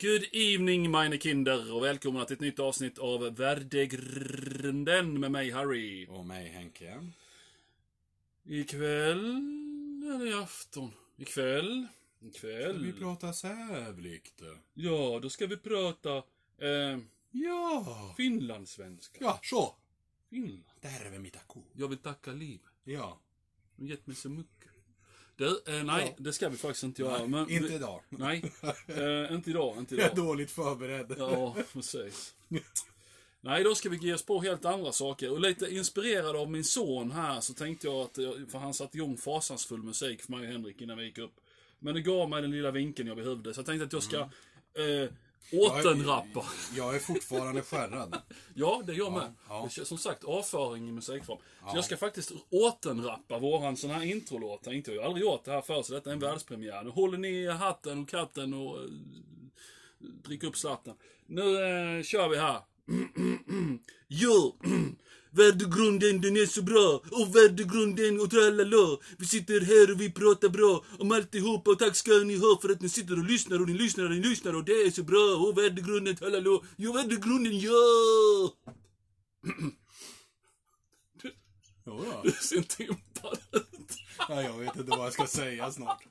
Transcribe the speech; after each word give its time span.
Good 0.00 0.24
evening 0.32 0.90
meine 0.90 1.18
Kinder 1.18 1.72
och 1.74 1.84
välkomna 1.84 2.24
till 2.24 2.34
ett 2.34 2.40
nytt 2.40 2.58
avsnitt 2.58 2.98
av 2.98 3.36
Värdegrunden 3.36 5.20
med 5.20 5.30
mig 5.30 5.50
Harry. 5.50 6.06
Och 6.08 6.26
mig 6.26 6.48
Henke. 6.48 7.10
Ikväll 8.44 9.24
eller 10.14 10.26
i 10.26 10.32
afton? 10.34 10.92
Ikväll. 11.16 11.86
Ikväll. 12.20 12.74
Ska 12.74 12.82
vi 12.82 12.92
prata 12.92 13.32
sävligt? 13.32 14.42
Ja, 14.74 15.18
då 15.22 15.30
ska 15.30 15.46
vi 15.46 15.56
prata 15.56 16.16
eh, 16.58 16.98
Ja. 17.30 18.14
finlandssvenska. 18.16 19.18
Ja, 19.20 19.40
så. 19.42 19.76
Finland. 20.30 20.64
Där 20.80 21.06
är 21.06 21.10
vi 21.10 21.18
mitt. 21.18 21.36
Jag 21.72 21.88
vill 21.88 21.98
tacka 21.98 22.32
livet. 22.32 22.70
Ja. 22.84 23.20
Du 23.76 23.82
har 23.84 23.90
gett 23.90 24.06
mig 24.06 24.16
så 24.16 24.28
mycket. 24.28 24.69
Du, 25.40 25.62
eh, 25.66 25.84
nej, 25.84 26.06
Ja. 26.06 26.14
det 26.18 26.32
ska 26.32 26.48
vi 26.48 26.56
faktiskt 26.56 26.84
inte 26.84 27.02
göra. 27.02 27.18
Nej, 27.18 27.28
men, 27.28 27.50
inte 27.50 27.74
idag. 27.74 28.00
Nej, 28.08 28.52
eh, 28.86 29.32
inte 29.34 29.50
idag, 29.50 29.78
inte 29.78 29.94
Jag 29.94 30.04
är 30.06 30.12
idag. 30.12 30.24
dåligt 30.26 30.50
förberedd. 30.50 31.14
Ja, 31.18 31.56
precis. 31.72 32.34
Nej, 33.40 33.64
då 33.64 33.74
ska 33.74 33.88
vi 33.88 33.96
ge 33.96 34.14
oss 34.14 34.22
på 34.22 34.40
helt 34.40 34.64
andra 34.64 34.92
saker. 34.92 35.30
Och 35.30 35.40
lite 35.40 35.66
inspirerad 35.74 36.36
av 36.36 36.50
min 36.50 36.64
son 36.64 37.10
här 37.10 37.40
så 37.40 37.52
tänkte 37.54 37.86
jag 37.86 37.96
att, 37.96 38.14
för 38.50 38.58
han 38.58 38.74
satte 38.74 38.96
igång 38.96 39.16
fasansfull 39.16 39.82
musik 39.82 40.22
för 40.22 40.32
mig 40.32 40.40
och 40.40 40.52
Henrik 40.52 40.80
innan 40.80 40.98
vi 40.98 41.04
gick 41.04 41.18
upp. 41.18 41.32
Men 41.78 41.94
det 41.94 42.00
gav 42.00 42.30
mig 42.30 42.42
den 42.42 42.50
lilla 42.50 42.70
vinkeln 42.70 43.08
jag 43.08 43.16
behövde, 43.16 43.54
så 43.54 43.58
jag 43.58 43.66
tänkte 43.66 43.84
att 43.86 43.92
jag 43.92 44.02
ska 44.02 44.18
eh, 44.20 45.10
återanrappa. 45.52 46.44
Jag 46.76 46.94
är 46.94 46.98
fortfarande 46.98 47.62
skärrad. 47.62 48.16
Ja, 48.54 48.82
det 48.86 48.94
gör 48.94 49.10
med. 49.10 49.34
ja. 49.48 49.64
Är, 49.64 49.84
Som 49.84 49.98
sagt, 49.98 50.24
avföring 50.24 50.88
i 50.88 50.92
musikform. 50.92 51.38
Så 51.70 51.76
jag 51.76 51.84
ska 51.84 51.96
faktiskt 51.96 52.32
återanrappa 52.50 53.38
våran 53.38 53.76
sån 53.76 53.90
här 53.90 54.02
introlåt. 54.04 54.66
Jag. 54.66 54.94
Jag 54.94 55.02
har 55.02 55.06
aldrig 55.06 55.26
gjort 55.26 55.44
det 55.44 55.50
här 55.50 55.60
förr, 55.60 55.82
så 55.82 55.92
detta 55.94 56.10
är 56.10 56.14
en 56.14 56.20
världspremiär. 56.20 56.82
Nu 56.84 56.90
håller 56.90 57.18
ni 57.18 57.46
hatten 57.46 58.02
och 58.02 58.08
katten 58.08 58.54
och 58.54 58.78
eh, 58.78 58.84
drick 59.98 60.42
upp 60.44 60.56
slatten. 60.56 60.94
Nu 61.26 61.42
eh, 61.42 62.02
kör 62.02 62.28
vi 62.28 62.36
här. 62.38 62.60
Jo! 64.08 64.56
Värdegrunden 65.32 66.20
den 66.20 66.36
är 66.36 66.46
så 66.46 66.62
bra 66.62 67.02
och 67.10 67.36
värdegrunden 67.36 68.20
och 68.20 68.30
tralala. 68.30 68.98
Vi 69.18 69.26
sitter 69.26 69.60
här 69.60 69.92
och 69.92 70.00
vi 70.00 70.12
pratar 70.12 70.48
bra 70.48 70.84
om 70.98 71.12
alltihopa 71.12 71.70
och 71.70 71.78
tack 71.78 71.96
ska 71.96 72.10
ni 72.10 72.36
ha 72.36 72.58
för 72.62 72.68
att 72.68 72.80
ni 72.80 72.88
sitter 72.88 73.18
och 73.18 73.24
lyssnar 73.24 73.60
och 73.60 73.68
ni 73.68 73.74
lyssnar 73.74 74.04
och 74.04 74.10
ni 74.10 74.20
lyssnar 74.20 74.54
och 74.54 74.64
det 74.64 74.72
är 74.72 74.90
så 74.90 75.02
bra 75.02 75.36
och 75.36 75.58
värdegrunden 75.58 76.16
tralala. 76.16 76.60
Jo 76.76 76.92
värdegrunden 76.92 77.58
ja! 77.60 77.72
Du 82.22 82.30
ser 82.30 82.56
inte 82.56 82.82
impad 82.82 83.38
ut. 83.52 83.96
Ja, 84.28 84.42
jag 84.42 84.58
vet 84.58 84.76
inte 84.76 84.90
vad 84.90 85.06
jag 85.06 85.12
ska 85.12 85.26
säga 85.26 85.72
snart. 85.72 86.02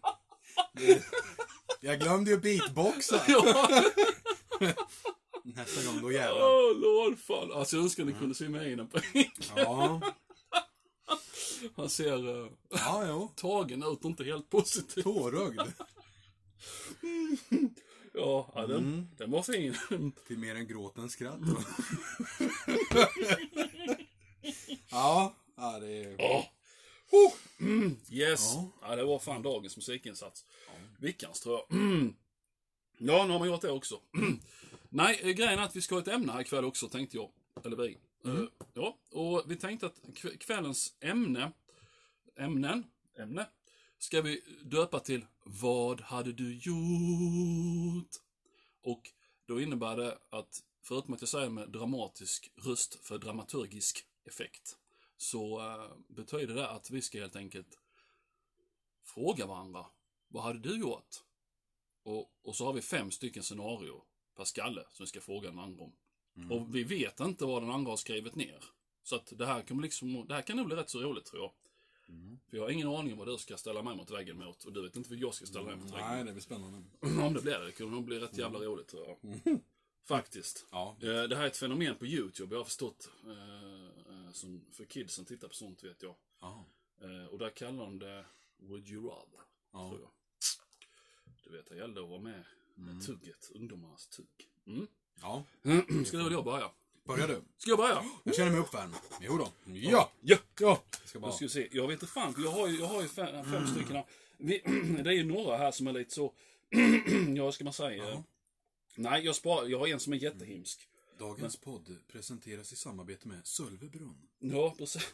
Jag 1.82 2.00
glömde 2.00 2.32
ju 2.32 2.38
beatboxa. 2.38 3.22
Ja, 3.28 3.70
Nästa 5.56 5.92
gång, 5.92 6.02
då 6.02 6.12
jävlar. 6.12 6.42
åh 6.42 6.78
lord 6.80 7.20
fan. 7.20 7.52
Alltså 7.52 7.76
jag 7.76 7.84
önskar 7.84 8.06
ni 8.06 8.14
kunde 8.14 8.36
se 8.36 8.50
mig 8.50 8.72
innan 8.72 8.88
på 8.88 9.00
Ja. 9.56 10.02
Han 11.76 11.90
ser 11.90 12.28
uh, 12.28 12.50
Ja, 12.70 13.04
jo. 13.08 13.32
tagen 13.36 13.84
ut 13.84 14.00
och 14.00 14.06
inte 14.06 14.24
helt 14.24 14.50
positiv. 14.50 15.02
Tårögd. 15.04 15.62
Ja, 18.14 18.52
ja 18.56 18.68
den, 18.68 19.10
den 19.18 19.32
var 19.32 19.44
fin. 19.44 19.76
Till 20.28 20.38
mer 20.38 20.56
än 20.56 20.68
gråt 20.68 20.98
än 20.98 21.10
skratt. 21.10 21.40
Ja, 24.90 25.36
ja 25.58 25.80
det 25.80 26.04
är... 26.04 26.16
Åh. 26.20 26.46
Oh. 27.12 27.34
Mm, 27.60 27.98
yes. 28.10 28.54
Ja. 28.56 28.72
Ja. 28.82 28.96
det 28.96 29.04
var 29.04 29.20
fan 29.20 29.42
dagens 29.42 29.78
musikinsats. 29.78 30.46
Veckans 31.00 31.40
tror 31.42 31.56
jag. 31.56 31.80
Mm. 31.80 32.14
Ja, 32.98 33.26
nu 33.26 33.32
har 33.32 33.40
man 33.40 33.48
gjort 33.48 33.62
det 33.62 33.72
också. 33.72 34.00
Nej, 34.90 35.20
eh, 35.24 35.30
grejen 35.30 35.60
är 35.60 35.64
att 35.64 35.76
vi 35.76 35.82
ska 35.82 35.96
ha 35.96 36.02
ett 36.02 36.08
ämne 36.08 36.32
här 36.32 36.42
ikväll 36.42 36.66
också, 36.66 36.90
tänkte 36.90 37.18
jag. 37.18 37.32
Eller 37.66 37.78
vi. 37.78 37.98
Eh, 38.26 38.44
ja, 38.74 38.98
och 39.12 39.44
vi 39.48 39.56
tänkte 39.56 39.86
att 39.86 40.00
kv- 40.02 40.38
kvällens 40.38 40.94
ämne, 41.00 41.52
ämnen, 42.38 42.84
ämne, 43.18 43.50
ska 43.98 44.22
vi 44.22 44.42
döpa 44.64 45.00
till 45.00 45.26
Vad 45.46 46.02
hade 46.02 46.34
du 46.34 46.56
gjort? 46.56 48.16
Och 48.82 49.12
då 49.46 49.62
innebär 49.62 49.98
det 49.98 50.18
att, 50.30 50.64
förutom 50.82 51.14
att 51.14 51.22
jag 51.22 51.30
säger 51.30 51.50
med 51.50 51.70
dramatisk 51.70 52.52
röst 52.56 53.06
för 53.06 53.18
dramaturgisk 53.18 54.06
effekt, 54.26 54.78
så 55.18 55.60
eh, 55.60 55.92
betyder 56.08 56.56
det 56.56 56.70
att 56.70 56.92
vi 56.92 57.02
ska 57.02 57.20
helt 57.20 57.36
enkelt 57.36 57.80
fråga 59.04 59.46
varandra. 59.46 59.86
Vad 60.28 60.44
hade 60.44 60.60
du 60.60 60.80
gjort? 60.80 61.16
Och, 62.04 62.32
och 62.44 62.56
så 62.56 62.66
har 62.66 62.74
vi 62.74 62.82
fem 62.82 63.12
stycken 63.12 63.44
scenario 63.44 64.04
per 64.40 64.46
skalle 64.46 64.84
som 64.92 65.04
vi 65.04 65.08
ska 65.08 65.22
fråga 65.22 65.50
den 65.50 65.60
andra 65.60 65.84
om. 65.84 65.94
Och 66.52 66.76
vi 66.76 66.84
vet 66.84 67.20
inte 67.20 67.46
vad 67.46 67.62
den 67.64 67.72
andra 67.72 67.92
har 67.92 67.98
skrivit 67.98 68.36
ner. 68.36 68.64
Så 69.04 69.16
att 69.16 69.34
det 69.38 69.46
här 69.46 69.62
kan, 69.62 69.82
liksom, 69.82 70.26
det 70.28 70.34
här 70.34 70.42
kan 70.42 70.58
nog 70.58 70.66
bli 70.66 70.76
rätt 70.76 70.90
så 70.90 71.00
roligt 71.02 71.26
tror 71.26 71.42
jag. 71.42 71.52
För 72.50 72.58
jag 72.58 72.64
har 72.64 72.70
ingen 72.70 72.88
aning 72.88 73.14
om 73.14 73.20
vad 73.20 73.28
du 73.28 73.38
ska 73.38 73.58
ställa 73.58 73.82
mig 73.84 73.96
mot 73.96 74.12
väggen 74.12 74.38
mot 74.38 74.64
och 74.64 74.74
du 74.74 74.82
vet 74.82 74.96
inte 74.96 75.10
vad 75.10 75.20
jag 75.20 75.34
ska 75.34 75.46
ställa 75.46 75.66
mig 75.66 75.76
mot 75.76 75.92
väggen 75.94 76.08
Nej, 76.08 76.24
det 76.24 76.32
blir 76.32 76.42
spännande. 76.42 76.78
Om 77.28 77.34
det 77.34 77.42
blir 77.42 77.60
det, 77.60 77.66
det 77.66 77.72
kommer 77.72 77.92
nog 77.92 78.04
bli 78.04 78.20
rätt 78.20 78.38
jävla 78.38 78.60
roligt 78.60 78.88
tror 78.88 79.08
jag. 79.08 79.18
Faktiskt. 80.08 80.68
Ja. 80.72 80.96
Eh, 81.02 81.08
Det 81.24 81.36
här 81.36 81.44
är 81.44 81.48
ett 81.48 81.58
fenomen 81.58 81.96
på 81.96 82.06
YouTube, 82.06 82.56
jag 82.56 82.60
har 82.60 82.66
förstått. 82.66 83.10
eh, 83.26 84.26
eh, 84.26 84.32
Som 84.32 84.66
för 84.72 84.86
kids 84.86 85.14
som 85.14 85.26
tittar 85.26 85.48
på 85.48 85.54
sånt 85.54 85.84
vet 85.84 86.04
jag. 86.04 86.16
Ja. 86.42 86.66
Eh, 87.02 87.26
Och 87.26 87.38
där 87.40 87.50
kallar 87.50 87.84
de 87.86 88.00
det 88.00 88.26
Would 88.58 88.88
you 88.90 89.08
rather, 89.10 89.40
Ja. 89.74 89.90
tror 89.90 90.02
jag. 90.02 90.10
Du 91.44 91.58
vet, 91.58 91.70
det 91.70 91.76
gällde 91.76 92.02
att 92.04 92.10
vara 92.10 92.22
med 92.22 92.44
med 92.80 93.06
tugget, 93.06 93.52
ungdomarnas 93.56 94.08
tugg. 94.08 94.28
Mm. 94.68 94.88
Ja. 95.22 95.44
Ska 96.06 96.18
du 96.18 96.24
eller 96.24 96.32
jag 96.32 96.46
börja? 96.46 96.72
Börjar 97.08 97.28
du? 97.28 97.42
Ska 97.58 97.70
jag 97.70 97.78
börja? 97.78 98.04
Jag 98.24 98.36
känner 98.36 98.52
mig 98.52 98.60
uppvärmd. 98.60 98.94
Jo 99.22 99.38
då. 99.38 99.48
Ja. 99.74 100.12
Ja! 100.22 100.38
Ja. 100.60 100.84
Ska 101.06 101.20
Då 101.20 101.22
bara... 101.22 101.32
ska 101.32 101.46
vi 101.46 101.50
se. 101.50 101.68
Jag 101.72 101.88
vet 101.88 101.94
inte 102.02 102.14
fan, 102.14 102.36
jag 102.38 102.52
har 102.52 102.68
ju, 102.68 102.80
jag 102.80 102.86
har 102.88 103.02
ju 103.02 103.08
fem, 103.08 103.46
fem 103.52 103.68
stycken 103.68 103.96
här. 103.96 104.06
Vi, 104.38 104.62
det 105.04 105.10
är 105.10 105.14
ju 105.14 105.24
några 105.24 105.58
här 105.58 105.72
som 105.72 105.88
är 105.88 105.94
lite 105.94 106.14
så, 106.14 106.34
ja 107.36 107.44
vad 107.44 107.54
ska 107.54 107.64
man 107.64 107.74
säga? 107.74 108.10
Ja. 108.10 108.24
Nej, 108.96 109.26
jag, 109.26 109.36
spar, 109.36 109.66
jag 109.66 109.80
har 109.80 109.88
en 109.88 110.00
som 110.00 110.14
är 110.14 110.18
jättehemsk. 110.18 110.88
Dagens 111.20 111.58
podd 111.58 111.96
presenteras 112.08 112.74
i 112.74 112.76
samarbete 112.76 113.28
med 113.28 113.48
Sölvebrunn. 113.48 114.28
Ja, 114.40 114.76
precis. 114.78 115.14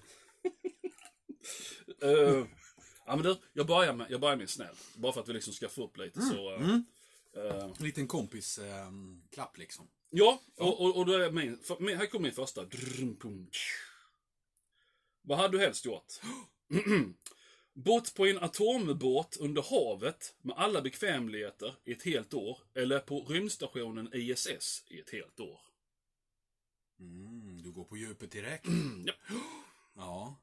uh, 2.04 2.12
ja 3.06 3.16
men 3.16 3.22
du, 3.22 3.38
jag 3.54 3.68
börjar 3.68 3.94
med, 3.94 4.08
jag 4.10 4.22
börjar 4.22 4.36
med 4.36 4.50
snäll. 4.50 4.76
Bara 4.96 5.14
för 5.14 5.22
att 5.22 5.30
vi 5.30 5.34
liksom 5.34 5.54
ska 5.54 5.70
få 5.70 5.84
upp 5.86 5.98
lite 5.98 6.22
så. 6.22 6.56
eh, 6.56 6.80
eh, 7.36 7.64
En 7.64 7.74
liten 7.80 8.08
kompis 8.08 8.58
ehm, 8.58 9.22
klapp 9.32 9.58
liksom. 9.58 9.88
ja, 10.10 10.42
och, 10.58 10.82
och, 10.82 10.98
och 10.98 11.06
då 11.06 11.14
är 11.14 11.32
min, 11.32 11.58
för, 11.58 11.96
här 11.96 12.06
kommer 12.06 12.24
min 12.24 12.36
första. 12.36 12.66
Drrm, 12.66 13.16
pum. 13.16 13.50
Vad 15.22 15.38
hade 15.38 15.58
du 15.58 15.64
helst 15.64 15.86
gjort? 15.86 16.14
Bott 17.74 18.14
på 18.16 18.26
en 18.26 18.38
atombåt 18.38 19.38
under 19.38 19.62
havet 19.62 20.36
med 20.42 20.56
alla 20.58 20.82
bekvämligheter 20.82 21.76
i 21.86 21.92
ett 21.92 22.04
helt 22.04 22.34
år. 22.34 22.60
Eller 22.74 23.00
på 23.00 23.22
rymdstationen 23.22 24.10
ISS 24.14 24.84
i 24.88 25.00
ett 25.00 25.10
helt 25.10 25.40
år. 25.40 25.60
Mm, 27.00 27.62
du 27.62 27.72
går 27.72 27.84
på 27.84 27.98
djupet 27.98 28.32
direkt. 28.32 28.66
Ja. 29.06 29.14
Ja. 29.98 30.36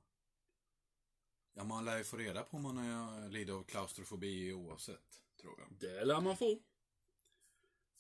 Ja, 1.55 1.65
man 1.65 1.85
lär 1.85 1.99
ju 1.99 2.05
få 2.05 2.17
reda 2.17 2.43
på 2.43 2.57
om 2.57 2.63
man 2.63 3.31
lider 3.31 3.53
av 3.53 3.65
klaustrofobi 3.65 4.53
oavsett, 4.53 5.23
tror 5.41 5.55
jag. 5.59 5.69
Det 5.81 6.05
lär 6.05 6.21
man 6.21 6.37
få. 6.37 6.59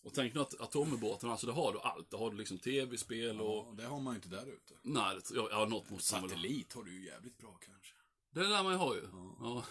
Och 0.02 0.14
tänk 0.14 0.34
nu 0.34 0.40
att 0.40 0.60
atombåten, 0.60 1.30
alltså 1.30 1.46
det 1.46 1.52
har 1.52 1.72
du 1.72 1.80
allt. 1.80 2.10
Det 2.10 2.16
har 2.16 2.30
du 2.30 2.36
liksom 2.36 2.58
tv-spel 2.58 3.40
och... 3.40 3.66
Ja, 3.68 3.74
det 3.76 3.84
har 3.84 4.00
man 4.00 4.14
ju 4.14 4.16
inte 4.16 4.28
där 4.28 4.46
ute. 4.46 4.74
Nej, 4.82 5.16
det, 5.16 5.34
jag, 5.34 5.48
ja, 5.50 5.64
något 5.64 5.90
måste 5.90 6.14
man 6.14 6.22
väl 6.22 6.30
ha. 6.30 6.36
Satellit 6.36 6.72
har 6.72 6.84
du 6.84 6.92
ju 6.92 7.06
jävligt 7.06 7.38
bra 7.38 7.58
kanske. 7.60 7.94
Det 8.30 8.40
lär 8.40 8.62
man 8.62 8.72
ju 8.72 8.78
ha 8.78 8.94
ju. 8.94 9.08
Ja. 9.40 9.64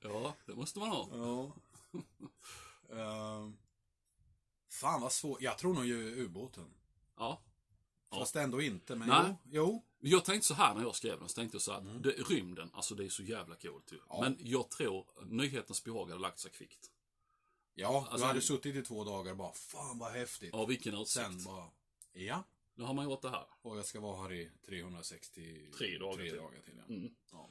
ja, 0.00 0.36
det 0.46 0.54
måste 0.54 0.78
man 0.78 0.88
ha. 0.88 1.08
Ja. 1.12 1.52
Ehm, 2.92 3.56
fan 4.70 5.00
vad 5.00 5.12
svårt. 5.12 5.40
Jag 5.40 5.58
tror 5.58 5.74
nog 5.74 5.84
ju 5.84 6.24
ubåten. 6.24 6.74
Ja. 7.16 7.42
Ja. 8.10 8.18
Fast 8.18 8.36
ändå 8.36 8.62
inte. 8.62 8.96
Men 8.96 9.08
Nej. 9.08 9.34
jo. 9.44 9.84
jo. 10.00 10.10
Jag 10.10 10.24
tänkte 10.24 10.46
så 10.46 10.54
här 10.54 10.74
när 10.74 10.82
jag 10.82 10.96
skrev 10.96 11.18
den, 11.18 11.28
så 11.28 11.34
tänkte 11.34 11.54
jag 11.54 11.62
så 11.62 11.72
här, 11.72 11.78
att 11.78 12.02
det, 12.02 12.10
rymden, 12.10 12.70
alltså 12.72 12.94
det 12.94 13.04
är 13.04 13.08
så 13.08 13.22
jävla 13.22 13.54
coolt 13.54 13.92
ju. 13.92 13.98
Ja. 14.08 14.20
Men 14.20 14.36
jag 14.40 14.70
tror 14.70 15.06
nyhetens 15.24 15.84
behag 15.84 16.08
hade 16.08 16.20
lagt 16.20 16.38
sig 16.38 16.50
kvickt. 16.50 16.89
Ja, 17.80 17.98
Alltså, 17.98 18.16
du 18.16 18.24
hade 18.24 18.40
suttit 18.40 18.76
i 18.76 18.82
två 18.82 19.04
dagar 19.04 19.30
och 19.30 19.36
bara 19.36 19.52
fan 19.52 19.98
vad 19.98 20.12
häftigt. 20.12 20.50
Ja, 20.52 20.64
vilken 20.64 20.94
utsikt. 20.94 21.24
Sen 21.26 21.44
bara, 21.44 21.70
ja. 22.12 22.44
Nu 22.74 22.84
har 22.84 22.94
man 22.94 23.04
gjort 23.04 23.22
det 23.22 23.30
här. 23.30 23.46
Och 23.62 23.78
jag 23.78 23.84
ska 23.86 24.00
vara 24.00 24.22
här 24.22 24.32
i 24.32 24.50
363 24.66 25.66
Tre 25.78 25.98
dagar 25.98 26.22
till. 26.24 26.36
dagar 26.36 26.60
till. 26.64 26.74
Ja. 26.88 26.94
Mm. 26.94 27.10
Ja. 27.32 27.48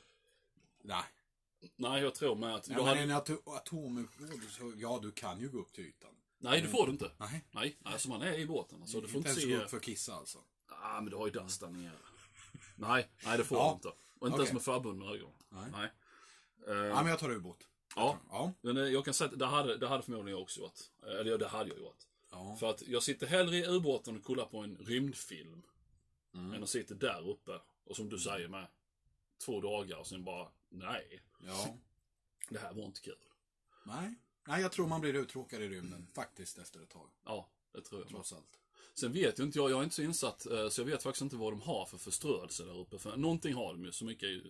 Nej. 0.83 1.03
Nej, 1.75 2.01
jag 2.01 2.15
tror 2.15 2.35
med 2.35 2.55
att... 2.55 2.67
Ja, 2.67 2.75
men 2.75 2.85
hade, 2.85 2.99
en 2.99 3.11
ato 3.11 3.37
atomubåt, 3.45 4.43
så 4.49 4.73
ja 4.77 4.99
du 5.01 5.11
kan 5.11 5.39
ju 5.39 5.49
gå 5.49 5.59
upp 5.59 5.73
till 5.73 5.83
ytan. 5.85 6.11
nej, 6.37 6.61
det 6.61 6.67
får 6.67 6.85
du 6.85 6.91
inte. 6.91 7.11
Nej. 7.17 7.45
Nej, 7.51 7.77
alltså 7.83 8.09
man 8.09 8.21
är 8.21 8.33
i 8.39 8.45
båten. 8.45 8.81
Alltså, 8.81 9.01
du 9.01 9.07
får 9.07 9.17
inte 9.17 9.29
inte 9.29 9.41
ens 9.41 9.51
se... 9.51 9.57
gå 9.57 9.63
upp 9.63 9.69
för 9.69 9.77
att 9.77 9.83
kissa 9.83 10.13
alltså. 10.13 10.39
Ah, 10.67 11.01
men 11.01 11.09
du 11.11 11.15
har 11.17 11.25
ju 11.27 11.31
dass 11.33 11.59
där 11.59 11.69
nere. 11.69 11.91
Nej, 12.75 13.09
nej 13.25 13.37
det 13.37 13.43
får 13.43 13.57
Ja. 13.57 13.67
du 13.69 13.73
inte. 13.75 13.87
Och 13.87 14.27
inte 14.27 14.35
Okej. 14.35 14.35
ens 14.39 14.53
med 14.53 14.61
förbundna 14.61 15.05
ögon. 15.05 15.33
Nej. 15.49 15.71
Nej. 15.71 15.91
Eh, 16.67 16.73
Ja, 16.75 16.95
men 17.01 17.07
jag 17.07 17.19
tar 17.19 17.31
ubåt. 17.31 17.67
Ja, 17.95 18.19
Ja. 18.29 18.53
men 18.61 18.77
eh, 18.77 18.83
jag 18.83 19.05
kan 19.05 19.13
säga 19.13 19.29
att 19.31 19.39
det 19.39 19.45
hade, 19.45 19.77
det 19.77 19.87
hade 19.87 20.03
förmodligen 20.03 20.31
jag 20.37 20.41
också 20.41 20.59
gjort. 20.61 20.79
Eh, 21.03 21.19
Eller 21.19 21.37
det 21.37 21.47
hade 21.47 21.69
jag 21.69 21.79
gjort. 21.79 21.97
Ja. 22.31 22.55
För 22.59 22.69
att 22.69 22.87
jag 22.87 23.03
sitter 23.03 23.27
hellre 23.27 23.55
i 23.57 23.65
ubåten 23.67 24.17
och 24.17 24.23
kollar 24.23 24.45
på 24.45 24.57
en 24.57 24.77
rymdfilm. 24.77 25.61
Mm. 26.33 26.53
Än 26.53 26.63
att 26.63 26.69
sitta 26.69 26.93
där 26.93 27.29
uppe. 27.29 27.59
Och 27.83 27.95
som 27.95 28.09
du 28.09 28.19
säger 28.19 28.47
med. 28.47 28.67
Två 29.45 29.61
dagar 29.61 29.97
och 29.97 30.07
sen 30.07 30.23
bara, 30.23 30.47
nej. 30.69 31.21
ja. 31.39 31.77
Det 32.49 32.59
här 32.59 32.73
var 32.73 32.83
inte 32.83 33.01
kul. 33.01 33.15
Nej. 33.85 34.15
Nej, 34.47 34.61
jag 34.61 34.71
tror 34.71 34.87
man 34.87 35.01
blir 35.01 35.13
uttråkad 35.13 35.61
i 35.61 35.69
rymden. 35.69 36.07
Faktiskt 36.13 36.57
efter 36.57 36.81
ett 36.83 36.89
tag. 36.89 37.09
Ja, 37.25 37.49
det 37.71 37.81
tror 37.81 38.01
jag. 38.01 38.09
Trots 38.09 38.33
allt. 38.33 38.59
Sen 38.93 39.13
vet 39.13 39.39
ju 39.39 39.43
inte 39.43 39.59
jag, 39.59 39.71
jag 39.71 39.79
är 39.79 39.83
inte 39.83 39.95
så 39.95 40.01
insatt, 40.01 40.45
eh, 40.45 40.69
så 40.69 40.81
jag 40.81 40.85
vet 40.85 41.03
faktiskt 41.03 41.21
inte 41.21 41.35
vad 41.35 41.53
de 41.53 41.61
har 41.61 41.85
för 41.85 41.97
förströelse 41.97 42.63
där 42.63 42.79
uppe. 42.79 42.97
För 42.99 43.17
någonting 43.17 43.53
har 43.53 43.73
de 43.73 43.85
ju, 43.85 43.91
så 43.91 44.05
mycket. 44.05 44.29
ju- 44.29 44.43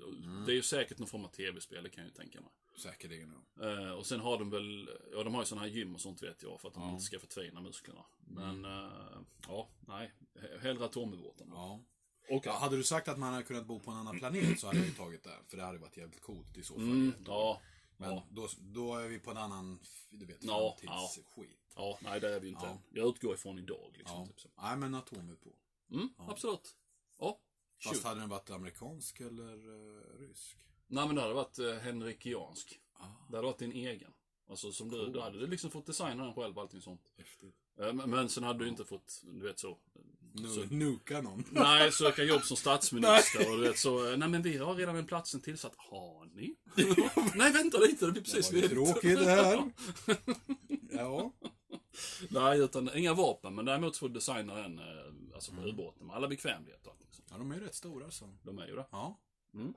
Det 0.46 0.52
är 0.52 0.56
ju 0.56 0.62
säkert 0.64 1.00
någon 1.00 1.08
form 1.08 1.26
av 1.26 1.30
tv-spel, 1.30 1.84
det 1.84 1.90
kan 1.90 2.04
jag 2.04 2.10
ju 2.10 2.16
tänka 2.16 2.42
mig. 2.42 2.50
Säkerligen. 2.78 3.34
Ja. 3.60 3.70
Eh, 3.70 3.92
och 3.92 4.06
sen 4.06 4.20
har 4.20 4.38
de 4.38 4.50
väl, 4.50 4.90
ja 5.14 5.24
de 5.24 5.34
har 5.34 5.42
ju 5.42 5.46
sådana 5.46 5.68
här 5.68 5.74
gym 5.74 5.96
och 5.96 6.02
sånt 6.02 6.24
vet 6.24 6.44
jag, 6.44 6.62
för 6.62 6.68
att 6.68 6.74
de 6.74 6.80
Ja. 6.80 6.84
Mm. 6.84 6.94
inte 6.96 7.06
ska 7.06 7.20
förtvina 7.20 7.62
musklerna. 7.62 8.06
Men, 8.28 8.66
eh, 8.66 8.92
ja, 9.48 9.70
nej. 9.88 10.14
He- 10.40 10.60
Hellre 10.60 10.86
atomubåten. 10.86 11.48
Ja. 11.52 11.80
Och, 12.30 12.46
Ja, 12.46 12.52
hade 12.58 12.78
du 12.78 12.84
sagt 12.84 13.08
att 13.08 13.20
man 13.20 13.34
hade 13.34 13.46
kunnat 13.46 13.66
bo 13.66 13.80
på 13.80 13.92
en 13.92 13.98
annan 13.98 14.20
planet 14.20 14.60
så 14.60 14.68
hade 14.68 14.80
jag 14.80 14.88
ju 14.88 14.94
tagit 14.94 15.24
det. 15.24 15.36
För 15.48 15.58
det 15.58 15.64
hade 15.64 15.78
varit 15.78 15.98
jävligt 15.98 16.22
coolt 16.22 16.58
i 16.58 16.64
så 16.64 16.74
fall. 16.74 16.84
mm, 16.84 17.14
ja, 17.26 17.62
Men 17.98 18.10
ja, 18.10 18.24
då, 18.30 18.48
då 18.60 18.96
är 18.96 19.08
vi 19.08 19.20
på 19.20 19.32
en 19.32 19.38
annan, 19.38 19.80
du 20.10 20.26
vet, 20.26 20.38
Ja, 20.44 20.78
framtidsskit. 20.82 21.69
Ja, 21.80 21.98
nej 22.02 22.20
det 22.20 22.36
är 22.36 22.40
vi 22.40 22.50
inte 22.50 22.66
Ja. 22.66 22.82
Jag 22.94 23.08
utgår 23.10 23.34
ifrån 23.34 23.60
idag 23.60 23.94
liksom. 23.98 24.20
Ja. 24.20 24.26
Typ 24.26 24.40
så. 24.40 24.50
Nej, 24.62 24.78
men 24.78 24.96
atomut 24.96 25.42
på. 25.42 25.50
Mm, 25.92 26.10
absolut. 26.18 26.76
Ja, 27.20 27.40
Fast 27.84 27.96
shoot. 27.96 28.04
hade 28.06 28.20
den 28.20 28.30
varit 28.30 28.50
amerikansk 28.50 29.20
eller 29.20 29.68
uh, 29.68 30.20
rysk? 30.20 30.58
Nej 30.88 31.06
men 31.08 31.16
det 31.16 31.22
hade 31.22 31.34
varit 31.34 31.60
eh, 31.60 31.74
henrikiansk. 31.76 32.80
Ah, 32.94 33.06
Det 33.30 33.36
hade 33.38 33.48
varit 33.48 33.58
din 33.60 33.72
egen. 33.72 34.12
Alltså 34.50 34.72
som 34.72 34.90
du, 34.90 35.08
du 35.10 35.22
hade 35.22 35.40
du 35.40 35.48
liksom 35.48 35.72
fått 35.72 35.86
designa 35.86 36.24
den 36.24 36.34
själv 36.34 36.56
och 36.58 36.62
allting 36.64 36.82
sånt. 36.82 37.02
häftigt. 37.18 37.56
Eh, 37.80 37.94
Men, 37.94 38.10
men 38.10 38.30
sen 38.30 38.44
hade 38.44 38.60
du 38.60 38.68
inte 38.68 38.86
fått, 38.86 39.22
du 39.24 39.48
vet 39.48 39.60
så. 39.60 39.78
Nu, 40.34 40.48
så 40.48 40.62
nuka 40.62 41.22
någon. 41.22 41.44
nej, 41.52 41.92
söka 41.92 42.24
jobb 42.24 42.42
som 42.44 42.58
statsminister 42.58 43.52
och 43.52 43.58
du 43.58 43.64
vet 43.68 43.78
så. 43.80 44.16
Nej 44.16 44.30
men 44.30 44.42
vi 44.42 44.58
har 44.58 44.76
redan 44.76 44.96
en 44.96 45.06
platsen 45.06 45.42
tillsatt. 45.42 45.74
Har 45.78 46.26
ni? 46.26 46.56
nej 47.36 47.52
vänta 47.54 47.78
lite, 47.78 48.06
det 48.06 48.12
blir 48.12 48.22
precis 48.22 48.50
det 48.50 48.56
var 48.56 48.62
ju 48.62 48.68
tråkigt 48.70 49.20
det 49.20 49.26
här. 49.26 49.72
ja. 50.92 51.32
Nej, 52.30 52.60
utan 52.60 52.98
inga 52.98 53.14
vapen. 53.14 53.56
Men 53.56 53.66
däremot 53.66 53.96
så 53.96 54.00
får 54.00 54.08
du 54.10 54.14
designa 54.14 54.56
den, 54.56 54.80
eh, 54.80 54.86
alltså 55.36 55.52
Mm. 55.52 55.64
på 55.64 55.70
ubåten 55.70 56.08
med 56.08 56.16
alla 56.16 56.28
bekvämligheter 56.28 56.88
och 56.88 56.94
allting 56.94 57.08
sånt. 57.12 57.28
ja, 57.32 57.38
de 57.38 57.52
är 57.52 57.56
ju 57.56 57.62
rätt 57.66 57.76
stora 57.76 58.12
så. 58.12 58.38
De 58.44 58.60
är 58.60 58.68
ju 58.68 58.76
det. 58.76 58.86
Ja. 58.92 59.20
Mm. 59.54 59.74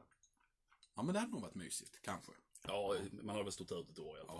Ja, 0.94 1.02
men 1.02 1.12
det 1.14 1.20
hade 1.20 1.32
nog 1.32 1.42
varit 1.42 1.54
mysigt. 1.54 1.98
Kanske. 2.02 2.32
Ja, 2.66 2.94
man 3.22 3.36
har 3.36 3.42
väl 3.44 3.52
stått 3.52 3.72
ut 3.72 3.88
ett 3.90 3.98
år 3.98 4.16
i 4.16 4.20
alla 4.20 4.32
fall. 4.32 4.36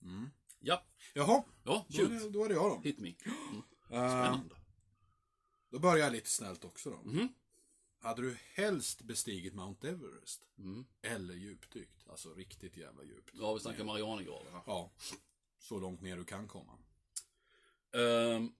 Ja. 0.00 0.06
Mm. 0.08 0.30
Ja, 0.62 0.82
Jaha, 1.14 1.44
ja, 1.64 1.86
då 1.88 2.02
är, 2.02 2.08
det, 2.08 2.30
då 2.30 2.44
är 2.44 2.48
det 2.48 2.54
jag 2.54 2.70
då. 2.70 2.80
Hit 2.84 2.98
me. 2.98 3.14
Mm. 3.24 3.62
Eh, 3.90 4.10
Spännande. 4.22 4.54
då 5.70 5.78
börjar 5.78 5.96
jag 6.04 6.12
lite 6.12 6.30
snällt 6.30 6.64
också 6.64 6.90
då. 6.90 6.96
Mhm. 7.02 7.28
Hade 8.02 8.22
du 8.22 8.36
helst 8.54 9.02
bestigit 9.02 9.54
Mount 9.54 9.88
Everest? 9.88 10.42
Mm. 10.58 10.84
Eller 11.02 11.34
djupdykt? 11.34 12.08
Alltså 12.08 12.34
riktigt 12.34 12.76
jävla 12.76 13.04
djupt. 13.04 13.30
Ja, 13.34 13.54
vi 13.54 13.60
snackar 13.60 13.84
Marianergraven. 13.84 14.52
Ja. 14.66 14.90
Så 15.58 15.78
långt 15.80 16.00
ner 16.00 16.16
du 16.16 16.24
kan 16.24 16.48
komma. 16.48 16.72
Ehm. 17.92 18.52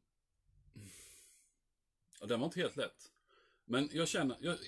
ja, 2.21 2.27
den 2.27 2.41
var 2.41 2.47
inte 2.47 2.61
helt 2.61 2.77
lätt. 2.77 3.12
Men 3.65 3.88
jag 3.93 4.09
känner, 4.09 4.37
jag, 4.41 4.59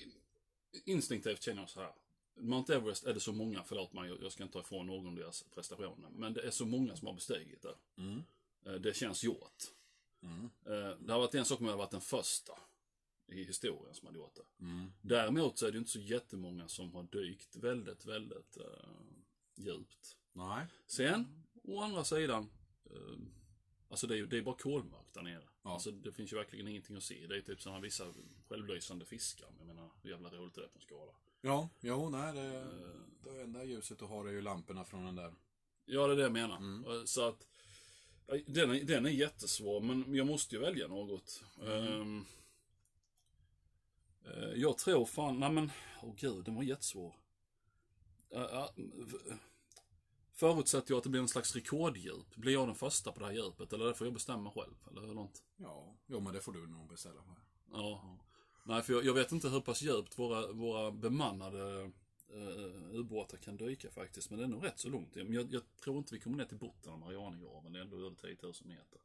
instinktivt 0.85 1.41
känner 1.41 1.61
jag 1.61 1.69
så 1.69 1.79
här. 1.81 1.93
Mount 2.35 2.75
Everest 2.75 3.03
är 3.05 3.13
det 3.13 3.19
så 3.19 3.31
många, 3.33 3.63
förlåt 3.63 3.93
mig, 3.93 4.09
jag- 4.09 4.21
jag 4.23 4.31
ska 4.31 4.43
inte 4.43 4.53
ta 4.53 4.59
ifrån 4.59 4.87
någon 4.87 5.15
deras 5.15 5.43
prestationer. 5.43 6.09
Men 6.09 6.33
det 6.33 6.41
är 6.41 6.51
så 6.51 6.65
många 6.65 6.95
som 6.95 7.07
har 7.07 7.13
bestigit 7.13 7.61
det. 7.61 7.75
Mm. 7.97 8.23
Eh, 8.65 8.73
Det 8.73 8.95
känns 8.95 9.23
gjort. 9.23 9.63
Mm. 10.21 10.49
Eh, 10.65 10.97
Det 10.99 11.13
har 11.13 11.19
varit 11.19 11.35
en 11.35 11.45
sak 11.45 11.59
om 11.59 11.65
jag 11.65 11.71
hade 11.71 11.83
varit 11.83 11.91
den 11.91 12.01
första 12.01 12.53
i 13.27 13.43
historien 13.43 13.95
som 13.95 14.05
hade 14.05 14.19
gjort 14.19 14.35
det. 14.35 14.63
Mm. 14.65 14.93
Däremot 15.01 15.57
så 15.59 15.65
är 15.67 15.71
det 15.71 15.77
inte 15.77 15.91
så 15.91 15.99
jättemånga 15.99 16.67
som 16.67 16.93
har 16.95 17.03
dykt 17.03 17.55
väldigt, 17.55 18.05
väldigt 18.05 18.57
uh, 18.57 18.65
djupt. 19.55 20.17
Nej. 20.33 20.65
Sen, 20.87 21.43
å 21.63 21.81
andra 21.81 22.03
sidan, 22.03 22.49
eh, 22.85 23.17
alltså 23.93 24.07
det 24.07 24.15
är 24.15 24.17
ju 24.17 24.25
det 24.25 24.37
är 24.37 24.41
bara 24.41 24.55
kolmörkt 24.55 25.13
där 25.13 25.21
nere. 25.21 25.43
Ja. 25.63 25.73
Alltså 25.73 25.91
det 25.91 26.11
finns 26.11 26.33
ju 26.33 26.37
verkligen 26.37 26.67
ingenting 26.67 26.97
att 26.97 27.03
se. 27.03 27.27
Det 27.27 27.37
är 27.37 27.41
typ 27.41 27.61
sådana 27.61 27.79
vissa 27.79 28.13
självlysande 28.49 29.05
fiskar. 29.05 29.47
Jag 29.57 29.67
menar, 29.67 29.89
hur 30.01 30.09
jävla 30.09 30.29
roligt 30.29 30.57
är 30.57 30.61
det 30.61 30.67
på 30.67 30.77
en 30.77 30.81
skala? 30.81 31.11
Ja, 31.41 31.69
jo, 31.81 32.09
nej, 32.09 32.33
det, 32.33 32.67
det 33.23 33.41
enda 33.41 33.63
ljuset 33.63 33.99
du 33.99 34.05
har 34.05 34.27
är 34.27 34.31
ju 34.31 34.41
lamporna 34.41 34.85
från 34.85 35.05
den 35.05 35.15
där. 35.15 35.33
Ja, 35.85 36.07
det 36.07 36.13
är 36.13 36.17
det 36.17 36.23
jag 36.23 36.31
menar. 36.31 36.57
Mm. 36.57 36.85
Eh, 36.85 37.03
Så 37.05 37.27
att, 37.27 37.47
eh, 38.27 38.39
den 38.47 38.71
är, 38.71 38.83
den 38.83 39.05
är 39.05 39.09
jättesvår, 39.09 39.81
men 39.81 40.15
jag 40.15 40.27
måste 40.27 40.55
ju 40.55 40.61
välja 40.61 40.87
något. 40.87 41.43
Mm. 41.61 42.25
Eh, 44.25 44.53
jag 44.55 44.77
tror 44.77 45.05
fan, 45.05 45.39
nej 45.39 45.51
men, 45.51 45.71
åh 46.01 46.15
gud, 46.15 46.45
den 46.45 46.55
var 46.55 46.63
jättesvår. 46.63 47.15
Uh, 48.35 48.41
uh, 48.41 48.69
förutsätter 50.43 50.91
jag 50.91 50.97
att 50.97 51.03
det 51.03 51.09
blir 51.09 51.21
en 51.21 51.27
slags 51.27 51.55
rekorddjup. 51.55 52.35
Blir 52.35 52.53
jag 52.53 52.67
den 52.67 52.75
första 52.75 53.11
på 53.11 53.19
det 53.19 53.25
här 53.25 53.33
djupet? 53.33 53.73
Eller 53.73 53.85
det 53.85 53.93
får 53.93 54.07
jag 54.07 54.13
bestämma 54.13 54.51
själv? 54.51 54.73
Eller 54.91 55.01
hur 55.01 55.13
långt? 55.13 55.43
Ja, 55.57 55.95
jo, 56.07 56.19
men 56.19 56.33
det 56.33 56.41
får 56.41 56.53
du 56.53 56.67
nog 56.67 56.87
beställa 56.89 57.23
för. 57.23 57.35
Ja. 57.71 58.17
Nej, 58.63 58.81
för 58.83 58.93
jag, 58.93 59.05
jag 59.05 59.13
vet 59.13 59.31
inte 59.31 59.49
hur 59.49 59.61
pass 59.61 59.81
djupt 59.81 60.19
våra, 60.19 60.51
våra 60.51 60.91
bemannade 60.91 61.91
uh, 62.33 62.95
ubåtar 62.95 63.37
kan 63.37 63.57
dyka 63.57 63.91
faktiskt. 63.91 64.29
Men 64.29 64.39
det 64.39 64.45
är 64.45 64.49
nog 64.49 64.65
rätt 64.65 64.79
så 64.79 64.89
långt. 64.89 65.15
Men 65.15 65.33
jag, 65.33 65.53
jag 65.53 65.61
tror 65.83 65.97
inte 65.97 66.15
vi 66.15 66.19
kommer 66.21 66.37
ner 66.37 66.45
till 66.45 66.57
botten 66.57 66.93
av 66.93 66.99
Marianergraven. 66.99 67.73
Det 67.73 67.79
är 67.79 67.83
ändå 67.83 67.97
över 67.97 68.15
10 68.15 68.37
000 68.41 68.53
meter. 68.63 69.01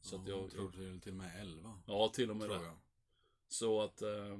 Så 0.00 0.16
att 0.16 0.28
jag, 0.28 0.38
jag 0.42 0.50
tror 0.50 0.80
är 0.80 0.98
till 0.98 1.12
och 1.12 1.18
med 1.18 1.40
11. 1.40 1.80
Ja, 1.86 2.08
till 2.14 2.30
och 2.30 2.36
med 2.36 2.48
Tror 2.48 2.58
det. 2.58 2.64
jag. 2.64 2.76
Så 3.48 3.80
att... 3.80 4.02
eh, 4.02 4.38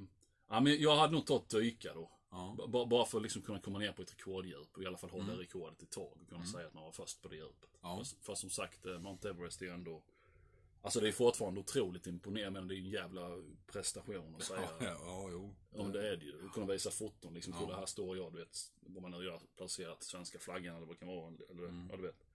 ja, 0.48 0.60
men 0.60 0.80
jag 0.80 0.96
hade 0.96 1.12
nog 1.12 1.26
tagit 1.26 1.48
dyka 1.48 1.94
då. 1.94 2.10
Ja. 2.30 2.54
B- 2.58 2.64
ba- 2.68 2.86
bara 2.86 3.04
för 3.06 3.18
att 3.18 3.22
liksom 3.22 3.42
kunna 3.42 3.60
komma 3.60 3.78
ner 3.78 3.92
på 3.92 4.02
ett 4.02 4.12
rekorddjup 4.12 4.76
och 4.76 4.82
i 4.82 4.86
alla 4.86 4.96
fall 4.98 5.10
hålla 5.10 5.24
Mm. 5.24 5.36
rekordet 5.38 5.82
ett 5.82 5.90
tag 5.90 6.18
och 6.22 6.28
kunna 6.28 6.44
säga 6.46 6.66
att 6.66 6.74
man 6.74 6.84
var 6.84 6.92
först 6.92 7.22
på 7.22 7.28
det 7.28 7.36
djupet. 7.36 7.70
Ja. 7.82 7.96
Fast, 7.98 8.16
fast 8.24 8.40
som 8.40 8.50
sagt, 8.50 8.86
eh, 8.86 8.98
Mount 8.98 9.28
Everest 9.28 9.62
är 9.62 9.66
ju 9.66 9.72
ändå... 9.72 10.02
Alltså 10.82 11.00
det 11.00 11.08
är 11.08 11.12
fortfarande 11.12 11.60
otroligt 11.60 12.06
imponerande, 12.06 12.60
men 12.60 12.68
det 12.68 12.74
är 12.74 12.76
ju 12.76 12.84
en 12.84 12.90
jävla 12.90 13.28
prestation 13.66 14.34
att 14.36 14.42
säga. 14.42 14.60
Ja, 14.80 14.86
ja, 15.04 15.28
jo. 15.30 15.54
Ja 15.70 15.82
men 15.82 15.92
det 15.92 16.08
är 16.08 16.16
det 16.16 16.24
ju. 16.24 16.48
Kunna 16.54 16.66
visa 16.66 16.90
foton 16.90 17.34
liksom. 17.34 17.52
Ja. 17.52 17.60
Kolla 17.60 17.76
här 17.78 17.86
står 17.86 18.16
jag, 18.16 18.32
du 18.32 18.38
vet. 18.38 18.72
Vad 18.80 19.02
man 19.02 19.10
nu 19.10 19.24
gör, 19.24 19.40
placerat 19.56 20.02
svenska 20.02 20.38
flaggan 20.38 20.76
eller 20.76 20.86
vad 20.86 20.96
det 20.96 20.98
kan 20.98 21.08
vara. 21.08 21.32
Eller, 21.50 21.62
Mm. 21.64 21.88
ja 21.90 21.96
du 21.96 22.02
vet. 22.02 22.26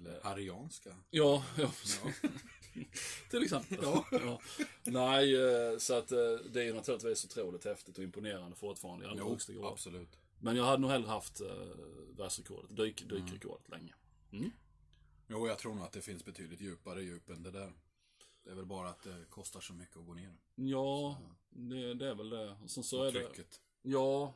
Eller 0.00 0.20
harianska. 0.22 0.96
Ja, 1.10 1.44
ja. 1.58 1.72
Till 3.30 3.42
exempel. 3.42 3.78
Ja. 3.82 4.40
Nej, 4.84 5.36
eh, 5.36 5.78
så 5.78 5.94
att 5.94 6.12
eh, 6.12 6.18
det 6.50 6.60
är 6.60 6.64
ju 6.64 6.74
naturligtvis 6.74 7.24
otroligt 7.24 7.64
häftigt 7.64 7.98
och 7.98 8.04
imponerande 8.04 8.56
fortfarande 8.56 9.04
i 9.04 9.08
allra 9.08 9.24
högsta 9.24 9.52
grad. 9.52 9.64
absolut. 9.64 10.18
Men 10.38 10.56
jag 10.56 10.64
hade 10.64 10.82
nog 10.82 10.90
hellre 10.90 11.08
haft 11.08 11.40
uh, 11.40 11.48
världsrekordet, 12.16 12.76
dyk, 12.76 13.08
dykrekordet 13.08 13.68
länge. 13.68 13.94
Mm. 14.32 14.50
Jo, 15.26 15.48
jag 15.48 15.58
tror 15.58 15.74
nog 15.74 15.84
att 15.84 15.92
det 15.92 16.00
finns 16.00 16.24
betydligt 16.24 16.60
djupare 16.60 17.02
djup 17.02 17.30
än 17.30 17.42
det 17.42 17.50
där. 17.50 17.72
Det 18.44 18.50
är 18.50 18.54
väl 18.54 18.66
bara 18.66 18.88
att 18.88 19.02
det 19.02 19.24
kostar 19.28 19.60
så 19.60 19.72
mycket 19.72 19.96
att 19.96 20.06
gå 20.06 20.14
ner. 20.14 20.36
Ja, 20.54 21.18
det, 21.50 21.94
det 21.94 22.08
är 22.08 22.14
väl 22.14 22.30
det. 22.30 22.56
Sen 22.66 22.84
så 22.84 23.00
Och 23.00 23.06
är 23.06 23.12
det... 23.12 23.26
trycket. 23.26 23.60
Ja, 23.82 24.34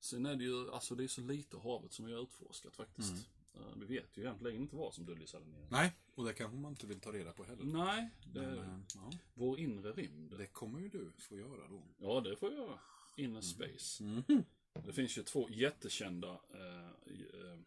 sen 0.00 0.26
är 0.26 0.36
det 0.36 0.44
ju, 0.44 0.70
alltså 0.70 0.94
det 0.94 1.04
är 1.04 1.08
så 1.08 1.20
lite 1.20 1.56
av 1.56 1.62
havet 1.62 1.92
som 1.92 2.04
har 2.04 2.22
utforskat 2.22 2.76
faktiskt. 2.76 3.10
Mm. 3.10 3.22
Eh, 3.58 3.76
vi 3.76 3.86
vet 3.86 4.16
ju 4.16 4.22
egentligen 4.22 4.56
inte 4.62 4.76
vad 4.76 4.94
som 4.94 5.04
döljer 5.06 5.26
sig 5.26 5.40
där 5.40 5.46
nere. 5.46 5.66
Nej, 5.70 5.92
och 6.14 6.24
det 6.24 6.32
kanske 6.32 6.56
man 6.56 6.72
inte 6.72 6.86
vill 6.86 7.00
ta 7.00 7.12
reda 7.12 7.32
på 7.32 7.44
heller. 7.44 7.64
Nej, 7.64 8.10
det, 8.26 8.40
Men, 8.40 8.58
eh, 8.58 8.80
ja, 8.94 9.10
vår 9.34 9.58
inre 9.58 9.92
rymd. 9.92 10.34
det 10.38 10.46
kommer 10.46 10.80
ju 10.80 10.88
du 10.88 11.12
få 11.18 11.36
göra 11.36 11.68
då. 11.68 11.82
Ja, 11.98 12.20
det 12.20 12.36
får 12.36 12.52
jag 12.52 12.58
göra. 12.58 12.78
Inner 13.16 13.40
space. 13.40 14.04
Mhm. 14.04 14.44
Det 14.86 14.92
finns 14.92 15.18
ju 15.18 15.22
två 15.22 15.48
jättekända 15.50 16.28
eh, 16.54 16.86
eh, 17.06 17.58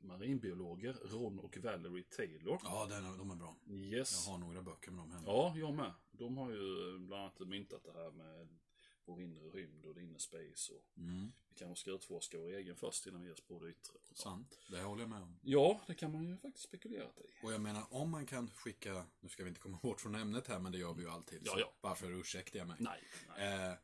marinbiologer, 0.00 0.96
Ron 1.04 1.38
och 1.38 1.58
Valerie 1.62 2.04
Taylor. 2.16 2.58
Ja, 2.64 2.86
den, 2.90 3.18
de 3.18 3.30
är 3.30 3.34
bra. 3.36 3.56
Yes. 3.70 4.26
Jag 4.26 4.32
har 4.32 4.38
några 4.38 4.62
böcker 4.62 4.90
med 4.90 4.98
dem 5.04 5.10
hemma. 5.12 5.24
Ja, 5.26 5.54
jag 5.56 5.74
med. 5.74 5.92
De 6.12 6.36
har 6.36 6.50
ju 6.50 6.98
bland 6.98 7.22
annat 7.22 7.48
myntat 7.48 7.84
det 7.84 7.92
här 7.92 8.10
med 8.10 8.48
vår 9.04 9.22
inre 9.22 9.48
rymd 9.48 9.86
och 9.86 9.94
det 9.94 10.02
inre 10.02 10.18
space. 10.18 10.72
Och 10.72 10.84
Mm, 10.96 11.32
vi 11.48 11.54
kanske 11.54 11.80
ska 11.80 11.90
utforska 11.90 12.38
vår 12.38 12.48
egen 12.52 12.76
först 12.76 13.06
innan 13.06 13.20
vi 13.20 13.26
ger 13.26 13.32
oss 13.34 13.40
på 13.40 13.58
det 13.64 13.70
yttre. 13.70 13.98
sant. 14.14 14.58
Det 14.70 14.80
håller 14.82 15.02
jag 15.02 15.10
med 15.10 15.22
om. 15.22 15.38
Ja, 15.42 15.80
det 15.86 15.94
kan 15.94 16.12
man 16.12 16.24
ju 16.24 16.36
faktiskt 16.36 16.64
spekulera 16.68 17.04
i. 17.16 17.46
Och 17.46 17.52
jag 17.52 17.60
menar, 17.60 17.86
om 17.90 18.10
man 18.10 18.26
kan 18.26 18.50
skicka, 18.50 19.06
nu 19.20 19.28
ska 19.28 19.42
vi 19.44 19.48
inte 19.48 19.60
komma 19.60 19.78
bort 19.82 20.00
från 20.00 20.14
ämnet 20.14 20.46
här, 20.46 20.58
men 20.58 20.72
det 20.72 20.78
gör 20.78 20.94
vi 20.94 21.02
ju 21.02 21.10
alltid. 21.10 21.42
Ja, 21.44 21.56
ja. 21.58 21.72
Varför 21.80 22.10
ursäktar 22.20 22.58
jag 22.58 22.68
mig? 22.68 22.76
Nej, 22.80 23.00
nej. 23.36 23.68
Eh, 23.70 23.74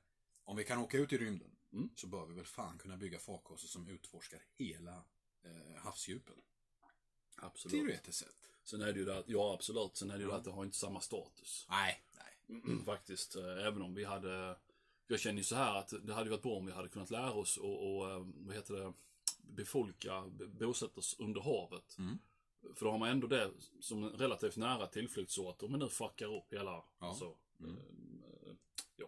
om 0.44 0.56
vi 0.56 0.64
kan 0.64 0.78
åka 0.78 0.98
ut 0.98 1.12
i 1.12 1.18
rymden, 1.18 1.56
Mm. 1.72 1.90
så 1.96 2.06
bör 2.06 2.26
vi 2.26 2.34
väl 2.34 2.44
fan 2.44 2.78
kunna 2.78 2.96
bygga 2.96 3.18
farkoster 3.18 3.68
som 3.68 3.88
utforskar 3.88 4.42
hela 4.58 5.04
eh, 5.42 5.76
havsdjupen. 5.76 6.36
absolut. 7.36 7.72
Teoretiskt 7.86 8.18
sett. 8.18 8.50
Sen 8.64 8.80
är 8.80 8.92
det 8.92 8.98
ju 8.98 9.04
det 9.04 9.18
att, 9.18 9.28
ja 9.28 9.54
absolut, 9.54 9.96
sen 9.96 10.10
är 10.10 10.14
det 10.18 10.24
ju 10.24 10.28
det 10.30 10.36
att 10.36 10.44
det 10.44 10.50
har 10.50 10.64
inte 10.64 10.76
samma 10.76 11.00
status. 11.00 11.66
Nej, 11.70 12.02
nej. 12.48 12.62
Faktiskt, 12.84 13.36
eh, 13.36 13.66
även 13.66 13.82
om 13.82 13.94
vi 13.94 14.04
hade... 14.04 14.58
Jag 15.10 15.20
känner 15.20 15.38
ju 15.38 15.44
så 15.44 15.54
här 15.54 15.74
att 15.76 15.92
det 16.02 16.12
hade 16.14 16.30
varit 16.30 16.42
bra 16.42 16.52
om 16.52 16.66
vi 16.66 16.72
hade 16.72 16.88
kunnat 16.88 17.10
lära 17.10 17.32
oss 17.32 17.56
och, 17.56 17.96
och 17.96 18.10
eh, 18.10 18.26
vad 18.36 18.54
heter 18.56 18.74
det, 18.74 18.92
befolka, 19.42 20.24
b- 20.38 20.46
bosättas 20.46 21.16
under 21.18 21.40
havet. 21.40 21.96
Mm. 21.98 22.18
För 22.74 22.84
då 22.84 22.90
har 22.90 22.98
man 22.98 23.08
ändå 23.08 23.26
det 23.26 23.50
som 23.80 24.04
en 24.04 24.10
relativt 24.10 24.56
nära 24.56 24.86
tillflyktsort 24.86 25.62
om 25.62 25.70
man 25.70 25.80
nu 25.80 25.88
fuckar 25.88 26.36
upp 26.36 26.52
hela, 26.52 26.70
Ja. 26.70 26.84
alltså, 26.98 27.34
Mm. 27.60 27.76
eh, 27.76 28.52
ja, 28.96 29.06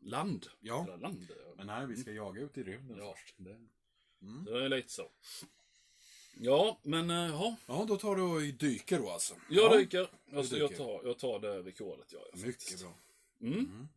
land. 0.00 0.46
Ja. 0.60 0.96
Land. 1.00 1.26
Men 1.56 1.66
nej, 1.66 1.86
vi 1.86 1.96
ska 1.96 2.12
jaga 2.12 2.40
ut 2.40 2.58
i 2.58 2.62
rymden 2.62 2.96
Ja. 2.98 3.14
först. 3.14 3.34
Det... 3.38 3.50
Mm. 4.22 4.44
Det 4.44 4.64
är 4.64 4.68
lite 4.68 4.92
så. 4.92 5.10
Ja, 6.34 6.78
men 6.82 7.10
eh, 7.10 7.16
ja. 7.16 7.56
Ja, 7.66 7.84
då 7.88 7.96
tar 7.96 8.16
du 8.16 8.22
och 8.22 8.40
dyker 8.40 8.98
då 8.98 9.10
alltså. 9.10 9.34
Jag 9.50 9.72
ja. 9.72 9.76
dyker. 9.78 10.10
Alltså, 10.34 10.54
Du 10.54 10.60
jag, 10.60 10.70
dyker. 10.70 10.84
tar, 10.84 11.00
jag 11.04 11.18
tar 11.18 11.38
det 11.38 11.62
rekordet, 11.62 12.12
jag. 12.12 12.22
Mycket 12.34 12.62
faktiskt. 12.62 12.82
bra. 12.82 12.94
Mm. 13.40 13.88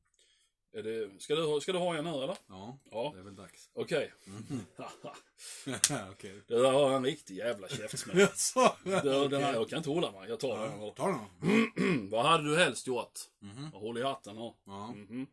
Mm. 0.74 0.86
Är 0.88 0.92
det, 0.92 1.22
ska, 1.22 1.36
du, 1.36 1.62
ska 1.62 1.72
du 1.72 1.77
ha 1.80 1.96
en 1.96 2.03
nu 2.03 2.10
eller? 2.10 2.38
Ja, 2.48 2.77
Ja. 2.92 3.12
det 3.13 3.20
är 3.20 3.24
väl 3.24 3.36
dags. 3.36 3.70
Okej. 3.74 4.13
Mm. 4.27 4.65
Okej. 6.12 6.42
det 6.48 6.56
där 6.62 6.72
var 6.72 6.92
en 6.96 7.06
riktig 7.06 7.38
jävla 7.38 7.68
käftsmäll. 7.68 8.18
Den 9.30 9.44
här, 9.44 9.53
jag 9.53 9.70
kan 9.70 9.77
inte 9.77 9.89
hålla 9.89 10.12
mig. 10.12 10.30
Jag 10.30 10.39
tar 10.39 10.60
den. 10.60 10.82
Ja, 10.82 10.94
Ta 10.98 11.08
den. 11.42 12.10
Vad 12.10 12.25
hade 12.25 12.44
du 12.50 12.58
helst 12.58 12.88
gjort? 12.88 13.20
Mhm. 13.39 13.70
Jag 13.74 13.80
håller 13.80 14.01
i 14.01 14.03
hatten 14.03 14.38
här. 14.38 14.53
Ja. 14.65 14.88
Mhm. 14.88 15.27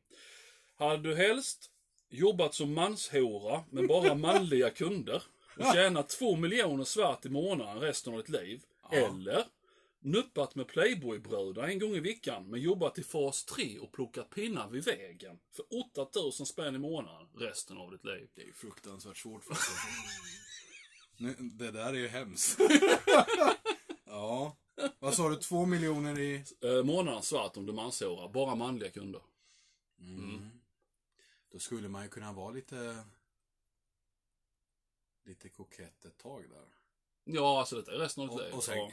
Hade 0.78 1.02
du 1.02 1.14
helst 1.16 1.70
jobbat 2.10 2.54
som 2.54 2.74
manshora 2.74 3.64
med 3.70 3.88
bara 3.88 4.14
manliga 4.34 4.70
kunder 4.70 5.22
och 5.56 5.74
tjänat 5.74 6.08
två 6.08 6.36
miljoner 6.36 6.84
svart 6.84 7.26
i 7.26 7.28
månaden 7.28 7.80
resten 7.80 8.12
av 8.12 8.18
ditt 8.18 8.28
liv? 8.28 8.62
Eller 8.92 9.44
nuppat 10.00 10.54
med 10.54 10.68
Playboy-bröder 10.68 11.62
en 11.62 11.78
gång 11.78 11.96
i 11.96 12.00
veckan 12.00 12.50
men 12.50 12.60
jobbat 12.60 12.98
i 12.98 13.02
fas 13.02 13.44
3 13.44 13.78
och 13.78 13.92
plockat 13.92 14.30
pinnar 14.30 14.68
vid 14.68 14.84
vägen 14.84 15.38
för 15.56 15.64
8000 15.96 16.46
spänn 16.46 16.74
i 16.74 16.78
månaden 16.78 17.28
resten 17.34 17.78
av 17.78 17.90
ditt 17.90 18.04
liv? 18.04 18.28
Det 18.34 18.42
är 18.42 18.46
ju 18.46 18.52
fruktansvärt 18.52 19.16
svårt 19.16 19.44
faktiskt. 19.44 19.78
Nu, 21.16 21.34
det 21.38 21.70
där 21.70 21.88
är 21.88 21.98
ju 21.98 22.08
hemskt. 22.08 22.60
ja. 24.04 24.56
Vad 24.98 25.14
sa 25.14 25.28
du, 25.28 25.36
två 25.36 25.66
miljoner 25.66 26.18
i... 26.18 26.44
Eh, 26.60 26.82
månaden 26.84 27.22
svart 27.22 27.56
om 27.56 27.66
du 27.66 27.72
manshora, 27.72 28.28
bara 28.28 28.54
manliga 28.54 28.90
kunder. 28.90 29.22
Mm. 30.00 30.50
Då 31.52 31.58
skulle 31.58 31.88
man 31.88 32.02
ju 32.02 32.08
kunna 32.08 32.32
vara 32.32 32.50
lite... 32.50 33.04
Lite 35.24 35.48
kokett 35.48 36.04
ett 36.04 36.18
tag 36.18 36.44
där. 36.50 36.68
Ja, 37.24 37.58
alltså 37.58 37.76
detta 37.76 37.92
är 37.92 37.98
resten 37.98 38.28
av 38.28 38.36
ditt 38.36 38.46
liv. 38.46 38.54
och 38.54 38.64
sen. 38.64 38.90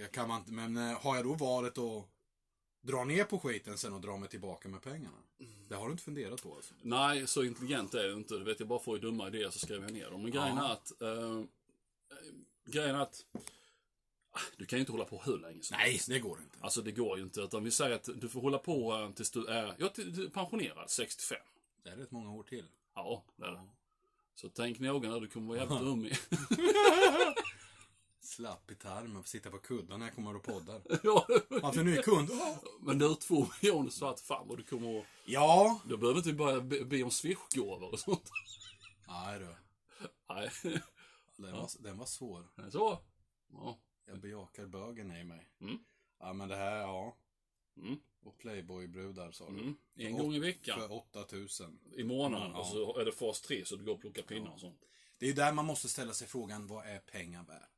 jag 0.00 0.12
kan 0.12 0.28
man 0.28 0.38
inte, 0.40 0.52
men 0.52 0.76
eh, 0.76 1.00
har 1.00 1.16
jag 1.16 1.24
då 1.24 1.34
valet 1.34 1.78
att 1.78 2.04
dra 2.82 3.04
ner 3.04 3.24
på 3.24 3.38
skiten 3.38 3.78
sen 3.78 3.92
och 3.92 4.00
dra 4.00 4.16
mig 4.16 4.28
tillbaka 4.28 4.68
med 4.68 4.82
pengarna? 4.82 5.16
Det 5.68 5.74
har 5.74 5.86
du 5.86 5.92
inte 5.92 6.04
funderat 6.04 6.42
på 6.42 6.54
alltså? 6.54 6.74
Nej, 6.82 7.26
så 7.26 7.42
intelligent 7.44 7.94
är 7.94 8.04
jag 8.08 8.18
inte. 8.18 8.34
Du 8.34 8.44
vet, 8.44 8.58
jag 8.60 8.68
bara 8.68 8.78
får 8.78 8.96
ju 8.96 9.02
dumma 9.02 9.28
idéer 9.28 9.50
så 9.50 9.58
skriver 9.58 9.82
jag 9.84 9.92
ner 9.92 10.10
dem. 10.10 10.22
Men 10.22 10.30
grejen 10.30 10.56
Ja. 10.56 10.68
är 10.68 10.72
att... 10.72 11.02
Eh, 11.02 11.42
grejen 12.66 12.94
är 12.96 13.00
att... 13.00 13.24
ah, 14.30 14.38
Du 14.56 14.66
kan 14.66 14.76
ju 14.76 14.80
inte 14.80 14.92
hålla 14.92 15.04
på 15.04 15.22
hur 15.26 15.38
länge 15.38 15.62
som 15.62 15.76
Nej, 15.76 15.90
helst. 15.90 16.08
det 16.08 16.18
går 16.18 16.38
inte. 16.42 16.58
Alltså 16.60 16.82
det 16.82 16.92
går 16.92 17.16
ju 17.18 17.22
inte. 17.24 17.40
Utan 17.40 17.64
vi 17.64 17.70
säger 17.70 17.94
att 17.96 18.08
du 18.14 18.28
får 18.28 18.40
hålla 18.40 18.58
på 18.58 18.94
eh, 18.94 19.10
tills 19.10 19.30
du 19.30 19.46
är 19.46 19.74
ja, 19.78 19.88
till 19.88 20.30
pensionerad, 20.30 20.90
65. 20.90 21.38
Det 21.82 21.90
är 21.90 21.96
rätt 21.96 22.10
många 22.10 22.30
år 22.32 22.42
till. 22.42 22.66
Ja, 22.94 23.24
det 23.36 23.44
är 23.46 23.50
det. 23.52 23.60
Så 24.34 24.48
tänk 24.48 24.78
noga 24.80 25.08
när 25.10 25.20
du 25.20 25.28
kommer 25.28 25.48
vara 25.48 25.58
jävligt 25.58 25.80
dum 25.80 26.04
i. 26.04 26.12
Slapp 28.24 28.70
i 28.70 28.74
tarmen, 28.74 29.22
får 29.22 29.28
sitta 29.28 29.50
på 29.50 29.58
kudden 29.58 29.98
när 30.00 30.06
jag 30.06 30.14
kommer 30.14 30.36
och 30.36 30.42
poddar. 30.42 30.82
ja, 31.02 31.26
Varför 31.62 31.84
nu 31.84 31.98
är 31.98 32.02
kund? 32.02 32.30
men 32.80 32.98
du 32.98 33.14
två 33.14 33.46
miljoner 33.62 33.90
svart, 33.90 34.20
fan 34.20 34.48
vad 34.48 34.58
du 34.58 34.62
kommer 34.62 34.98
att... 34.98 35.06
Ja. 35.24 35.80
Då 35.88 35.96
behöver 35.96 36.18
inte 36.18 36.30
vi 36.30 36.36
börja 36.36 36.60
be, 36.60 36.84
be 36.84 37.02
om 37.02 37.10
swishgåvor 37.10 37.92
och 37.92 37.98
sånt. 38.00 38.30
Nej 39.08 39.38
du. 39.38 39.54
Nej, 40.28 40.50
Den, 41.36 41.52
var, 41.52 41.70
den 41.82 41.98
var 41.98 42.06
svår. 42.06 42.70
så. 42.70 42.98
Ja. 43.52 43.78
Jag 44.06 44.20
bejakar 44.20 44.66
bögen 44.66 45.16
i 45.16 45.24
mig. 45.24 45.50
Mm. 45.60 45.78
Ja 46.20 46.32
men 46.32 46.48
det 46.48 46.56
här, 46.56 46.76
ja. 46.76 47.16
Mm. 47.76 47.96
Och 48.24 48.38
Playboy-brudar 48.38 49.32
sa 49.32 49.50
du. 49.50 49.60
Mm. 49.60 49.76
En 49.96 50.16
gång 50.18 50.34
i 50.34 50.38
veckan. 50.38 50.80
För 50.80 50.92
8000. 50.92 51.78
I 51.96 52.04
månaden. 52.04 52.46
Mm, 52.46 52.52
ja. 52.52 52.60
Och 52.60 52.66
så 52.66 52.98
är 52.98 53.04
det 53.04 53.12
fas 53.12 53.40
3 53.40 53.64
så 53.64 53.76
du 53.76 53.84
går 53.84 53.94
och 53.94 54.00
plockar 54.00 54.22
pinnar 54.22 54.50
och 54.50 54.60
sånt. 54.60 54.80
Det 55.18 55.28
är 55.28 55.32
där 55.34 55.52
man 55.52 55.64
måste 55.64 55.88
ställa 55.88 56.12
sig 56.12 56.28
frågan, 56.28 56.66
vad 56.66 56.86
är 56.86 56.98
pengar 56.98 57.44
värt? 57.44 57.73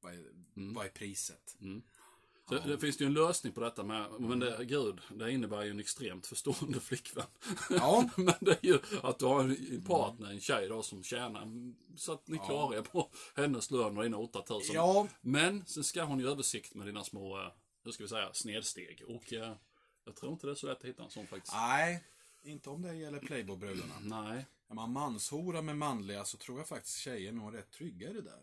Vad, 0.00 0.12
är, 0.14 0.18
Mm. 0.56 0.74
vad 0.74 0.86
är 0.86 0.90
priset? 0.90 1.56
Så 2.48 2.54
det 2.58 2.78
finns 2.78 3.00
ju 3.00 3.06
en 3.06 3.12
lösning 3.12 3.52
på 3.52 3.60
detta 3.60 3.84
med, 3.84 4.10
men 4.20 4.38
det, 4.38 4.64
gud, 4.64 5.00
det 5.10 5.32
innebär 5.32 5.62
ju 5.64 5.70
en 5.70 5.80
extremt 5.80 6.26
förstående 6.26 6.80
flickvän. 6.90 7.26
Ja. 7.70 8.10
men 8.16 8.34
det 8.40 8.50
är 8.50 8.66
ju 8.66 8.78
att 9.02 9.18
du 9.18 9.24
har 9.24 9.40
en 9.40 9.84
partner, 9.86 10.30
en 10.30 10.40
tjej 10.40 10.68
då 10.68 10.82
som 10.82 11.02
tjänar, 11.02 11.48
så 11.96 12.12
att 12.12 12.28
ni 12.28 12.38
klarar 12.38 12.76
er 12.78 12.82
på 12.82 13.10
hennes 13.34 13.70
lön 13.70 13.96
och 13.96 14.02
dina 14.02 14.16
8000. 14.18 14.74
Ja, 14.74 15.08
Men 15.20 15.66
sen 15.66 15.84
ska 15.84 16.02
hon 16.04 16.18
ju 16.20 16.28
översikt 16.30 16.74
med 16.74 16.86
dina 16.86 17.04
små, 17.04 17.38
eh, 17.38 17.48
hur 17.84 17.92
ska 17.92 18.04
vi 18.04 18.08
säga, 18.08 18.32
snedsteg. 18.32 19.02
Och 19.08 19.32
eh, 19.32 19.54
jag 20.04 20.16
tror 20.16 20.32
inte 20.32 20.46
det 20.46 20.52
är 20.52 20.54
så 20.54 20.66
lätt 20.66 20.78
att 20.78 20.84
hitta 20.84 21.04
en 21.04 21.10
sån 21.10 21.26
faktiskt. 21.26 21.54
nej. 21.54 22.04
Inte 22.42 22.70
om 22.70 22.82
det 22.82 22.94
gäller 22.94 23.18
Playboy-brudarna. 23.18 23.94
Nej. 24.00 24.46
Är 24.68 24.74
man 24.74 24.92
manshora 24.92 25.62
med 25.62 25.76
manliga 25.76 26.24
så 26.24 26.36
tror 26.36 26.58
jag 26.58 26.68
faktiskt 26.68 26.96
tjejer 26.98 27.32
nog 27.32 27.48
är 27.48 27.52
rätt 27.58 27.70
trygga 27.70 28.10
i 28.10 28.12
det 28.12 28.22
där. 28.22 28.40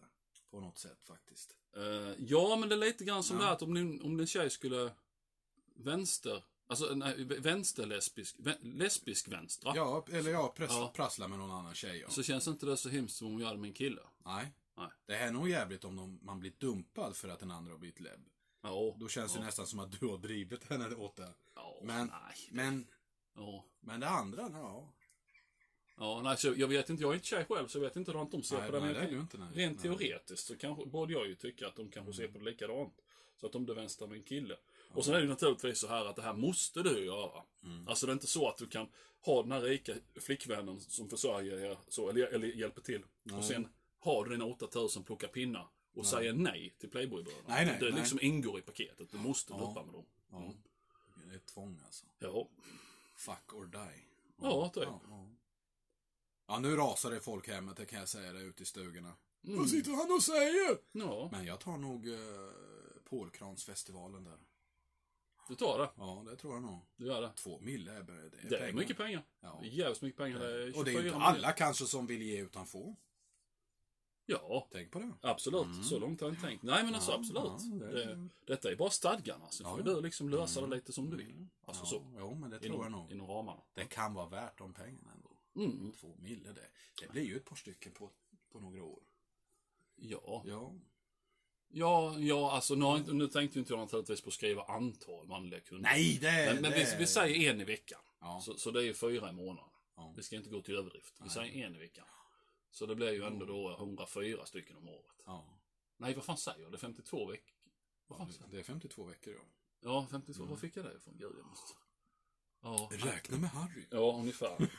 På 0.54 0.60
något 0.60 0.78
sätt 0.78 1.00
faktiskt. 1.08 1.56
Eh, 1.76 2.14
ja, 2.20 2.56
men 2.60 2.70
det 2.70 2.76
är 2.76 2.80
lite 2.80 3.04
grann 3.04 3.24
som 3.24 3.38
Ja. 3.38 3.44
det 3.46 3.50
att 3.52 3.62
om 3.62 3.74
din, 3.74 4.02
om 4.02 4.18
din 4.18 4.28
tjej 4.28 4.50
skulle 4.50 4.92
vänster, 5.76 6.44
alltså 6.68 6.86
nej, 6.96 7.24
vänsterlesbisk, 7.24 8.36
vä, 8.40 8.58
lesbisk 8.62 9.28
vänstra. 9.28 9.74
Ja, 9.76 10.06
eller 10.12 10.32
ja, 10.32 10.54
press, 10.58 10.72
Ja. 10.72 10.92
prassla 10.96 11.28
med 11.28 11.40
någon 11.40 11.52
annan 11.52 11.76
tjej. 11.76 11.98
Ja. 12.00 12.10
Så 12.10 12.24
känns 12.24 12.48
inte 12.48 12.66
det 12.66 12.78
så 12.78 12.90
hemskt 12.90 13.16
som 13.18 13.28
om 13.28 13.40
jag 13.40 13.48
hade 13.48 13.60
med 13.60 13.68
en 13.68 13.74
kille. 13.74 14.02
Nej. 14.26 14.54
Nej. 14.78 14.88
Det 15.06 15.16
är 15.16 15.32
nog 15.32 15.50
jävligt 15.50 15.84
om 15.86 15.96
de, 15.96 16.20
man 16.24 16.40
blir 16.40 16.54
dumpad 16.58 17.16
för 17.16 17.30
att 17.30 17.40
den 17.40 17.52
andra 17.52 17.72
har 17.72 17.80
blivit 17.80 18.00
lebb. 18.00 18.26
Ja. 18.62 18.96
Då 19.00 19.08
känns 19.08 19.34
det 19.34 19.40
nästan 19.40 19.68
som 19.68 19.80
att 19.80 20.00
du 20.00 20.08
har 20.08 20.18
drivit 20.18 20.64
henne 20.70 20.96
åt 20.96 21.16
det. 21.16 21.34
ja, 21.56 21.80
Men, 21.84 22.08
nej. 22.08 22.36
men, 22.52 22.88
Ja. 23.36 23.66
men 23.80 24.00
det 24.00 24.10
andra, 24.10 24.50
ja. 24.54 24.94
Ja, 25.98 26.22
nej, 26.24 26.38
så 26.38 26.54
jag 26.58 26.68
vet 26.68 26.90
inte, 26.90 27.04
jag 27.04 27.10
är 27.10 27.14
inte 27.16 27.28
tjej 27.28 27.46
själv 27.50 27.68
så 27.68 27.78
jag 27.78 27.84
vet 27.84 27.96
inte 27.96 28.12
hur 28.12 28.26
de 28.32 28.44
ser 28.44 28.58
Nej, 28.58 28.66
på 28.70 28.72
det. 28.76 28.80
nej, 28.80 28.94
men 28.94 29.02
det 29.02 29.08
du 29.10 29.12
kan- 29.16 29.22
inte, 29.22 29.38
nej. 29.38 29.48
Rent 29.54 29.78
Nej. 29.84 29.88
Mm. 29.88 29.98
teoretiskt 29.98 30.48
så 30.48 30.58
kanske, 30.58 30.86
borde 30.86 31.14
jag 31.14 31.28
ju 31.28 31.36
tycka 31.36 31.68
att 31.68 31.76
de 31.76 31.90
kanske 31.90 32.14
ser 32.14 32.28
på 32.28 32.38
det 32.40 32.46
likadant. 32.46 32.94
Så 33.40 33.46
att 33.46 33.52
de 33.52 33.66
blir 33.66 33.76
vänster 33.76 34.08
med 34.08 34.18
en 34.18 34.24
kille. 34.24 34.56
Och 34.92 35.06
sen 35.06 35.14
är 35.14 35.18
det 35.18 35.24
ju 35.24 35.30
naturligtvis 35.30 35.80
så 35.80 35.88
här 35.88 36.06
att 36.06 36.16
det 36.16 36.22
här 36.22 36.34
måste 36.34 36.84
du 36.84 37.06
göra. 37.06 37.44
Mm. 37.64 37.88
Alltså 37.88 38.06
det 38.06 38.12
är 38.12 38.14
inte 38.14 38.28
så 38.28 38.50
att 38.50 38.58
du 38.58 38.68
kan 38.68 38.88
ha 39.22 39.42
den 39.44 39.52
här 39.52 39.62
rika 39.62 39.94
flickvännen 40.16 40.80
som 40.80 41.10
försörjer 41.10 41.60
er, 41.60 41.78
så, 41.88 42.10
eller, 42.10 42.28
eller 42.28 42.48
hjälper 42.48 42.82
till. 42.82 43.04
Och 43.38 43.44
sen 43.46 43.68
har 44.00 44.26
du 44.26 44.32
dina 44.32 44.46
8000 44.46 45.04
plocka 45.04 45.28
pinnar 45.28 45.68
och 45.96 46.06
säger 46.06 46.34
nej 46.34 46.74
till 46.80 46.90
Playboy-bröderna. 46.90 47.44
Nej, 47.48 47.66
nej, 47.66 47.78
det 47.80 47.86
nej. 47.90 48.00
liksom 48.00 48.20
ingår 48.22 48.60
i 48.60 48.62
paketet. 48.62 49.12
Du 49.12 49.18
måste 49.18 49.54
Ja. 49.54 49.74
med 49.86 49.94
dem. 49.94 50.06
ja. 50.32 50.54
Det 51.28 51.32
är 51.34 51.36
ett 51.36 51.46
tvång 51.46 51.80
alltså. 51.86 52.06
Ja. 52.20 52.48
Fuck 53.16 53.54
or 53.54 53.66
die. 53.66 54.04
Ja, 54.42 54.70
typ. 54.74 54.84
Ja, 54.84 55.02
ja. 55.10 55.28
Ja, 56.48 56.60
nu 56.60 56.76
rasar 56.76 57.12
det 57.12 57.20
folk 57.22 57.48
hemma, 57.48 57.74
det 57.74 57.86
kan 57.86 58.00
jag 58.00 58.10
säga 58.10 58.34
det, 58.34 58.42
ute 58.42 58.64
i 58.64 58.66
stugorna. 58.66 59.14
Mm. 59.46 59.58
Vad 59.60 59.70
sitter 59.70 59.92
han 59.92 60.12
och 60.12 60.24
säger? 60.24 60.78
Ja, 60.92 61.30
Men 61.32 61.46
jag 61.46 61.60
tar 61.60 61.78
nog 61.78 62.08
uh, 62.08 62.18
Pålkransfestivalen 63.04 64.24
där. 64.24 64.38
du 65.48 65.56
tar 65.56 65.80
det. 65.80 65.90
Ja, 65.98 66.24
det 66.30 66.36
tror 66.36 66.54
jag 66.54 66.62
nog. 66.64 66.80
Du 66.96 67.06
gör 67.06 67.22
det. 67.22 67.32
Två 67.36 67.60
mille 67.60 67.92
är, 67.92 68.04
det 68.04 68.14
är, 68.14 68.50
Det 68.50 68.56
är 68.56 68.60
pengar. 68.60 68.74
mycket 68.74 68.98
pengar. 68.98 69.24
Ja. 69.42 69.60
Det 69.62 69.68
är 69.68 69.72
jävligt 69.72 70.02
mycket 70.02 70.18
pengar. 70.18 70.40
Det 70.40 70.64
är 70.64 70.66
24 70.72 70.80
Och 70.80 70.86
det 70.86 70.92
är 70.92 70.94
inte 70.94 71.04
miljoner. 71.04 71.26
alla 71.26 71.52
kanske 71.52 71.86
som 71.86 72.08
vill 72.08 72.22
ge 72.22 72.42
utan 72.42 72.66
få. 72.66 72.96
Ja, 74.26 74.68
Tänk 74.72 74.92
på 74.92 75.00
det. 75.00 75.12
absolut. 75.22 75.86
Så 75.86 76.00
långt 76.00 76.22
har 76.22 76.28
jag 76.28 76.34
inte 76.36 76.48
tänkt. 76.48 76.64
Nej, 76.64 76.84
men 76.84 76.96
alltså 76.96 77.12
Ja, 77.12 77.18
absolut. 77.18 77.44
ja, 77.82 77.88
det- 77.88 78.06
det, 78.16 78.30
detta 78.46 78.72
är 78.72 78.76
bara 78.76 78.90
stadgarna. 78.90 79.50
Så 79.50 79.64
får 79.64 79.78
Ja. 79.80 79.84
du 79.96 80.02
liksom 80.02 80.30
lösa 80.30 80.62
det 80.62 80.68
lite 80.76 80.94
som 80.94 81.10
du 81.10 81.18
vill. 81.18 81.48
Alltså 81.66 81.84
ja, 81.84 81.88
så. 81.90 82.14
Jo, 82.20 82.36
men 82.36 82.50
det 82.50 82.60
tror 82.60 82.76
jag 82.76 82.88
Inom, 82.88 83.02
nog. 83.02 83.12
inom 83.12 83.28
ramarna. 83.28 83.62
Det 83.74 83.86
kan 83.86 84.14
vara 84.14 84.28
värt 84.30 84.58
de 84.58 84.74
pengarna 84.74 85.12
ändå. 85.16 85.30
Mm. 85.56 85.94
Två 86.00 86.16
mille 86.20 86.52
det. 86.52 86.68
Det 87.02 87.12
blir 87.12 87.24
ju 87.24 87.38
ett 87.38 87.46
par 87.46 87.56
stycken 87.56 87.92
på, 87.92 88.12
på 88.52 88.60
några 88.60 88.84
år. 88.84 89.04
Ja. 89.96 90.44
Ja. 90.46 90.74
Ja, 91.76 92.20
ja, 92.20 92.52
alltså 92.52 92.76
nu, 92.76 92.86
har 92.86 92.98
inte, 92.98 93.14
nu 93.14 93.28
tänkte 93.28 93.60
inte 93.60 93.74
jag 93.74 93.80
naturligtvis 93.80 94.22
på 94.22 94.28
att 94.28 94.34
skriva 94.34 94.64
antal 94.64 95.28
manliga 95.28 95.60
kunder. 95.60 95.90
Nej, 95.90 96.18
det 96.22 96.32
Men, 96.32 96.62
men 96.62 96.72
det, 96.72 96.92
vi, 96.92 96.98
vi 97.00 97.08
säger 97.08 97.52
en 97.52 97.62
i 97.62 97.64
veckan. 97.64 98.00
Ja. 98.20 98.42
Så, 98.46 98.58
så 98.58 98.72
det 98.72 98.80
är 98.80 98.84
ju 98.84 98.94
fyra 98.94 99.30
i 99.30 99.34
månaden. 99.34 99.70
Ja. 99.96 100.14
Vi 100.18 100.24
ska 100.24 100.36
inte 100.36 100.50
gå 100.50 100.62
till 100.62 100.76
överdrift. 100.76 101.16
Vi 101.24 101.30
säger 101.30 101.66
en 101.66 101.76
i 101.76 101.80
veckan. 101.80 102.06
Så 102.72 102.86
det 102.86 102.96
blir 102.96 103.12
ju 103.12 103.24
ändå 103.24 103.46
då 103.46 103.72
104 103.72 104.46
stycken 104.46 104.78
om 104.78 104.88
året. 104.90 105.22
Ja. 105.26 105.60
Nej, 105.98 106.14
vad 106.14 106.24
fan 106.24 106.38
säger 106.38 106.62
jag? 106.62 106.72
Det 106.72 106.76
är 106.76 106.80
52 106.80 107.26
veckor. 107.26 107.56
Vad 108.08 108.18
fan 108.18 108.34
jag? 108.40 108.50
Det 108.50 108.60
är 108.60 108.64
52 108.64 109.04
veckor 109.04 109.34
ja. 109.34 109.42
Ja, 109.82 110.08
52. 110.12 110.46
Var 110.46 110.56
fick 110.56 110.78
jag 110.78 110.86
det 110.86 110.96
ifrån? 110.96 111.14
Gud, 111.18 111.32
jag 111.38 111.46
måste... 111.46 111.74
Ja, 112.62 112.90
Räkna 112.92 113.38
med 113.38 113.50
Harry. 113.50 113.86
ja 113.90 114.18
ungefär. 114.20 114.70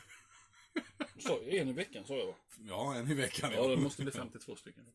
Så, 1.17 1.39
en 1.41 1.67
i 1.67 1.73
veckan 1.73 2.05
sa 2.05 2.13
jag 2.13 2.25
va? 2.27 2.33
Ja, 2.67 2.95
en 2.95 3.11
i 3.11 3.13
veckan 3.13 3.51
Ja, 3.53 3.67
det 3.67 3.77
måste 3.77 4.01
bli 4.03 4.11
52 4.11 4.55
stycken. 4.55 4.85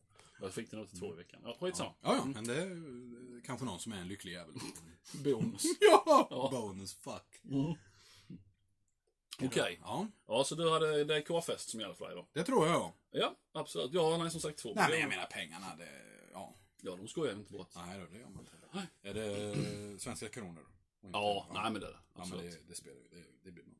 Jag 0.41 0.53
fick 0.53 0.71
det 0.71 0.77
nog 0.77 0.89
till 0.89 0.99
två 0.99 1.13
i 1.13 1.15
veckan. 1.15 1.41
Ja, 1.45 1.57
skitsamma. 1.59 1.93
Ja, 2.01 2.15
ja, 2.15 2.25
men 2.25 2.43
det 2.47 2.55
är 2.55 2.71
eh, 2.71 3.41
kanske 3.45 3.65
någon 3.65 3.79
som 3.79 3.91
är 3.91 3.97
en 3.97 4.07
lycklig 4.07 4.31
jävel. 4.33 4.53
Bonus. 5.23 5.63
ja! 5.79 6.27
Ja. 6.29 6.49
Bonus 6.51 6.93
fuck. 6.93 7.41
Mm. 7.49 7.73
Okej. 9.43 9.79
Ja, 9.83 10.07
Ja, 10.27 10.43
så 10.43 10.55
du 10.55 10.69
hade, 10.71 11.03
det 11.03 11.15
är 11.15 11.21
K-fest 11.21 11.69
som 11.69 11.79
gäller 11.79 11.93
för 11.93 12.05
dig 12.07 12.15
då? 12.15 12.27
det 12.33 12.43
tror 12.43 12.67
jag. 12.67 12.91
Ja, 13.11 13.35
absolut. 13.51 13.93
Ja, 13.93 14.17
nej, 14.17 14.31
som 14.31 14.41
sagt 14.41 14.57
två 14.59 14.73
Nej, 14.75 14.89
men 14.89 14.99
jag 14.99 15.09
menar 15.09 15.25
pengarna, 15.25 15.75
det... 15.75 15.89
Ja. 16.33 16.55
Ja, 16.81 16.95
de 16.95 17.07
skojar 17.07 17.33
inte 17.33 17.51
bort. 17.51 17.69
Nej 17.75 17.99
då, 17.99 18.05
det 18.05 18.17
gör 18.19 18.29
man 18.29 18.39
inte. 18.39 18.51
Nej. 18.73 18.85
Är 19.01 19.13
det 19.13 19.99
svenska 19.99 20.29
kronor? 20.29 20.67
Inte- 21.03 21.17
Ja, 21.17 21.47
nej 21.53 21.71
men 21.71 21.81
det 21.81 21.87
är 21.87 21.91
det. 21.91 21.97
Ja, 21.97 22.11
men 22.13 22.21
Absolut. 22.21 22.51
det, 22.51 22.67
det 22.69 22.75
spelar 22.75 22.97
ju. 22.97 23.07
Det, 23.09 23.23
det 23.43 23.51
blir 23.51 23.63
bra. 23.63 23.73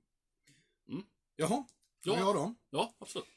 Mm. 0.89 1.03
Jaha, 1.35 1.65
Ja. 2.03 2.13
ja. 2.13 2.19
jag 2.19 2.35
då? 2.35 2.55
Ja, 2.69 2.93
absolut. 2.99 3.27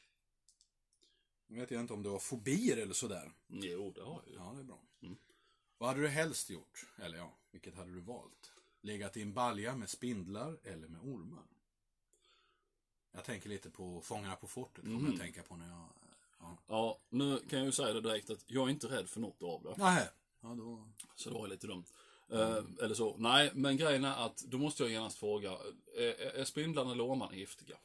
Nu 1.47 1.59
vet 1.59 1.71
jag 1.71 1.81
inte 1.81 1.93
om 1.93 2.03
du 2.03 2.09
har 2.09 2.19
fobier 2.19 2.77
eller 2.77 2.93
sådär. 2.93 3.31
Jo, 3.47 3.91
det 3.95 4.01
har 4.01 4.21
jag 4.25 4.27
ju. 4.27 4.35
Ja, 4.35 4.51
det 4.55 4.59
är 4.59 4.63
bra. 4.63 4.79
Mm. 5.01 5.15
Vad 5.77 5.89
hade 5.89 6.01
du 6.01 6.07
helst 6.07 6.49
gjort? 6.49 6.85
Eller 6.97 7.17
ja, 7.17 7.37
vilket 7.51 7.75
hade 7.75 7.91
du 7.91 7.99
valt? 7.99 8.51
Legat 8.81 9.17
i 9.17 9.21
en 9.21 9.33
balja 9.33 9.75
med 9.75 9.89
spindlar 9.89 10.57
eller 10.63 10.87
med 10.87 11.01
ormar? 11.01 11.43
Jag 13.11 13.23
tänker 13.23 13.49
lite 13.49 13.69
på 13.69 14.01
Fångarna 14.01 14.35
på 14.35 14.47
fortet, 14.47 14.83
kommer 14.83 14.99
Mm. 14.99 15.11
jag 15.11 15.19
tänka 15.21 15.43
på 15.43 15.55
när 15.55 15.69
jag... 15.69 15.89
Ja. 16.39 16.57
Ja, 16.67 16.99
nu 17.09 17.39
kan 17.49 17.59
jag 17.59 17.65
ju 17.65 17.71
säga 17.71 17.93
det 17.93 18.01
direkt 18.01 18.29
att 18.29 18.43
jag 18.47 18.67
är 18.67 18.71
inte 18.71 18.87
rädd 18.87 19.09
för 19.09 19.19
något 19.19 19.43
av 19.43 19.63
det. 19.63 19.73
Nej. 19.77 20.09
Ja, 20.41 20.47
då... 20.47 20.87
Så 21.15 21.29
det 21.29 21.35
var 21.35 21.45
ju 21.45 21.53
lite 21.53 21.67
dumt. 21.67 21.85
Eh, 22.29 22.63
eller 22.81 22.93
så. 22.95 23.15
Nej, 23.17 23.51
men 23.53 23.77
grejen 23.77 24.03
är 24.03 24.25
att 24.25 24.37
då 24.37 24.57
måste 24.57 24.83
jag 24.83 24.91
genast 24.91 25.17
fråga. 25.17 25.51
Är, 25.95 26.01
är 26.01 26.31
är 26.31 26.45
spindlarna 26.45 26.91
eller 26.91 27.05
ormarna 27.07 27.35
giftiga? 27.35 27.77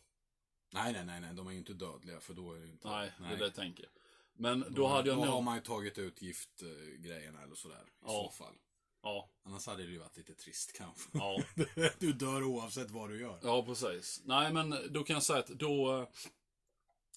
Nej, 0.70 0.92
nej, 0.92 1.04
nej, 1.04 1.20
nej, 1.20 1.34
de 1.34 1.46
är 1.46 1.52
ju 1.52 1.58
inte 1.58 1.72
dödliga 1.74 2.20
för 2.20 2.34
då 2.34 2.52
är 2.52 2.58
det 2.60 2.68
inte... 2.68 2.88
Nej, 2.88 3.12
det 3.18 3.24
är 3.34 3.36
det 3.36 3.44
jag 3.44 3.54
tänker. 3.54 3.88
Men 4.34 4.64
då, 4.70 4.86
hade 4.86 5.08
jag 5.08 5.18
då 5.18 5.24
har 5.24 5.30
nog... 5.34 5.44
man 5.44 5.54
ju 5.56 5.60
tagit 5.62 5.98
ut 5.98 6.22
giftgrejerna 6.22 7.42
eller 7.42 7.54
sådär. 7.54 7.82
I 7.86 7.90
Ja. 8.04 8.30
så 8.32 8.44
fall. 8.44 8.54
Ja, 9.02 9.28
Annars 9.42 9.66
hade 9.66 9.82
det 9.82 9.90
ju 9.92 9.98
varit 9.98 10.16
lite 10.16 10.34
trist 10.34 10.72
kanske. 10.72 11.10
ja. 11.12 11.42
du 11.98 12.12
dör 12.12 12.42
oavsett 12.44 12.90
vad 12.90 13.08
du 13.10 13.20
gör. 13.20 13.38
Ja, 13.42 13.62
precis. 13.64 14.22
Nej, 14.24 14.52
men 14.52 14.74
då 14.90 15.04
kan 15.04 15.14
jag 15.14 15.22
säga 15.22 15.38
att 15.38 15.46
då... 15.48 16.06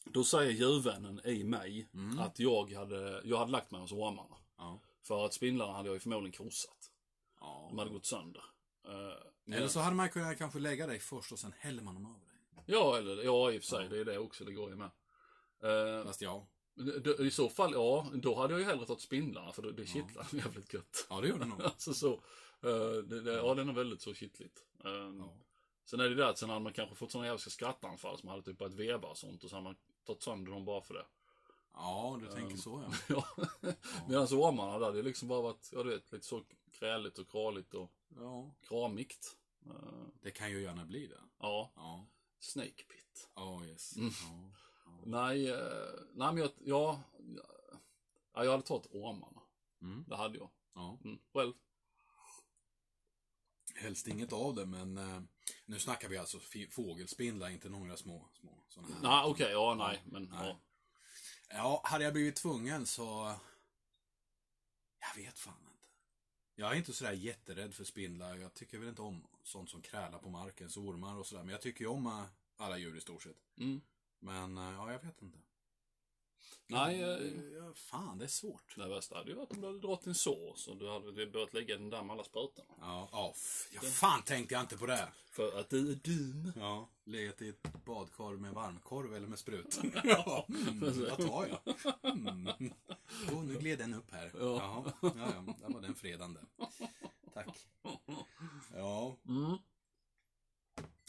Då 0.05 0.24
säger 0.24 0.51
djurvännen 0.51 1.22
i 1.25 1.43
mig 1.43 1.88
Mm. 1.93 2.19
att 2.19 2.39
jag 2.39 2.72
hade, 2.74 3.22
jag 3.25 3.38
hade 3.38 3.51
lagt 3.51 3.72
mig 3.72 3.81
hos 3.81 3.91
ormarna. 3.91 4.36
Ja. 4.57 4.79
För 5.01 5.25
att 5.25 5.33
spindlarna 5.33 5.74
hade 5.74 5.89
jag 5.89 5.93
ju 5.93 6.00
förmodligen 6.00 6.31
krossat. 6.31 6.91
ja. 7.39 7.65
De 7.69 7.77
hade 7.77 7.91
gått 7.91 8.05
sönder. 8.05 8.43
Eh, 8.88 9.55
Eller 9.55 9.67
så 9.67 9.79
hade 9.79 9.95
man 9.95 10.10
kunnat 10.10 10.38
kanske 10.38 10.60
lägga 10.60 10.88
dig 10.88 11.00
först 11.00 11.31
och 11.31 11.39
sen 11.39 11.53
häller 11.60 11.83
man 11.83 11.93
dem 11.93 12.05
över 12.05 12.25
dig. 12.25 12.33
Ja, 12.65 12.98
eller, 12.98 13.24
ja, 13.24 13.51
i 13.51 13.58
och 13.60 13.62
för 13.63 13.67
sig. 13.70 13.89
Det 13.89 14.00
är 14.00 14.05
det 14.05 14.17
också. 14.17 14.43
Det 14.46 14.51
går 14.53 14.70
ju 14.70 14.75
med. 14.75 14.89
Eh, 15.63 16.05
Fast 16.05 16.22
ja. 16.22 16.48
d- 17.03 17.24
I 17.24 17.32
så 17.32 17.50
fall, 17.50 17.74
ja, 17.74 18.08
då 18.13 18.36
hade 18.36 18.53
jag 18.53 18.60
ju 18.60 18.65
hellre 18.65 18.86
tagit 18.86 19.01
spindlarna 19.01 19.51
för 19.51 19.62
det, 19.62 19.72
det 19.72 19.86
kittlar 19.86 20.27
jävligt 20.32 20.74
gött. 20.74 21.08
Ja, 21.10 21.22
det 21.22 21.27
gjorde 21.27 21.46
nog. 21.46 21.62
Alltså 21.63 21.93
så. 21.93 22.13
eh, 22.62 22.93
det, 23.03 23.22
det, 23.22 23.34
ja, 23.34 23.53
den 23.53 23.70
är 23.70 23.74
väldigt 23.74 24.01
så 24.01 24.13
kittligt. 24.13 24.63
Eh, 24.86 24.91
Ja. 24.91 25.34
Sen 25.86 26.00
är 26.00 26.10
det 26.10 26.15
det 26.15 26.27
att 26.29 26.38
sen 26.38 26.50
hade 26.50 26.62
man 26.62 26.74
kanske 26.74 26.96
fått 26.96 27.12
sådana 27.12 27.27
jävla 27.27 27.39
skrattanfall 27.39 28.17
som 28.17 28.29
hade 28.29 28.41
typ 28.41 28.58
börjat 28.58 28.74
veva 28.74 29.08
och 29.08 29.17
sånt 29.17 29.43
och 29.43 29.50
så 29.50 29.55
hade 29.55 29.63
man 29.63 29.75
tagit 30.05 30.24
sönder 30.24 30.51
dem 30.51 30.65
bara 30.65 30.82
för 30.82 30.93
det. 30.93 31.05
Ja, 31.74 32.20
du 32.22 32.27
tänker 32.27 32.58
så 32.58 32.84
ja. 33.08 33.25
Ja. 33.62 33.74
Medan 34.08 34.24
ormarna 34.27 34.79
där, 34.79 34.91
det 34.93 35.00
är 35.00 35.03
liksom 35.03 35.27
bara 35.27 35.41
varit, 35.41 35.70
ja 35.74 35.84
du 35.84 35.89
vet, 35.89 36.12
lite 36.12 36.25
så 36.25 36.43
kräligt 36.72 37.20
och 37.20 37.29
kraligt 37.29 37.74
och 37.74 37.91
Ja, 38.20 38.51
kramigt. 38.67 39.38
Eh, 39.65 39.72
det 40.22 40.32
kan 40.32 40.51
ju 40.51 40.62
gärna 40.62 40.86
bli 40.86 41.08
det. 41.08 41.20
ja, 41.39 41.72
Ja, 41.75 42.05
Snake 42.43 42.83
Pit. 42.83 43.29
ja 43.35 43.65
yes. 43.65 43.97
Mm. 43.97 44.09
Ja. 44.21 44.51
Ja. 44.85 45.01
Nej, 45.05 45.50
eh, 45.50 45.57
nej 46.13 46.33
men 46.33 46.38
jag, 46.38 46.51
ja, 46.59 47.03
ja, 48.33 48.43
jag 48.43 48.51
hade 48.51 48.63
tagit 48.63 48.88
ormarna. 48.91 49.41
Mm. 49.81 50.05
Det 50.07 50.15
hade 50.15 50.38
jag. 50.38 50.50
ja. 50.73 51.00
Mm. 51.03 51.19
Själv? 51.33 51.53
Helst 53.75 54.07
inget 54.07 54.33
av 54.33 54.55
det, 54.55 54.65
men 54.65 54.97
eh, 54.97 55.21
nu 55.65 55.79
snackar 55.79 56.09
vi 56.09 56.17
alltså 56.17 56.39
fågelspindlar, 56.71 57.50
inte 57.50 57.69
några 57.69 57.97
små, 57.97 58.29
små 58.33 58.63
sådana 58.67 58.93
här. 58.95 59.01
Nej, 59.01 59.23
okej, 59.25 59.51
ja, 59.51 59.75
nej, 59.75 60.03
men 60.05 60.23
Nej. 60.23 60.47
ja. 60.47 60.59
Ja, 61.50 61.81
hade 61.85 62.03
jag 62.03 62.13
blivit 62.13 62.35
tvungen 62.35 62.85
så... 62.85 63.35
Jag 65.00 65.23
vet 65.23 65.39
fan. 65.39 65.69
Jag 66.55 66.72
är 66.72 66.75
inte 66.75 66.93
sådär 66.93 67.12
jätterädd 67.12 67.74
för 67.74 67.83
spindlar. 67.83 68.36
Jag 68.36 68.53
tycker 68.53 68.78
väl 68.78 68.89
inte 68.89 69.01
om 69.01 69.28
sånt 69.43 69.69
som 69.69 69.82
krälar 69.82 70.19
på 70.19 70.30
marken, 70.30 70.69
så 70.69 70.82
ormar 70.82 71.17
och 71.17 71.25
sådär. 71.25 71.43
Men 71.43 71.51
jag 71.51 71.62
tycker 71.62 71.82
ju 71.82 71.88
om 71.88 72.06
eh, 72.06 72.23
alla 72.58 72.78
djur 72.78 72.97
i 72.97 73.01
stort 73.01 73.23
sett. 73.23 73.38
Mm. 73.58 73.82
Men 74.19 74.58
eh, 74.58 74.63
ja, 74.63 74.91
jag 74.91 74.99
vet 74.99 75.21
inte. 75.21 75.38
Nej, 76.67 77.01
eh, 77.01 77.08
Ja, 77.58 77.73
fan, 77.75 78.17
det 78.17 78.25
är 78.25 78.29
svårt. 78.29 78.75
det 78.75 78.88
värsta 78.89 79.15
hade 79.17 79.29
ju 79.29 79.36
varit 79.36 79.51
om 79.51 79.62
du 79.62 79.67
hade 79.67 79.79
dragit 79.79 80.03
din 80.03 80.15
sås 80.15 80.67
och 80.67 80.77
du 80.77 80.89
hade 80.89 81.27
börjat 81.27 81.53
lägga 81.53 81.77
den 81.77 81.89
där 81.89 82.03
med 82.03 82.13
alla 82.13 82.23
sprutorna. 82.23 82.73
Ja, 82.79 83.10
ja, 83.12 83.34
ja, 83.73 83.82
fan 83.82 84.21
tänkte 84.23 84.53
jag 84.53 84.63
inte 84.63 84.77
på 84.77 84.86
det. 84.86 85.08
För 85.32 85.60
att 85.60 85.69
du 85.69 85.91
är 85.91 85.95
dum. 85.95 86.51
Ja, 86.56 86.89
legat 87.03 87.41
i 87.41 87.49
ett 87.49 87.86
badkar 87.86 88.38
med 88.38 88.53
varmkorv 88.53 89.15
eller 89.15 89.27
med 89.27 89.39
sprut. 89.39 89.79
ja, 90.03 90.45
mm, 90.49 90.79
vad 91.10 91.17
tar 91.27 91.45
jag? 91.47 91.75
Mm. 92.13 92.47
Oh, 93.32 93.43
nu 93.43 93.58
gled 93.60 93.79
den 93.79 93.93
upp 93.93 94.12
här. 94.12 94.32
Ja. 94.39 94.39
Jaha, 94.41 94.93
ja, 95.01 95.12
ja, 95.17 95.56
där 95.67 95.73
var 95.73 95.82
den 95.82 95.95
fredan 95.95 96.34
där. 96.34 96.43
Tack. 97.34 97.67
Ja, 98.75 99.15
Mm. 99.27 99.58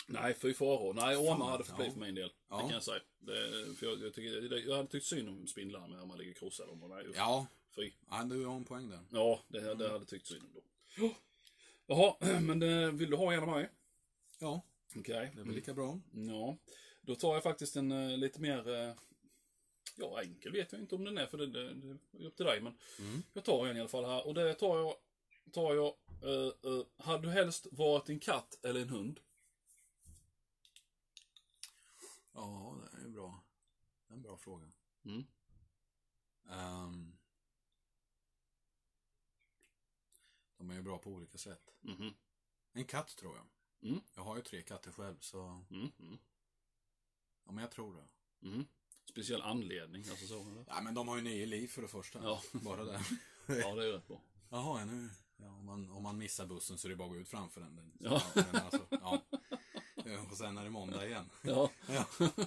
Nej, 0.06 0.34
fy 0.34 0.54
faror. 0.54 0.94
Nej, 0.94 1.16
ormar 1.16 1.46
hade 1.50 1.64
fått 1.64 1.76
bli 1.76 1.90
för 1.90 2.00
min 2.00 2.14
del. 2.14 2.32
Ja. 2.48 2.56
Det 2.56 2.62
kan 2.62 2.70
jag 2.70 2.82
säga. 2.82 3.00
Det, 3.18 3.74
för 3.76 3.86
jag, 3.86 4.00
jag, 4.02 4.14
tycker, 4.14 4.68
jag 4.68 4.76
hade 4.76 4.88
tyckt 4.88 5.06
synd 5.06 5.28
om 5.28 5.46
spindlarna 5.46 5.86
med 5.86 6.00
om 6.00 6.08
man 6.08 6.18
ligger 6.18 6.32
krossad 6.34 6.68
om. 6.68 6.78
Nej, 6.88 7.06
usch. 7.06 7.16
ja, 7.16 7.46
Fy. 7.76 7.92
ja 8.10 8.24
du 8.24 8.44
har 8.44 8.56
en 8.56 8.64
poäng 8.64 8.90
där. 8.90 9.00
Ja, 9.10 9.40
det, 9.48 9.60
det 9.60 9.68
hade 9.68 9.84
jag 9.84 10.06
tyckt 10.08 10.26
synd 10.26 10.42
om 10.42 10.50
då. 10.54 11.14
Jaha, 11.86 12.14
men 12.40 12.58
det, 12.58 12.90
vill 12.90 13.10
du 13.10 13.16
ha 13.16 13.32
en 13.32 13.40
av 13.42 13.48
mig? 13.48 13.70
Ja, 14.38 14.62
Okej. 14.96 15.30
det 15.34 15.40
är 15.40 15.44
väl 15.44 15.54
lika 15.54 15.74
bra. 15.74 16.00
Ja, 16.12 16.56
då 17.00 17.14
tar 17.14 17.34
jag 17.34 17.42
faktiskt 17.42 17.76
en 17.76 17.92
eh, 17.92 18.16
lite 18.18 18.40
mer, 18.40 18.68
eh, 18.74 18.94
ja 19.96 20.22
enkel 20.22 20.52
vet 20.52 20.72
jag 20.72 20.80
inte 20.80 20.94
om 20.94 21.04
den 21.04 21.18
är 21.18 21.26
för 21.26 21.38
det, 21.38 21.46
det, 21.46 21.74
det 21.74 21.88
är 22.24 22.26
upp 22.26 22.36
till 22.36 22.46
dig 22.46 22.60
men 22.60 22.78
Mm. 22.98 23.22
jag 23.32 23.44
tar 23.44 23.66
en 23.66 23.76
i 23.76 23.80
alla 23.80 23.88
fall 23.88 24.04
här 24.04 24.26
och 24.26 24.34
det 24.34 24.54
tar 24.54 24.78
jag, 24.78 24.94
tar 25.52 25.74
jag, 25.74 25.94
eh, 26.22 26.46
eh, 26.72 27.04
hade 27.04 27.22
du 27.26 27.30
helst 27.30 27.66
varit 27.72 28.08
en 28.08 28.18
katt 28.20 28.58
eller 28.64 28.80
en 28.80 28.88
hund? 28.88 29.20
Ja, 32.34 32.76
det 32.92 32.96
är 32.98 33.02
ju 33.02 33.10
bra. 33.10 33.40
Det 34.06 34.12
är 34.12 34.16
en 34.16 34.22
bra 34.22 34.36
fråga. 34.36 34.72
Mm. 35.04 35.24
Ehm, 36.50 37.16
de 40.56 40.70
är 40.70 40.74
ju 40.74 40.82
bra 40.82 40.98
på 40.98 41.10
olika 41.10 41.38
sätt. 41.38 41.74
Mhm. 41.80 42.14
En 42.72 42.84
katt 42.84 43.16
tror 43.16 43.36
jag. 43.36 43.46
Mm. 43.90 44.00
Jag 44.14 44.22
har 44.22 44.36
ju 44.36 44.42
tre 44.42 44.62
katter 44.62 44.92
själv 44.92 45.16
så, 45.20 45.40
Mm. 45.70 45.92
Mm. 45.98 46.18
ja 47.44 47.52
men 47.52 47.62
jag 47.62 47.70
tror 47.70 47.94
det. 47.94 48.08
Mm. 48.48 48.64
Speciell 49.04 49.42
anledning, 49.42 50.08
alltså 50.10 50.26
så 50.26 50.40
eller? 50.50 50.64
Ja 50.68 50.80
men 50.80 50.94
de 50.94 51.08
har 51.08 51.16
ju 51.16 51.22
nio 51.22 51.46
liv 51.46 51.68
för 51.68 51.82
det 51.82 51.88
första. 51.88 52.22
Ja. 52.22 52.42
Bara 52.52 52.84
det. 52.84 53.00
Ja, 53.46 53.74
det 53.74 53.88
är 53.88 53.92
rätt 53.92 54.06
bra. 54.08 54.20
Jaha, 54.50 54.78
ja, 54.80 54.84
nu. 54.84 55.10
Ja, 55.36 55.46
om, 55.46 55.64
man, 55.66 55.90
om 55.90 56.02
man 56.02 56.18
missar 56.18 56.46
bussen 56.46 56.78
så 56.78 56.88
är 56.88 56.90
det 56.90 56.96
bara 56.96 57.08
att 57.08 57.14
gå 57.14 57.20
ut 57.20 57.28
framför 57.28 57.60
den. 57.60 57.76
den 57.76 57.92
Ja. 58.00 58.22
men 58.34 58.56
alltså, 58.56 58.86
ja. 58.90 59.22
Och 60.30 60.36
sen 60.36 60.58
är 60.58 60.64
det 60.64 60.70
måndag 60.70 61.06
igen. 61.06 61.30
Ja. 61.42 61.70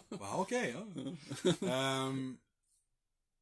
Ja, 0.10 0.38
okej. 0.38 0.76
ja. 1.62 1.68
Ehm, 1.70 2.38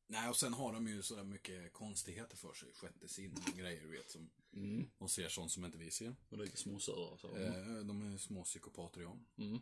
nej, 0.07 0.29
och 0.29 0.35
sen 0.37 0.53
har 0.53 0.73
de 0.73 0.87
ju 0.87 1.01
sådär 1.01 1.23
mycket 1.23 1.73
konstigheter 1.73 2.37
för 2.37 2.53
sig. 2.53 2.73
Sjätte 2.73 3.07
sinne 3.07 3.35
och 3.51 3.57
grejer, 3.57 3.81
du 3.81 3.87
vet. 3.87 4.11
Som, 4.11 4.29
Mm. 4.53 4.87
de 4.97 5.09
ser 5.09 5.29
sånt 5.29 5.51
som 5.51 5.65
inte 5.65 5.77
vi 5.77 5.91
ser. 5.91 6.15
Och 6.29 6.37
lite 6.37 6.57
småsura 6.57 7.17
så. 7.17 7.35
Eh, 7.37 7.77
de 7.77 8.13
är 8.13 8.17
små 8.17 8.43
psykopater, 8.43 9.01
ja. 9.01 9.17
Mm. 9.37 9.59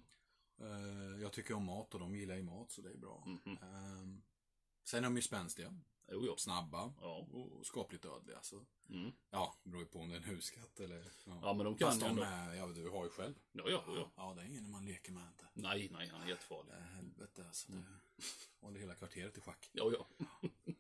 Eh, 0.62 1.22
jag 1.22 1.32
tycker 1.34 1.54
om 1.54 1.64
mat 1.66 1.94
och 1.94 2.00
de 2.00 2.16
gillar 2.16 2.36
ju 2.36 2.44
mat, 2.44 2.72
så 2.72 2.82
det 2.82 2.90
är 2.90 2.98
bra. 2.98 3.24
Mhm. 3.28 3.58
Ehm, 3.62 4.22
sen 4.84 5.00
är 5.00 5.04
de 5.04 5.16
ju 5.16 5.22
spänstiga, 5.22 5.80
Jo, 6.12 6.26
jo. 6.26 6.36
snabba 6.38 6.94
Ja. 7.02 7.28
och 7.32 7.66
skapligt 7.66 8.04
dödliga. 8.04 8.42
Så. 8.42 8.66
Mm. 8.90 9.12
Ja, 9.32 9.56
det 9.64 9.70
beror 9.70 9.84
ju 9.84 9.88
på 9.90 10.00
om 10.00 10.10
det 10.10 10.16
är 10.16 10.18
en 10.18 10.24
huskatt 10.24 10.80
eller... 10.80 11.04
Ja, 11.26 11.54
men 11.54 11.66
de 11.66 11.78
kan 11.78 11.88
Fast 11.88 12.02
de 12.02 12.20
är, 12.20 12.54
ja 12.54 12.68
du 12.68 12.90
har 12.90 13.04
ju 13.04 13.10
själv. 13.10 13.34
Ja, 13.52 13.64
ja, 13.68 13.84
ja. 13.88 14.12
Ja, 14.16 14.34
det 14.36 14.42
är 14.42 14.46
ingen 14.46 14.72
man 14.72 14.86
leker 14.86 15.12
med 15.12 15.24
inte. 15.28 15.46
Nej, 15.54 15.90
nej, 15.92 16.08
han 16.08 16.22
är 16.22 16.28
jättefarlig. 16.28 16.74
Det 16.74 16.78
är 16.80 16.96
helvete 16.96 17.44
alltså. 17.48 17.72
Det 17.72 17.84
håller 18.60 18.80
hela 18.80 18.96
kvarteret 18.96 19.38
i 19.38 19.42
schack. 19.42 19.70
Ja, 19.74 19.92
ja. 19.92 20.08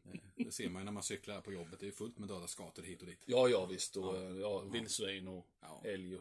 Det, 0.03 0.19
det 0.43 0.51
ser 0.51 0.69
man 0.69 0.81
ju 0.81 0.85
när 0.85 0.91
man 0.91 1.03
cyklar 1.03 1.41
på 1.41 1.51
jobbet. 1.53 1.79
Det 1.79 1.87
är 1.87 1.91
fullt 1.91 2.17
med 2.17 2.29
döda 2.29 2.47
skator 2.47 2.83
hit 2.83 3.01
och 3.01 3.07
dit. 3.07 3.23
Ja, 3.25 3.47
ja 3.49 3.65
visst. 3.65 3.97
Och 3.97 4.15
ja. 4.15 4.29
Ja, 4.29 4.59
vildsvin 4.59 5.27
och 5.27 5.47
Ja. 5.61 5.81
älg. 5.85 6.19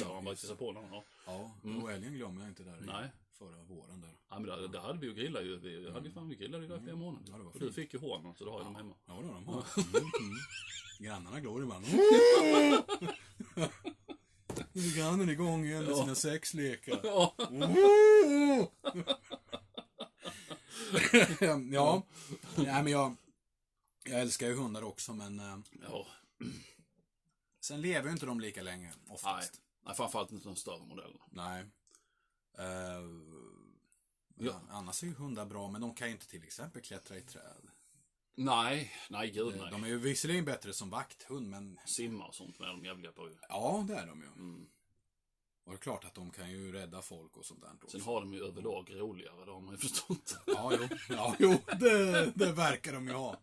Ja, 0.00 0.08
om 0.18 0.24
man 0.24 0.32
just 0.32 0.42
kissar 0.42 0.54
på 0.54 0.72
dem. 0.72 0.84
Ja. 0.90 1.04
Ja, 1.26 1.50
och 1.82 1.92
älgen 1.92 2.14
glömmer 2.14 2.40
jag 2.40 2.50
inte 2.50 2.62
där 2.62 2.80
Nej. 2.80 3.08
Förra 3.38 3.62
våren 3.62 4.00
där. 4.00 4.10
ja, 4.30 4.38
men 4.38 4.46
där, 4.46 4.68
där 4.68 4.80
hade 4.80 4.98
vi 4.98 5.06
ju 5.06 5.14
grillat 5.14 5.44
ju. 5.44 5.58
Vi, 5.58 5.90
hade 5.90 6.08
ju 6.08 6.14
fan, 6.14 6.28
vi 6.28 6.36
grillade 6.36 6.64
ju 6.64 6.68
där 6.68 6.78
i 6.78 6.80
flera 6.80 6.96
månader. 6.96 7.26
Ja, 7.30 7.38
det 7.38 7.44
var 7.44 7.52
och 7.52 7.60
du 7.60 7.72
fick 7.72 7.94
ju 7.94 8.00
hornen, 8.00 8.34
så 8.34 8.44
du 8.44 8.50
har 8.50 8.58
ju 8.58 8.64
dem 8.64 8.76
hemma. 8.76 8.94
Ja, 9.06 9.14
det 9.20 9.26
har 9.26 9.34
de 9.34 9.46
har. 9.46 9.64
Mm, 9.76 9.96
mm. 9.96 10.38
Grannarna 10.98 11.40
glor 11.40 11.62
ibland. 11.62 11.86
Nu 14.72 14.82
är 14.82 14.96
grannen 14.96 15.28
igång 15.28 15.64
igen 15.64 15.84
med 15.84 15.96
sina 15.96 16.14
sexlekar. 16.14 17.00
Ja. 17.04 17.34
ja, 21.70 22.02
nej 22.56 22.82
men 22.82 22.86
jag, 22.86 23.16
jag 24.04 24.20
älskar 24.20 24.46
ju 24.46 24.54
hundar 24.54 24.82
också 24.82 25.14
men 25.14 25.40
eh, 25.40 25.58
ja. 25.82 26.06
sen 27.60 27.80
lever 27.80 28.06
ju 28.06 28.12
inte 28.12 28.26
de 28.26 28.40
lika 28.40 28.62
länge 28.62 28.86
Nej. 28.86 29.14
oftast. 29.14 29.60
nej, 29.86 29.94
framförallt 29.94 30.32
inte 30.32 30.48
de 30.48 30.56
större 30.56 30.86
modellerna. 30.86 31.24
Nej. 31.30 31.64
Eh, 32.58 33.02
Ja. 34.38 34.60
Annars 34.70 35.02
är 35.02 35.06
ju 35.06 35.14
hundar 35.14 35.46
bra, 35.46 35.68
men 35.68 35.80
de 35.80 35.94
kan 35.94 36.06
ju 36.08 36.12
inte 36.12 36.26
till 36.28 36.42
exempel 36.42 36.82
klättra 36.82 37.16
i 37.16 37.20
träd. 37.22 37.70
Nej, 38.34 38.92
nej 39.10 39.30
gud 39.30 39.54
Eh, 39.54 39.60
nej. 39.60 39.70
De 39.70 39.84
är 39.84 39.88
ju 39.88 39.98
visserligen 39.98 40.44
bättre 40.44 40.72
som 40.72 40.90
vakthund, 40.90 41.50
men 41.50 41.78
Simma 41.86 42.26
och 42.26 42.34
sånt 42.34 42.58
med 42.58 42.68
de 42.68 42.84
jävliga 42.84 43.12
på 43.12 43.28
ju. 43.28 43.36
ja, 43.48 43.84
det 43.88 43.94
är 43.94 44.06
de 44.06 44.20
ju. 44.20 44.26
Mm. 44.26 44.66
Och 45.64 45.72
det 45.72 45.76
är 45.76 45.80
klart 45.80 46.04
att 46.04 46.14
de 46.14 46.30
kan 46.30 46.50
ju 46.50 46.72
rädda 46.72 47.02
folk 47.02 47.36
och 47.36 47.44
sånt 47.46 47.60
där. 47.60 47.72
också. 47.74 47.98
Sen 47.98 48.06
har 48.06 48.20
de 48.20 48.32
ju 48.34 48.44
överlag 48.44 48.90
roligare, 48.94 49.44
det 49.44 49.50
har 49.52 49.60
man 49.60 49.74
ju 49.74 49.78
förstått. 49.78 50.38
Ja, 50.46 50.72
jo, 50.80 50.88
ja, 51.08 51.36
jo 51.38 51.54
det, 51.80 52.32
det 52.34 52.52
verkar 52.52 52.92
de 52.92 53.08
ju 53.08 53.14
ha. 53.14 53.36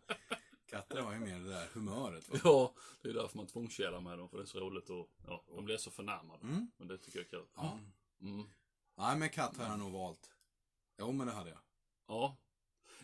Katter 0.65 1.01
har 1.01 1.13
ju 1.13 1.19
mer 1.19 1.39
det 1.39 1.49
där 1.49 1.67
humöret. 1.73 2.29
Va? 2.29 2.37
Ja, 2.43 2.73
det 3.01 3.09
är 3.09 3.13
därför 3.13 3.37
man 3.37 3.47
tvångskärlar 3.47 3.99
med 4.01 4.17
dem, 4.17 4.29
för 4.29 4.37
det 4.37 4.43
är 4.43 4.47
så 4.47 4.59
roligt 4.59 4.89
och 4.89 5.09
ja, 5.27 5.43
de 5.47 5.65
blir 5.65 5.77
så 5.77 5.91
förnärmade. 5.91 6.43
Mm. 6.43 6.71
Men 6.77 6.87
det 6.87 6.97
tycker 6.97 7.19
jag 7.19 7.25
är 7.25 7.29
kul. 7.29 7.45
Ja. 7.55 7.79
Mm. 8.21 8.45
Nej, 8.97 9.17
men 9.17 9.29
katt 9.29 9.57
har 9.57 9.65
jag 9.65 9.79
nog 9.79 9.91
valt. 9.91 10.29
Jo, 10.99 11.11
men 11.11 11.27
det 11.27 11.33
hade 11.33 11.49
jag. 11.49 11.59
Ja. 12.07 12.37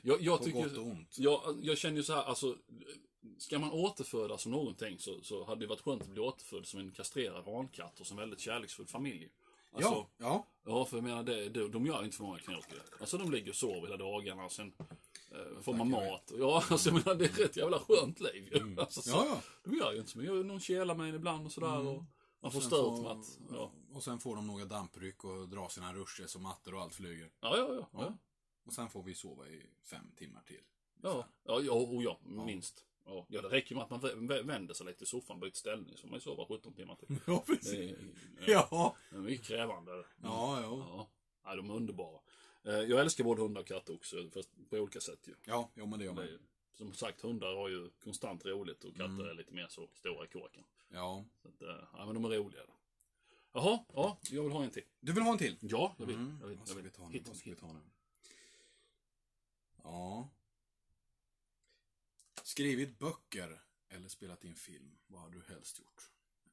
Jag, 0.02 0.22
jag 0.22 0.38
På 0.38 0.46
tycker... 0.46 0.64
gott 0.64 0.78
och 0.78 0.86
ont. 0.86 1.16
Jag, 1.18 1.60
jag 1.62 1.78
känner 1.78 1.98
ju 1.98 2.04
så 2.04 2.14
här, 2.14 2.24
alltså. 2.24 2.58
Ska 3.38 3.60
man 3.60 3.72
återföda 3.72 4.38
som 4.38 4.52
någonting 4.52 5.00
så, 5.00 5.22
så 5.22 5.46
hade 5.46 5.62
det 5.62 5.68
varit 5.68 5.82
skönt 5.82 6.02
att 6.02 6.08
bli 6.08 6.22
återfödd 6.22 6.66
som 6.66 6.80
en 6.80 6.92
kastrerad 6.92 7.46
hankatt 7.46 8.00
och 8.00 8.08
som 8.08 8.18
en 8.18 8.22
väldigt 8.22 8.40
kärleksfull 8.40 8.88
familj. 8.88 9.30
Alltså, 9.72 9.92
ja, 9.92 10.10
ja. 10.18 10.46
Ja, 10.66 10.86
för 10.86 10.98
jag 10.98 11.04
menar, 11.04 11.24
det, 11.24 11.50
det, 11.50 11.68
de 11.68 11.86
gör 11.86 12.04
inte 12.04 12.18
för 12.18 12.24
många 12.24 12.40
knåk. 12.40 12.66
Alltså 13.00 13.18
de 13.18 13.32
ligger 13.32 13.50
och 13.50 13.56
sover 13.56 13.82
hela 13.82 13.98
dagarna 13.98 14.46
och 14.46 14.52
sen 14.52 14.74
eh, 15.32 15.62
får 15.62 15.74
man 15.74 15.90
mat. 15.90 16.32
Ja, 16.38 16.64
alltså 16.70 16.90
jag 16.90 17.06
menar, 17.06 17.16
det 17.16 17.26
är 17.26 17.30
ett 17.30 17.40
rätt 17.40 17.58
jävla 17.58 17.80
skönt 17.80 18.20
liv 18.20 18.50
ju. 18.52 18.80
Alltså, 18.80 19.02
så, 19.02 19.10
ja, 19.10 19.26
ja. 19.28 19.42
De 19.64 19.78
gör 19.78 19.92
ju 19.92 20.00
inte 20.00 20.12
så 20.12 20.18
mycket. 20.18 20.46
Någon 20.46 20.60
kelar 20.60 20.96
med 20.96 21.10
en 21.10 21.16
ibland 21.16 21.46
och 21.46 21.52
sådär. 21.52 21.88
Och 21.88 22.04
man 22.42 22.52
får 22.52 22.60
Sen 22.60 22.68
stöt 22.70 22.80
får- 22.80 23.02
med 23.04 23.12
att, 23.12 23.40
ja. 23.52 23.72
Och 23.94 24.04
sen 24.04 24.20
får 24.20 24.36
de 24.36 24.48
några 24.48 24.66
dampryck 24.66 25.24
och 25.24 25.50
drar 25.50 25.68
sina 25.70 25.94
ruscher 25.94 26.28
så 26.28 26.40
mattor 26.40 26.74
och 26.74 26.82
allt 26.82 26.96
flyger. 26.96 27.32
Ja, 27.42 27.58
ja, 27.58 27.74
ja. 27.74 27.88
ja. 27.94 28.18
Och 28.64 28.74
sen 28.74 28.90
får 28.90 29.04
vi 29.04 29.16
sova 29.16 29.48
i 29.48 29.66
fem 29.84 30.12
timmar 30.16 30.42
till. 30.42 30.62
Ja, 31.02 31.26
ja, 31.44 31.62
ja, 31.62 31.74
och 31.74 32.04
ja, 32.04 32.20
minst. 32.46 32.86
Ja, 33.06 33.26
ja, 33.30 33.42
det 33.42 33.48
räcker 33.50 33.76
med 33.76 33.84
att 33.84 33.90
man 33.90 34.02
vä- 34.02 34.28
vä- 34.28 34.44
vänder 34.48 34.74
sig 34.74 34.86
lite 34.86 35.04
i 35.04 35.08
soffan, 35.08 35.40
byter 35.40 35.52
ställning, 35.54 35.96
så 35.96 36.02
får 36.02 36.08
man 36.08 36.18
ju 36.18 36.22
sova 36.22 36.46
17 36.46 36.74
timmar 36.74 36.96
till. 36.96 37.08
Ja, 37.28 37.44
Det 37.48 37.56
precis. 37.56 37.74
är, 37.74 37.98
Ja. 38.48 38.96
det 39.10 39.16
är 39.16 39.20
mycket 39.22 39.46
krävande. 39.48 39.92
Ja, 39.92 40.06
ja. 40.62 40.62
Ja, 40.62 41.08
ja, 41.44 41.56
de 41.56 41.70
är 41.70 41.74
underbara. 41.76 42.20
Eh, 42.64 42.74
Jag 42.74 43.00
älskar 43.02 43.24
både 43.24 43.42
hundar 43.42 43.62
och 43.62 43.68
katter 43.68 43.94
också, 43.96 44.16
fast 44.34 44.50
på 44.70 44.78
olika 44.78 45.00
sätt 45.00 45.20
ju. 45.28 45.36
Ja, 45.46 45.70
jo, 45.76 45.86
men 45.86 46.00
det 46.00 46.06
gör 46.06 46.14
Det 46.14 46.22
man. 46.32 46.40
Som 46.80 46.94
sagt, 46.94 47.22
hundar 47.22 47.56
har 47.56 47.70
ju 47.70 47.90
konstant 48.04 48.46
roligt 48.46 48.84
och 48.84 48.92
katter 48.96 49.06
Mm. 49.14 49.26
är 49.30 49.34
lite 49.34 49.54
mer 49.54 49.68
så 49.68 49.88
stora 49.94 50.26
i 50.26 50.28
kåken. 50.28 50.64
Ja. 50.90 51.26
Så 51.42 51.48
att, 51.48 51.62
eh, 51.62 51.84
ja, 51.94 52.06
men 52.06 52.14
de 52.16 52.26
är 52.26 52.30
roliga. 52.30 52.62
Jaha, 53.54 53.80
ja, 53.94 54.18
jag 54.32 54.44
vill 54.44 54.52
ha 54.52 54.64
en 54.64 54.70
till. 54.72 54.84
Du 55.00 55.14
vill 55.14 55.24
ha 55.24 55.32
en 55.32 55.38
till? 55.38 55.58
Ja, 55.62 55.96
jag 56.00 56.06
vill. 56.06 56.16
Mm. 56.16 56.38
Jag 56.42 56.48
vill, 56.48 56.58
Vad 56.58 56.62
jag 56.62 56.68
ska 56.68 56.76
vill. 56.76 56.84
vi 56.84 56.90
ta 56.90 57.10
nu? 57.10 57.20
Vad 57.28 57.38
ska 57.38 57.50
vi 57.50 57.56
ta 57.56 57.74
nu? 57.74 57.80
Ja. 59.84 60.30
Skrivit 62.44 63.00
böcker 63.00 63.62
eller 63.90 64.08
spelat 64.08 64.44
in 64.44 64.56
film. 64.56 64.98
Vad 65.08 65.22
har 65.22 65.30
du 65.30 65.42
helst 65.48 65.80
gjort? 65.80 66.10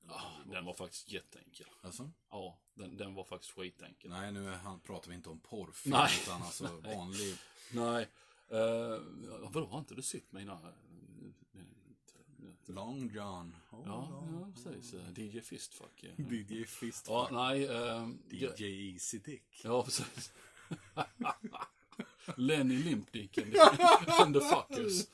Ja, 0.09 0.33
den 0.47 0.65
var 0.65 0.75
faktiskt 0.75 1.09
jätteenkel. 1.13 1.67
Alltså? 1.81 2.11
Ja, 2.31 2.59
den, 2.75 2.97
den 2.97 3.15
var 3.15 3.25
faktiskt 3.25 3.53
skitenkel. 3.53 4.11
Nej, 4.11 4.33
nu 4.33 4.49
han, 4.49 4.81
pratar 4.81 5.09
vi 5.09 5.15
inte 5.15 5.29
om 5.29 5.41
porrfilm, 5.41 5.97
Nej. 5.97 6.11
utan 6.23 6.43
alltså 6.43 6.65
vanlig... 6.85 7.37
Nej. 7.73 8.09
Uh, 8.53 9.01
vadå, 9.53 9.67
har 9.67 9.79
inte 9.79 9.95
du 9.95 10.03
sett 10.03 10.33
mina... 10.33 10.53
eh, 10.53 11.61
Long 12.67 13.11
John. 13.15 13.57
Oh, 13.71 13.83
Ja, 13.87 14.29
ja, 14.33 14.49
precis. 14.55 14.95
Eh, 14.95 15.19
DJ 15.19 15.41
Fistfuck. 15.41 16.05
ja. 16.17 16.25
DJ 16.31 16.65
Fist. 16.65 17.07
Ja, 17.09 17.29
nej. 17.33 17.67
ehm, 17.67 18.19
DJ 18.31 18.65
Easy 18.93 19.19
Dick. 19.19 19.61
Ja, 19.65 19.83
precis. 19.83 20.33
Lenny 22.37 22.77
Limpdick 22.77 23.39
and, 23.39 23.57
and 24.21 24.35
the 24.35 24.41
fuckers. 24.41 25.07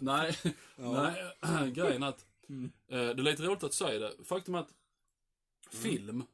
Nej, 0.00 0.36
nej, 0.76 1.70
grejen 1.72 2.02
att 2.02 2.26
Mm. 2.48 2.72
eh, 2.88 2.98
det 2.98 3.10
är 3.10 3.14
lite 3.14 3.42
roligt 3.42 3.62
att 3.64 3.74
säga 3.74 3.98
det. 3.98 4.24
Faktum 4.24 4.54
är 4.54 4.58
att 4.58 4.74
film 5.70 6.24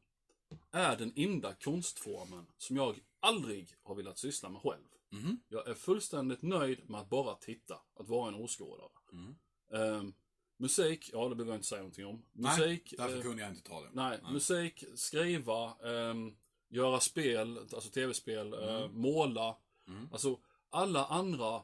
är 0.71 0.97
den 0.97 1.13
enda 1.17 1.55
konstformen 1.55 2.47
som 2.59 2.77
jag 2.77 3.01
aldrig 3.21 3.77
har 3.83 3.95
velat 3.95 4.19
syssla 4.19 4.49
med 4.49 4.61
själv. 4.63 4.85
Mhm. 5.11 5.41
Jag 5.49 5.69
är 5.69 5.75
fullständigt 5.75 6.43
nöjd 6.43 6.91
med 6.91 7.01
att 7.01 7.09
bara 7.11 7.35
titta, 7.35 7.81
att 7.95 8.09
vara 8.09 8.29
en 8.29 8.35
åskådare. 8.35 8.89
Mm. 9.13 9.35
Ehm, 9.73 10.15
musik, 10.57 11.11
ja 11.13 11.29
det 11.29 11.35
behöver 11.35 11.53
jag 11.53 11.59
inte 11.59 11.67
säga 11.69 11.81
någonting 11.81 12.07
om. 12.07 12.23
Nej, 12.33 12.59
Musik, 12.59 12.95
därför 12.99 13.17
eh, 13.17 13.23
kunde 13.23 13.43
jag 13.43 13.51
inte 13.51 13.63
ta 13.69 13.81
det. 13.81 13.91
Nej, 13.93 14.21
musik, 14.33 14.85
skriva, 14.95 15.75
ehm, 15.85 16.37
göra 16.69 17.01
spel, 17.01 17.59
alltså 17.59 17.91
tv-spel, 17.91 18.53
eh, 18.55 18.89
måla. 18.89 19.57
Mm. 19.87 20.09
Alltså 20.13 20.41
alla 20.71 21.05
andra 21.07 21.55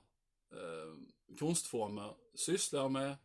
eh, 0.53 1.37
konstformer 1.39 2.15
sysslar 2.35 2.81
jag 2.81 2.91
med, 2.91 3.17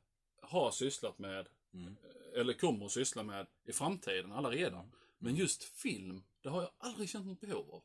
har 0.42 0.72
sysslat 0.72 1.20
med, 1.20 1.48
Mm. 1.74 1.88
eh, 2.04 2.40
eller 2.42 2.54
kommer 2.54 2.86
att 2.86 2.92
syssla 2.92 3.24
med 3.24 3.48
i 3.64 3.74
framtiden, 3.74 4.32
alla 4.32 4.50
redan. 4.50 4.92
Men 5.18 5.36
just 5.36 5.64
film, 5.64 6.24
det 6.42 6.50
har 6.50 6.62
jag 6.62 6.72
aldrig 6.78 7.10
känt 7.10 7.26
något 7.28 7.40
behov 7.42 7.72
av. 7.72 7.84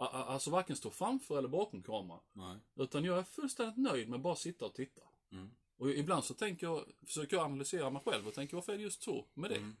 Alltså 0.00 0.50
varken 0.50 0.76
stå 0.76 0.90
framför 0.90 1.38
eller 1.38 1.48
bakom 1.48 1.82
kameran. 1.82 2.20
Nej. 2.32 2.56
Utan 2.76 3.04
jag 3.04 3.18
är 3.18 3.22
fullständigt 3.22 3.76
nöjd 3.76 4.08
med 4.08 4.16
att 4.16 4.22
bara 4.22 4.36
sitta 4.36 4.64
och 4.64 4.74
titta. 4.74 5.02
Mm. 5.32 5.50
Och 5.78 5.90
ibland 5.90 6.24
så 6.24 6.34
tänker 6.34 6.66
jag, 6.66 6.84
försöker 7.06 7.36
jag 7.36 7.44
analysera 7.44 7.90
mig 7.90 8.02
själv 8.04 8.28
och 8.28 8.34
tänker 8.34 8.56
varför 8.56 8.72
är 8.72 8.76
det 8.76 8.82
just 8.82 9.02
så 9.02 9.26
med 9.34 9.50
det? 9.50 9.56
Mm. 9.56 9.76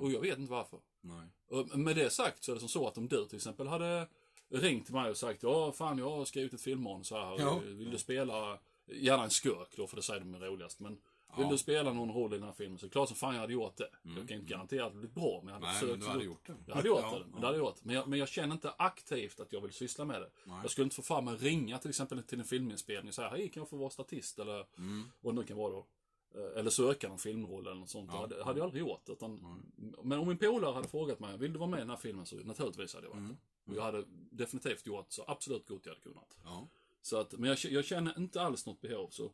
Och 0.00 0.10
jag 0.12 0.20
vet 0.20 0.38
inte 0.38 0.52
varför. 0.52 0.80
Nej. 1.00 1.28
Och 1.46 1.78
med 1.78 1.96
det 1.96 2.10
sagt 2.10 2.44
så 2.44 2.52
är 2.52 2.54
det 2.54 2.60
som 2.60 2.68
så 2.68 2.88
att 2.88 2.98
om 2.98 3.08
du 3.08 3.24
till 3.24 3.36
exempel 3.36 3.66
hade 3.66 4.08
ringt 4.48 4.90
mig 4.90 5.10
och 5.10 5.16
sagt 5.16 5.42
ja 5.42 5.72
fan 5.72 5.98
jag 5.98 6.10
har 6.10 6.24
skrivit 6.24 6.52
ett 6.52 6.60
filmmanus 6.60 7.06
så 7.06 7.16
här. 7.18 7.40
Ja. 7.40 7.58
Vill 7.58 7.90
du 7.90 7.98
spela, 7.98 8.58
gärna 8.86 9.24
en 9.24 9.30
skurk 9.30 9.76
då 9.76 9.86
för 9.86 9.96
det 9.96 10.02
säger 10.02 10.20
de 10.20 10.34
är 10.34 10.38
roligast. 10.38 10.80
Men 10.80 11.00
vill 11.38 11.48
du 11.48 11.58
spela 11.58 11.92
någon 11.92 12.12
roll 12.12 12.32
i 12.34 12.36
den 12.36 12.46
här 12.46 12.52
filmen 12.52 12.78
så 12.78 12.88
klart 12.88 13.08
som 13.08 13.16
fan 13.16 13.34
jag 13.34 13.40
hade 13.40 13.52
gjort 13.52 13.76
det. 13.76 13.88
Jag 14.02 14.28
kan 14.28 14.36
inte 14.38 14.52
garantera 14.52 14.86
att 14.86 14.92
det 14.92 14.98
blir 14.98 15.08
bra 15.10 15.40
men 15.44 15.46
jag 15.46 15.54
hade 15.54 15.66
Nej, 15.66 15.74
försökt. 15.74 15.90
men 15.90 16.00
du 16.00 16.06
hade 16.06 16.24
gjort 16.24 16.46
det. 16.46 16.54
Jag 16.66 16.74
hade 16.74 16.88
gjort 16.88 17.00
Ja, 17.02 17.18
det. 17.18 17.24
ja. 17.34 17.40
det 17.40 17.46
hade 17.46 17.58
gjort. 17.58 17.76
Men, 17.82 17.94
jag, 17.94 18.08
men 18.08 18.18
jag 18.18 18.28
känner 18.28 18.54
inte 18.54 18.70
aktivt 18.78 19.40
att 19.40 19.52
jag 19.52 19.60
vill 19.60 19.72
syssla 19.72 20.04
med 20.04 20.20
det. 20.20 20.30
Nej. 20.44 20.58
Jag 20.62 20.70
skulle 20.70 20.84
inte 20.84 20.96
få 20.96 21.02
fram 21.02 21.28
att 21.28 21.42
ringa 21.42 21.78
till 21.78 21.90
exempel 21.90 22.22
till 22.22 22.38
en 22.38 22.44
filminspelning 22.44 23.08
och 23.08 23.14
säga 23.14 23.28
hej 23.28 23.48
kan 23.48 23.60
jag 23.60 23.68
få 23.68 23.76
vara 23.76 23.90
statist 23.90 24.38
eller 24.38 24.66
Mm. 24.78 25.10
vad 25.20 25.34
det 25.34 25.40
nu 25.40 25.46
kan 25.46 25.56
vara 25.56 25.72
då. 25.72 25.86
Eh, 26.34 26.58
Eller 26.58 26.70
söka 26.70 27.08
någon 27.08 27.18
filmroll 27.18 27.66
eller 27.66 27.80
något 27.80 27.88
sånt. 27.90 28.10
Ja. 28.12 28.26
Det 28.26 28.44
hade, 28.44 28.58
jag 28.58 28.64
aldrig 28.64 28.80
gjort. 28.80 29.08
Utan, 29.08 29.62
Men 30.02 30.18
om 30.18 30.28
min 30.28 30.38
polare 30.38 30.74
hade 30.74 30.88
frågat 30.88 31.20
mig, 31.20 31.38
vill 31.38 31.52
du 31.52 31.58
vara 31.58 31.70
med 31.70 31.78
i 31.78 31.80
den 31.80 31.90
här 31.90 31.96
filmen? 31.96 32.26
Så 32.26 32.36
naturligtvis 32.36 32.94
hade 32.94 33.06
jag 33.06 33.10
varit 33.10 33.18
Mm. 33.24 33.36
det. 33.64 33.70
Och 33.70 33.76
jag 33.76 33.82
hade 33.82 34.04
definitivt 34.30 34.86
gjort 34.86 35.06
så 35.08 35.24
absolut 35.26 35.66
gott 35.68 35.80
jag 35.86 35.90
hade 35.92 36.00
kunnat. 36.02 36.36
Ja. 36.44 36.68
Så 37.02 37.16
att, 37.16 37.32
men 37.32 37.48
jag, 37.50 37.58
jag 37.72 37.84
känner 37.84 38.18
inte 38.18 38.42
alls 38.42 38.66
något 38.66 38.80
behov. 38.80 39.08
Så 39.10 39.32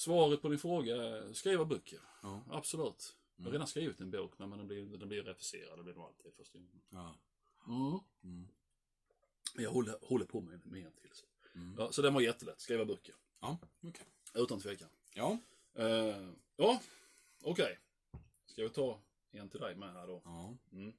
svaret 0.00 0.42
på 0.42 0.48
din 0.48 0.58
fråga 0.58 0.94
skriva 1.34 1.64
böcker. 1.64 2.00
Ja. 2.22 2.42
Absolut. 2.50 3.16
Jag 3.36 3.44
har 3.44 3.52
redan 3.52 3.66
skrivit 3.66 4.00
en 4.00 4.10
bok, 4.10 4.38
men 4.38 4.50
den 4.50 4.66
blir, 4.66 4.96
den 4.96 5.08
blir 5.08 5.22
refuserad. 5.22 5.78
Det 5.78 5.82
blir 5.82 5.94
nog 5.94 6.04
alltid 6.04 6.32
först. 6.36 6.54
Mm. 6.54 6.68
Ja. 6.90 7.14
Mm. 7.66 8.48
Men 9.54 9.64
jag 9.64 9.70
håller, 9.70 9.98
håller 10.02 10.24
på 10.24 10.40
med, 10.40 10.66
med 10.66 10.86
en 10.86 10.92
till. 10.92 11.10
Så. 11.12 11.26
Mm. 11.54 11.74
Ja, 11.78 11.92
så 11.92 12.02
den 12.02 12.14
var 12.14 12.20
jättelätt. 12.20 12.60
Skriva 12.60 12.84
böcker. 12.84 13.14
Ja, 13.40 13.58
okej. 13.82 14.06
Utan 14.34 14.60
tvekan. 14.60 14.88
Ja. 15.14 15.38
Eh, 15.74 16.28
ja, 16.56 16.80
okej. 17.42 17.78
Ska 18.46 18.62
vi 18.62 18.68
ta 18.68 19.00
en 19.30 19.48
till 19.48 19.60
dig 19.60 19.74
med 19.74 19.92
här 19.92 20.06
då? 20.06 20.22
Ja. 20.24 20.56
Mm. 20.72 20.92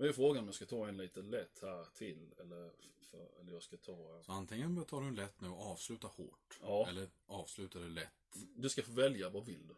Nu 0.00 0.08
är 0.08 0.12
frågan 0.12 0.40
om 0.40 0.46
jag 0.46 0.54
ska 0.54 0.66
ta 0.66 0.88
en 0.88 0.96
lite 0.96 1.22
lätt 1.22 1.58
här 1.62 1.84
till 1.94 2.34
eller, 2.38 2.70
för, 3.10 3.40
eller 3.40 3.52
jag 3.52 3.62
ska 3.62 3.76
ta... 3.76 4.22
Så 4.22 4.32
antingen 4.32 4.84
tar 4.84 5.00
du 5.00 5.06
en 5.06 5.14
lätt 5.14 5.40
nu 5.40 5.48
och 5.48 5.66
avsluta 5.66 6.06
hårt. 6.06 6.58
Ja. 6.62 6.86
Eller 6.88 7.08
avslutar 7.26 7.80
det 7.80 7.88
lätt. 7.88 8.36
Du 8.56 8.68
ska 8.68 8.82
få 8.82 8.92
välja, 8.92 9.30
vad 9.30 9.44
vill 9.44 9.66
du? 9.66 9.76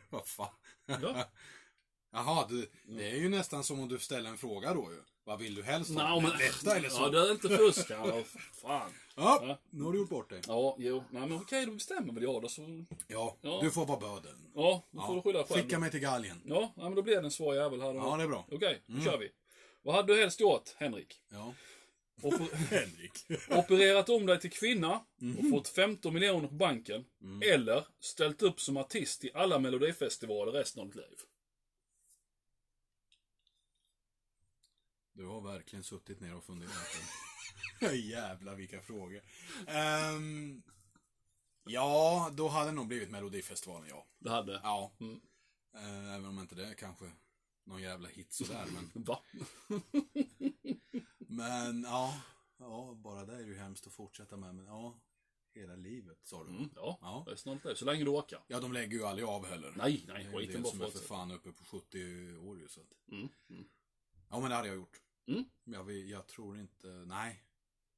Vad 0.10 0.26
fan. 0.26 0.54
Ja. 0.86 1.24
Jaha, 2.10 2.46
du, 2.48 2.70
det 2.84 3.10
är 3.10 3.16
ju 3.16 3.28
nästan 3.28 3.64
som 3.64 3.80
om 3.80 3.88
du 3.88 3.98
ställer 3.98 4.30
en 4.30 4.38
fråga 4.38 4.74
då 4.74 4.92
ju. 4.92 5.02
Vad 5.28 5.38
vill 5.38 5.54
du 5.54 5.62
helst 5.62 5.94
ha? 5.94 6.08
Nej, 6.10 6.22
men... 6.22 6.30
Lätta 6.38 6.76
eller 6.76 6.88
så? 6.88 7.00
Ja, 7.02 7.08
det 7.08 7.18
är 7.18 7.32
inte 7.32 7.48
fusk 7.48 7.90
här. 7.90 8.24
Fan. 8.62 8.90
Ja, 9.16 9.40
Ja. 9.46 9.58
nu 9.70 9.84
har 9.84 9.92
du 9.92 9.98
gjort 9.98 10.08
bort 10.08 10.30
dig. 10.30 10.40
Ja, 10.46 10.76
jo. 10.78 11.04
Nej, 11.10 11.28
men 11.28 11.32
okej, 11.38 11.66
då 11.66 11.72
bestämmer 11.72 12.12
väl 12.14 12.22
jag 12.22 12.42
då. 12.42 12.48
Så... 12.48 12.84
Ja, 13.08 13.36
Ja. 13.42 13.58
du 13.62 13.70
får 13.70 13.86
vara 13.86 13.98
böden. 14.00 14.36
Ja, 14.54 14.82
då 14.90 15.00
får 15.00 15.14
du 15.14 15.22
skylla 15.22 15.44
själv. 15.44 15.62
Skicka 15.62 15.78
mig 15.78 15.90
till 15.90 16.00
galgen. 16.00 16.40
Ja, 16.44 16.72
ja, 16.76 16.82
men 16.82 16.94
då 16.94 17.02
blir 17.02 17.14
det 17.16 17.24
en 17.24 17.30
svår 17.30 17.54
jävel 17.56 17.80
här 17.80 17.92
då. 17.94 17.98
Ja, 17.98 18.16
det 18.16 18.22
är 18.22 18.28
bra. 18.28 18.46
Okej, 18.50 18.82
då 18.86 19.02
kör 19.04 19.18
vi. 19.18 19.28
Vad 19.82 19.94
hade 19.94 20.14
du 20.14 20.20
helst 20.20 20.40
gjort, 20.40 20.70
Henrik? 20.76 21.16
Ja. 21.32 21.54
Oper- 22.22 22.54
Henrik. 22.70 23.12
opererat 23.50 24.08
om 24.08 24.26
dig 24.26 24.40
till 24.40 24.50
kvinna 24.50 25.00
och 25.38 25.50
fått 25.50 25.68
15 25.68 26.14
miljoner 26.14 26.48
på 26.48 26.54
banken. 26.54 27.04
Eller 27.44 27.84
ställt 28.00 28.42
upp 28.42 28.60
som 28.60 28.76
artist 28.76 29.24
i 29.24 29.30
alla 29.34 29.58
melodifestivaler 29.58 30.52
resten 30.52 30.80
av 30.80 30.86
ditt 30.86 30.96
liv. 30.96 31.18
Du 35.18 35.26
har 35.26 35.40
verkligen 35.40 35.82
suttit 35.82 36.20
ner 36.20 36.34
och 36.34 36.44
funderat. 36.44 37.02
Jävlar 37.94 38.54
vilka 38.54 38.80
frågor. 38.80 39.22
Ehm, 39.66 40.62
ja, 41.64 42.30
då 42.34 42.48
hade 42.48 42.70
det 42.70 42.74
nog 42.74 42.86
blivit 42.86 43.10
Melodifestivalen, 43.10 43.88
ja. 43.88 44.06
Det 44.18 44.30
hade. 44.30 44.52
Ja. 44.62 44.92
Mm. 45.00 45.20
Eh, 45.74 46.14
även 46.14 46.24
om 46.26 46.38
inte 46.38 46.54
det 46.54 46.74
kanske 46.74 47.12
någon 47.64 47.82
jävla 47.82 48.08
hit 48.08 48.32
sådär. 48.32 48.66
Men, 48.74 49.04
Va? 49.04 49.22
men 51.18 51.82
ja, 51.82 52.20
ja, 52.58 52.94
bara 52.96 53.24
det 53.24 53.34
är 53.34 53.40
ju 53.46 53.56
hemskt 53.58 53.86
att 53.86 53.92
fortsätta 53.92 54.36
med. 54.36 54.54
Men 54.54 54.66
ja, 54.66 55.00
hela 55.54 55.76
livet 55.76 56.18
sa 56.22 56.44
du. 56.44 56.50
Mm, 56.50 56.70
ja, 56.76 56.98
Ja. 57.00 57.22
det 57.26 57.32
är 57.32 57.36
snart 57.36 57.62
det. 57.62 57.76
Så 57.76 57.84
länge 57.84 58.04
du 58.04 58.10
orkar. 58.10 58.44
Ja, 58.48 58.60
de 58.60 58.72
lägger 58.72 58.96
ju 58.98 59.04
aldrig 59.04 59.28
av 59.28 59.46
heller. 59.46 59.72
Nej, 59.76 60.04
nej, 60.08 60.24
Det 60.24 60.30
är 60.30 60.40
ju 60.40 60.46
skiten 60.46 60.56
det 60.56 60.62
bara 60.62 60.70
som 60.70 60.80
är 60.80 60.84
för 60.84 60.90
fortsätter. 60.92 61.08
fan 61.14 61.30
uppe 61.30 61.52
på 61.52 61.64
70 61.64 62.36
år 62.36 62.58
ju 62.58 62.68
så 62.68 62.80
att. 62.80 63.12
Mm, 63.12 63.28
mm. 63.50 63.64
Ja, 64.30 64.40
men 64.40 64.50
det 64.50 64.56
hade 64.56 64.68
jag 64.68 64.76
gjort. 64.76 65.00
Mm. 65.28 65.44
Jag, 65.64 65.84
vill- 65.84 66.10
jag 66.10 66.26
tror 66.26 66.58
inte, 66.58 66.86
nej. 66.88 67.44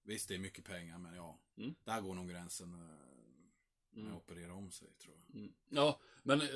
Visst, 0.02 0.28
det 0.28 0.34
är 0.34 0.38
mycket 0.38 0.64
pengar, 0.64 0.98
men 0.98 1.14
ja. 1.14 1.38
Mm. 1.56 1.74
Där 1.84 2.00
går 2.00 2.14
nog 2.14 2.28
gränsen 2.30 2.72
eh, 2.74 2.78
med 2.78 2.96
Mm. 4.04 4.12
att 4.12 4.18
operera 4.22 4.54
om 4.54 4.70
sig, 4.70 4.88
tror 5.02 5.14
jag. 5.26 5.36
Mm. 5.40 5.52
Ja, 5.68 6.00
men 6.22 6.40
eh, 6.40 6.46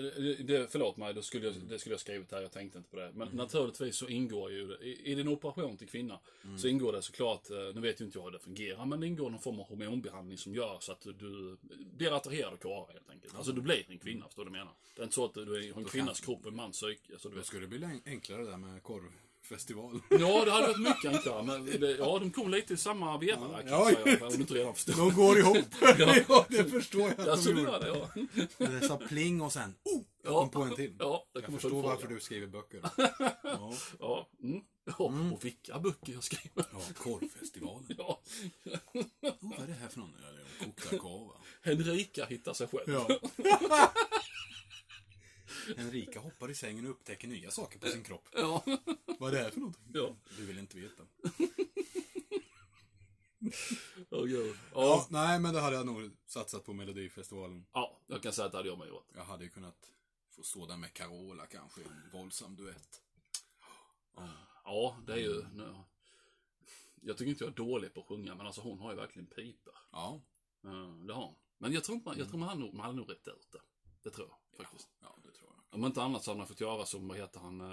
det, 0.45 0.73
förlåt 0.73 0.97
mig, 0.97 1.15
då 1.15 1.23
skulle 1.23 1.47
jag, 1.47 1.55
det 1.69 1.79
skulle 1.79 1.93
jag 1.93 2.01
skrivit 2.01 2.33
här, 2.33 2.41
jag 2.43 2.53
tänkte 2.53 2.79
inte 2.79 2.91
på 2.91 2.97
det. 2.97 3.13
Men 3.15 3.29
naturligtvis 3.29 3.97
så 3.97 4.09
ingår 4.09 4.51
ju, 4.53 4.67
det- 4.67 4.85
i, 4.87 5.13
i 5.13 5.15
din 5.15 5.29
operation 5.29 5.77
till 5.77 5.89
kvinna, 5.89 6.21
så 6.59 6.69
ingår 6.69 6.93
det 6.93 7.03
såklart, 7.03 7.51
eh, 7.51 7.57
nu 7.75 7.81
vet 7.81 8.01
ju 8.01 8.05
inte 8.05 8.19
jag 8.19 8.25
hur 8.25 8.31
det 8.31 8.39
fungerar, 8.39 8.87
men 8.87 9.01
det 9.01 9.07
ingår 9.07 9.31
någon 9.31 9.41
form 9.41 9.61
av 9.61 9.67
hormonbehandling 9.69 10.39
som 10.39 10.55
gör 10.55 10.79
så 10.81 10.93
att 10.93 11.01
du, 11.19 11.57
blir 11.97 12.17
attraherad 12.17 12.53
av 12.53 12.57
karlar 12.57 12.93
helt 12.93 13.11
enkelt. 13.11 13.35
Alltså 13.35 13.53
du 13.53 13.61
blir 13.61 13.91
en 13.91 13.99
kvinna, 13.99 14.25
förstår 14.27 14.45
du 14.45 14.51
vad 14.51 14.59
jag 14.59 14.65
menar? 14.65 14.77
Det 14.95 15.01
är 15.01 15.05
inte 15.05 15.15
så 15.15 15.25
att 15.25 15.35
du 15.35 15.57
är 15.69 15.79
en 15.79 15.85
kvinnas 15.85 16.21
kropp 16.21 16.41
och 16.43 16.51
en 16.51 16.57
mans 16.57 16.77
psyke. 16.81 17.13
Alltså, 17.13 17.29
du 17.29 17.37
Då 17.37 17.43
skulle 17.43 17.67
det 17.67 17.79
bli 17.79 17.85
en- 17.85 18.03
enklare 18.07 18.45
där 18.45 18.57
med 18.57 18.83
korvfestival. 19.49 20.01
Ja, 20.11 20.45
det 20.45 20.51
hade 20.51 20.67
varit 20.67 20.79
mycket 20.81 21.05
enklare, 21.15 21.43
men 21.43 21.65
det, 21.81 21.91
ja, 21.97 22.19
de 22.19 22.31
kom 22.31 22.51
lite 22.51 22.75
i 22.75 22.77
samma 22.77 23.19
veva 23.19 23.49
där, 23.49 23.65
Ja, 23.71 23.91
säga, 24.05 24.27
om 24.27 24.33
du 24.33 24.37
inte 24.41 24.55
redan 24.55 24.75
förstår. 24.75 24.93
De 24.97 25.15
går 25.15 25.39
ihop. 25.39 25.57
Ja. 25.99 26.15
ja, 26.29 26.47
det 26.49 26.65
förstår 26.65 27.01
jag 27.03 27.21
att 27.21 27.29
Alltså, 27.29 27.49
de 27.53 27.55
det 27.55 27.63
gjorde. 27.63 27.79
det, 27.79 28.27
ja. 28.59 28.67
Det 28.81 28.89
sa 28.89 28.97
pling 28.97 29.41
och 29.43 29.53
sen, 29.53 29.75
oh, 29.85 30.03
jag 30.23 30.33
Ja. 30.33 30.41
kom 30.41 30.51
på 30.51 30.63
en 30.63 30.75
till. 30.77 30.97
Ja, 30.99 31.25
det 31.35 31.41
Jag 31.41 31.53
förstår 31.53 31.83
varför 31.83 32.09
du 32.09 32.21
skriver 32.21 32.47
böcker. 32.47 32.81
Ja, 33.43 33.73
Ja, 34.01 34.29
mm. 34.43 34.61
ja 34.85 34.95
och 35.33 35.45
vilka 35.45 35.79
böcker 35.79 36.13
jag 36.13 36.25
skriver. 36.25 36.65
ja 36.73 36.81
korvfestivalen. 36.99 37.85
Ja. 37.99 38.21
Oh, 38.95 39.03
vad 39.41 39.63
är 39.63 39.67
det 39.67 39.73
här 39.81 39.89
för 39.89 39.99
någon? 39.99 40.11
Ja, 40.23 40.29
det 40.33 40.65
är 40.65 40.93
en 40.93 40.99
kokta? 40.99 41.39
Henrika 41.63 42.25
hittar 42.27 42.53
sig 42.53 42.67
själv. 42.67 42.85
Ja. 42.87 43.09
Enrika 45.77 46.21
hoppar 46.21 46.51
i 46.51 46.55
sängen 46.55 46.85
och 46.85 46.91
upptäcker 46.91 47.29
nya 47.29 47.51
saker 47.51 47.79
på 47.79 47.87
sin 47.89 48.03
kropp. 48.05 48.29
Ja. 48.33 48.65
Vad 49.19 49.35
är 49.35 49.37
det 49.39 49.43
här 49.45 49.51
för 49.51 49.61
någonting? 49.61 49.83
Ja. 49.95 50.17
Du 50.39 50.47
vill 50.47 50.59
inte 50.59 50.77
veta. 50.77 51.03
Åh 54.11 54.25
gud. 54.25 54.57
Ja, 54.75 55.07
nej, 55.11 55.41
men 55.41 55.55
det 55.55 55.61
hade 55.61 55.77
jag 55.77 55.87
nog 55.87 56.11
satsat 56.27 56.65
på 56.65 56.73
Melodifestivalen. 56.73 57.67
ja, 57.73 57.99
jag 58.07 58.23
kan 58.23 58.33
säga 58.33 58.47
att 58.47 58.53
det 58.53 58.59
hade 58.59 58.69
jag 58.69 58.79
med 58.79 58.89
gjort. 58.89 59.09
Jag 59.15 59.25
hade 59.25 59.45
ju 59.45 59.51
kunnat 59.51 59.91
få 60.31 60.43
stå 60.43 60.67
där 60.67 60.77
med 60.77 60.93
Carola 60.95 61.47
kanske, 61.47 61.81
en 61.81 62.11
våldsam 62.13 62.57
duett. 62.57 63.03
Ja. 64.17 64.29
Ja, 64.65 64.97
det 65.07 65.13
är 65.13 65.17
ju... 65.17 65.45
nu- 65.55 65.75
Jag 67.01 67.17
tycker 67.19 67.31
inte 67.31 67.45
jag 67.45 67.51
är 67.53 67.57
dålig 67.57 67.95
på 67.95 68.01
att 68.01 68.07
sjunga, 68.07 68.35
men 68.35 68.47
alltså 68.47 68.61
hon 68.61 68.79
har 68.79 68.91
ju 68.91 68.97
verkligen 68.97 69.27
piper. 69.27 69.73
Ja, 69.93 70.21
Det 71.07 71.13
har 71.15 71.25
hon. 71.25 71.35
Men 71.59 71.73
jag 71.73 71.85
tror, 71.85 71.95
inte 71.97 72.09
man, 72.09 72.19
jag 72.19 72.29
tror 72.29 72.39
man 72.39 72.49
hade 72.49 72.61
nog, 72.61 72.75
man 72.75 72.85
hade 72.87 72.97
nog 72.97 73.11
rätt 73.11 73.29
ut 73.29 73.49
det. 73.53 73.61
Det 74.05 74.11
tror 74.11 74.29
jag 74.57 74.67
faktiskt. 74.67 74.89
ja 75.03 75.17
det 75.25 75.33
tror 75.33 75.51
jag. 75.51 75.75
Om 75.81 75.85
inte 75.87 76.03
annat 76.03 76.25
så 76.25 76.31
hade 76.31 76.39
man 76.39 76.47
fått 76.47 76.61
göra 76.61 76.87
som, 76.87 77.09
vad 77.09 77.17
heter 77.17 77.41
han, 77.41 77.61
eh, 77.61 77.67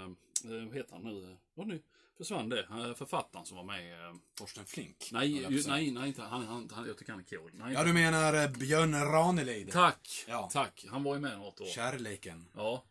eh, 0.51 0.65
vad 0.67 0.75
heter 0.75 0.93
han 0.93 1.03
nu? 1.03 1.37
Vad 1.53 1.67
nu 1.67 1.81
försvann 2.17 2.49
det? 2.49 2.59
Eh, 2.63 2.93
Författaren 2.93 3.45
som 3.45 3.57
var 3.57 3.63
med. 3.63 4.05
eh, 4.09 4.15
Torsten 4.35 4.65
Flink. 4.65 5.09
Nej, 5.11 5.27
ju, 5.31 5.63
nej, 5.67 5.91
nej, 5.91 6.07
inte 6.07 6.21
han, 6.21 6.45
han, 6.47 6.69
han, 6.73 6.87
jag 6.87 6.97
tycker 6.97 7.11
han 7.11 7.21
är 7.21 7.37
cool. 7.37 7.51
Nej, 7.53 7.73
Ja, 7.73 7.83
du 7.83 7.93
menar 7.93 8.33
eh, 8.43 8.51
Björn 8.51 8.93
Ranelid? 8.93 9.71
Tack, 9.71 10.25
Ja. 10.27 10.49
tack. 10.53 10.85
Han 10.89 11.03
var 11.03 11.15
ju 11.15 11.21
med 11.21 11.37
något 11.37 11.61
år. 11.61 11.65
Kärleken. 11.65 12.51
Ja, 12.55 12.83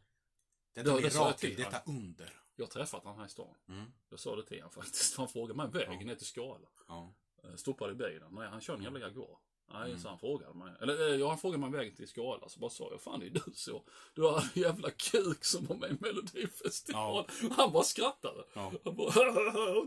Detta 0.74 0.90
Ja, 0.90 0.96
det 0.96 1.02
mirakel, 1.02 1.38
till 1.50 1.56
detta 1.56 1.82
under. 1.86 2.40
jag 2.56 2.64
har 2.64 2.70
träffat 2.70 3.04
han 3.04 3.18
här 3.18 3.26
i 3.26 3.28
stan. 3.28 3.54
Mm. 3.68 3.92
Jag 4.10 4.20
sa 4.20 4.36
det 4.36 4.46
till 4.46 4.56
honom 4.58 4.70
faktiskt. 4.74 5.16
Han 5.16 5.28
frågade 5.28 5.54
mig 5.56 5.68
vägen 5.86 6.06
ner 6.06 6.14
till 6.14 6.26
Skala. 6.26 6.68
Ja. 6.88 7.12
Stoppade 7.56 7.92
i 7.92 7.94
bilen. 7.96 8.28
Nej, 8.34 8.48
han 8.48 8.60
kör 8.60 8.74
en 8.76 8.82
jävla 8.82 9.00
Jaguar. 9.00 9.38
Nej, 9.72 9.88
Mm. 9.90 10.00
så 10.02 10.08
han 10.08 10.18
frågade 10.18 10.54
mig. 10.54 10.72
Eller 10.80 11.08
eh, 11.10 11.14
ja, 11.16 11.28
han 11.28 11.38
frågade 11.38 11.60
mig 11.60 11.70
vägen 11.70 11.94
till 11.96 12.08
Skala. 12.08 12.48
Så 12.48 12.60
bara 12.60 12.70
sa 12.70 12.88
jag, 12.90 13.00
fan 13.00 13.20
det 13.20 13.26
är 13.26 13.30
du 13.30 13.52
så. 13.54 13.82
Du 14.14 14.22
har 14.22 14.40
en 14.40 14.62
jävla 14.62 14.90
kuk 14.90 15.44
som 15.44 15.66
var 15.66 15.76
med 15.76 15.90
i 15.90 15.96
Melodifestivalen. 16.00 17.24
Han 17.56 17.72
bara 17.72 17.82
skrattade. 17.84 18.44
Ja. 18.54 18.72
Han 18.84 18.96
bara, 18.96 19.12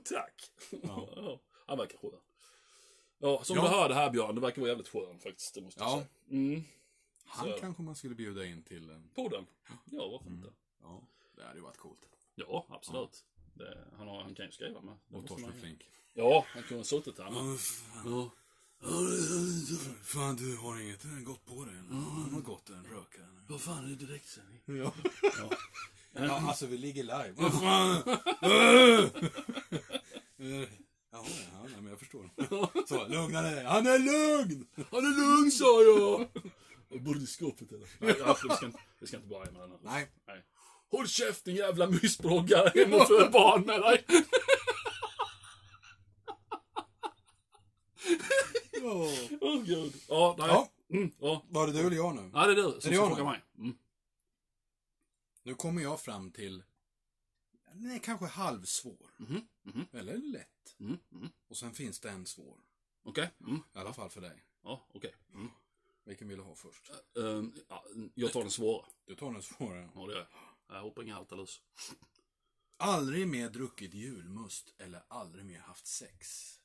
tack. 0.04 0.52
Ja. 0.70 1.10
Ja. 1.16 1.40
Han 1.68 1.78
verkar 1.78 1.98
skön. 1.98 2.20
Ja, 3.20 3.44
som 3.44 3.56
Ja. 3.56 3.62
du 3.62 3.68
hörde 3.68 3.94
här 3.94 4.10
Björn, 4.12 4.36
det 4.36 4.42
verkar 4.42 4.62
vara 4.62 4.70
jävligt 4.70 4.88
skön 4.90 5.20
faktiskt. 5.20 5.56
Det 5.56 5.62
måste 5.62 5.84
jag 5.84 5.90
Ja. 5.90 5.96
säga. 5.96 6.08
Mm. 6.30 6.64
Han 7.26 7.52
Så. 7.52 7.58
kanske 7.60 7.84
man 7.84 7.96
skulle 7.96 8.16
bjuda 8.16 8.46
in 8.46 8.64
till 8.64 8.90
en... 8.90 9.10
Podden. 9.16 9.46
Ja, 9.86 10.08
varför 10.08 10.30
inte? 10.30 10.54
Ja, 10.82 11.02
det 11.36 11.44
hade 11.44 11.56
ju 11.56 11.62
varit 11.64 11.78
coolt. 11.78 12.06
Ja, 12.36 12.66
absolut. 12.70 13.26
Det, 13.54 13.78
han, 13.98 14.08
har, 14.08 14.22
han 14.22 14.36
kan 14.36 14.46
ju 14.46 14.52
skriva 14.52 14.82
med. 14.82 14.98
Och 15.12 15.28
Torsten. 15.28 15.54
Flink. 15.62 15.90
Ja, 16.14 16.46
han 16.48 16.64
kunde 16.64 16.80
ha 16.80 16.84
suttit 16.84 17.20
här. 17.20 17.32
Men... 17.32 17.58
Ja, 18.84 18.90
fan. 20.04 20.36
Du 20.36 20.58
har 20.58 20.82
inget 20.82 21.26
gott 21.26 21.46
på 21.46 21.66
dig? 21.66 21.74
Ja, 21.90 21.96
han 21.96 22.34
har 22.34 22.42
gått 22.42 22.70
en 22.70 22.84
rökare. 22.84 23.26
Vad 23.48 23.62
fan 23.62 23.86
är 23.86 23.90
det 23.90 24.06
direktsändning? 24.06 24.62
Ja. 24.66 24.94
Ja. 25.22 25.50
ja, 26.14 26.48
alltså 26.48 26.66
vi 26.66 26.78
ligger 26.78 27.04
live. 27.04 27.34
Vad 27.36 27.52
fan? 27.54 28.02
Jaha, 31.12 31.26
ja, 31.52 31.64
nej, 31.64 31.82
men 31.82 31.88
jag 31.88 32.00
förstår. 32.00 32.30
Så, 32.88 33.08
lugna 33.08 33.42
dig. 33.42 33.64
Han 33.66 33.88
är 33.88 34.00
lugn! 34.00 34.68
Han 34.92 35.06
är 35.06 35.38
lugn 35.38 35.52
sa 35.52 35.82
jag! 35.84 36.28
Och 36.90 37.02
borde 37.02 37.20
i 37.20 37.28
skåpet 37.28 37.72
eller? 37.72 37.88
Nej, 38.00 38.22
alltså, 38.22 38.48
vi, 38.48 38.56
ska 38.56 38.66
inte, 38.66 38.80
vi 39.00 39.08
ska 39.08 39.18
inte 39.18 39.30
börja 39.30 39.52
med 39.52 39.62
den. 39.62 39.80
Nej. 39.84 40.12
Nej. 40.28 40.44
Håll 40.92 41.08
käften 41.08 41.56
jävla 41.56 41.88
mysbroggare, 41.88 42.72
hem 42.76 42.94
och 42.94 43.08
föd 43.08 43.32
barn 43.32 43.62
med 43.62 43.82
dig! 43.82 44.06
Ja. 48.84 49.38
Åh 49.42 49.64
gud. 49.64 49.94
Ja, 50.08 50.36
nej. 50.40 50.48
Ja. 50.48 50.70
Mm, 50.90 51.12
ja. 51.20 51.46
Var 51.50 51.68
det 51.68 51.74
du 51.74 51.80
eller 51.80 51.96
jag 51.96 52.16
nu? 52.16 52.22
Nej, 52.34 52.48
det 52.48 52.52
är 52.52 52.56
du 52.56 52.72
som 52.72 52.82
ska 52.82 52.92
fråga 52.92 53.16
nu? 53.16 53.24
mig. 53.24 53.42
Mm. 53.58 53.78
Nu 55.44 55.56
kommer 55.56 55.82
jag 55.82 56.02
fram 56.02 56.32
till... 56.32 56.64
Nej, 57.74 58.00
kanske 58.04 58.26
halvsvår. 58.26 59.10
Mhm, 59.18 59.48
mhm, 59.64 59.86
Eller 59.92 60.18
lätt. 60.18 60.76
mhm, 60.78 60.98
mhm. 61.10 61.30
Och 61.48 61.58
sen 61.58 61.74
finns 61.74 62.00
det 62.00 62.10
en 62.10 62.26
svår. 62.26 62.60
Okej. 63.04 63.32
Mm. 63.40 63.56
I 63.56 63.78
alla 63.78 63.94
fall 63.94 64.10
för 64.10 64.22
dig. 64.22 64.44
Ja, 64.64 64.88
okej. 64.94 65.16
Mm. 65.34 65.50
Vilken 66.06 66.28
vill 66.28 66.38
du 66.38 66.44
ha 66.44 66.56
först? 66.56 66.92
Ehm, 67.18 67.54
ja, 67.70 67.84
jag 68.16 68.32
tar 68.34 68.42
den 68.42 68.52
svåra. 68.52 68.86
Du 69.06 69.16
tar 69.16 69.32
den 69.32 69.42
svåra. 69.42 69.90
Ja, 69.96 70.06
det 70.08 70.14
gör 70.14 70.28
jag. 70.68 70.76
Jag 70.78 70.82
hoppar 70.82 71.04
inga 71.04 71.16
haltalus. 71.16 71.62
Aldrig 72.78 73.28
mer 73.28 73.50
druckit 73.50 73.94
julmust 73.94 74.74
eller 74.78 75.04
aldrig 75.08 75.46
mer 75.46 75.60
haft 75.60 75.88
sex. 75.88 76.60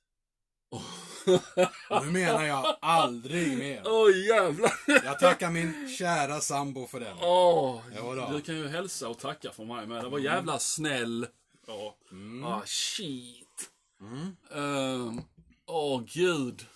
Och 1.90 2.04
nu 2.07 2.11
menar 2.12 2.42
jag 2.44 2.76
aldrig 2.81 3.59
mer. 3.59 3.83
Åh 3.87 4.16
jävlar! 4.26 4.72
Jag 4.87 5.18
tackar 5.18 5.50
min 5.50 5.88
kära 5.98 6.40
sambo 6.40 6.87
för 6.87 7.00
den. 7.00 7.16
Åh, 7.20 7.81
Ja 7.94 8.14
då. 8.14 8.28
du 8.33 8.40
kan 8.40 8.57
ju 8.57 8.68
hälsa 8.68 9.09
och 9.09 9.18
tacka 9.18 9.52
för 9.52 9.64
mig 9.64 9.87
med. 9.87 10.04
Det 10.04 10.09
var 10.09 10.18
jävla 10.18 10.59
snäll. 10.59 11.26
Ja. 11.66 11.96
Mm. 12.11 12.44
Ah, 12.44 12.62
shit. 12.66 13.70
Mm. 14.00 14.37
Ehm, 14.54 15.22
Åh, 15.66 16.02
gud. 16.07 16.66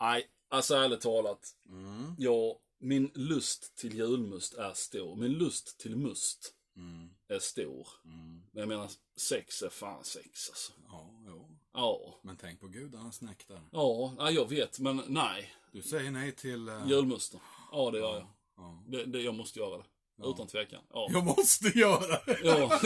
Nej, 0.00 0.26
alltså 0.48 0.74
ärligt 0.74 1.00
talat. 1.00 1.54
Mm. 1.68 2.14
Ja, 2.18 2.58
min 2.78 3.10
lust 3.14 3.76
till 3.76 3.94
julmust 3.94 4.54
är 4.54 4.72
stor. 4.74 5.16
Min 5.16 5.32
lust 5.32 5.78
till 5.80 5.96
must 5.96 6.52
Mm. 6.76 7.10
är 7.28 7.38
stor. 7.38 7.88
Mm. 8.04 8.42
Men 8.52 8.60
jag 8.60 8.68
menar, 8.68 8.90
sex 9.16 9.62
är 9.62 9.68
fan 9.68 10.04
sex 10.04 10.48
alltså. 10.50 10.72
Ja, 10.88 11.10
jo. 11.26 11.51
Ja. 11.74 12.14
Men 12.22 12.36
tänk 12.36 12.60
på 12.60 12.66
gudarnas 12.68 13.20
nektar. 13.20 13.60
Ja, 13.70 14.14
nej, 14.18 14.34
jag 14.34 14.48
vet, 14.48 14.78
men 14.78 15.02
nej. 15.06 15.54
Du 15.72 15.82
säger 15.82 16.10
nej 16.10 16.32
till... 16.32 16.68
Uh... 16.68 16.88
Julmusten. 16.88 17.40
Ja, 17.72 17.90
det 17.90 17.98
gör 17.98 18.14
jag. 18.14 18.26
Ja. 18.56 18.82
Det, 18.86 19.04
det, 19.04 19.20
jag 19.20 19.34
måste 19.34 19.58
göra 19.58 19.78
det. 19.78 19.84
Utan 20.24 20.46
tvekan. 20.46 20.80
Ja. 20.92 21.08
Jag 21.12 21.24
måste 21.24 21.78
göra 21.78 22.20
det! 22.26 22.38
Ja. 22.42 22.56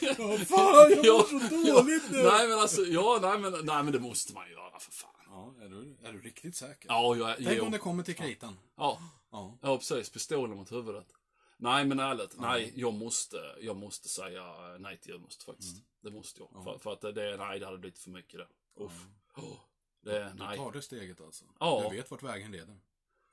Ja, 0.00 0.38
fan, 0.38 0.90
jag 0.90 1.06
Ja, 1.06 1.26
mår 1.32 1.48
så 1.48 1.72
dåligt 1.82 2.10
nu! 2.10 2.22
Nej 2.22 2.48
men 2.48 2.58
alltså, 2.58 2.82
ja, 2.82 3.18
nej 3.22 3.38
men, 3.38 3.52
nej 3.52 3.82
men 3.82 3.92
det 3.92 4.00
måste 4.00 4.34
man 4.34 4.50
göra 4.50 4.78
för 4.78 4.92
fan. 4.92 5.10
Ja, 5.30 5.54
är 5.64 5.68
du, 5.68 5.96
är 6.08 6.12
du 6.12 6.20
riktigt 6.20 6.56
säker? 6.56 6.88
Ja, 6.88 7.16
jag, 7.16 7.36
Tänk 7.36 7.58
jo. 7.58 7.64
om 7.64 7.70
det 7.72 7.78
kommer 7.78 8.02
till 8.02 8.14
kritan. 8.14 8.58
ja, 8.76 8.98
Ja. 9.32 9.58
ja, 9.62 9.76
precis. 9.78 10.10
Pistolen 10.10 10.56
mot 10.56 10.72
huvudet. 10.72 11.06
Nej 11.58 11.84
men 11.84 12.00
ärligt, 12.00 12.38
nej, 12.38 12.72
jag 12.76 12.94
måste, 12.94 13.56
jag 13.60 13.76
måste 13.76 14.08
säga 14.08 14.76
nej 14.78 14.98
till 14.98 15.10
julmust 15.10 15.42
faktiskt. 15.42 15.76
Mm. 15.76 15.86
Det 16.00 16.10
måste 16.10 16.40
jag. 16.40 16.64
För, 16.64 16.78
för 16.78 16.92
att 16.92 17.00
det, 17.00 17.36
nej, 17.36 17.60
det 17.60 17.66
hade 17.66 17.78
blivit 17.78 17.98
för 17.98 18.10
mycket 18.10 18.40
det. 18.40 18.48
Uff. 18.84 19.06
Oh, 19.36 19.58
det, 20.02 20.24
Du 20.24 20.44
nej. 20.44 20.56
tar 20.56 20.72
det 20.72 20.82
steget 20.82 21.20
alltså? 21.20 21.44
Ja. 21.60 21.88
Du 21.90 21.96
vet 21.96 22.10
vart 22.10 22.22
vägen 22.22 22.52
leder? 22.52 22.80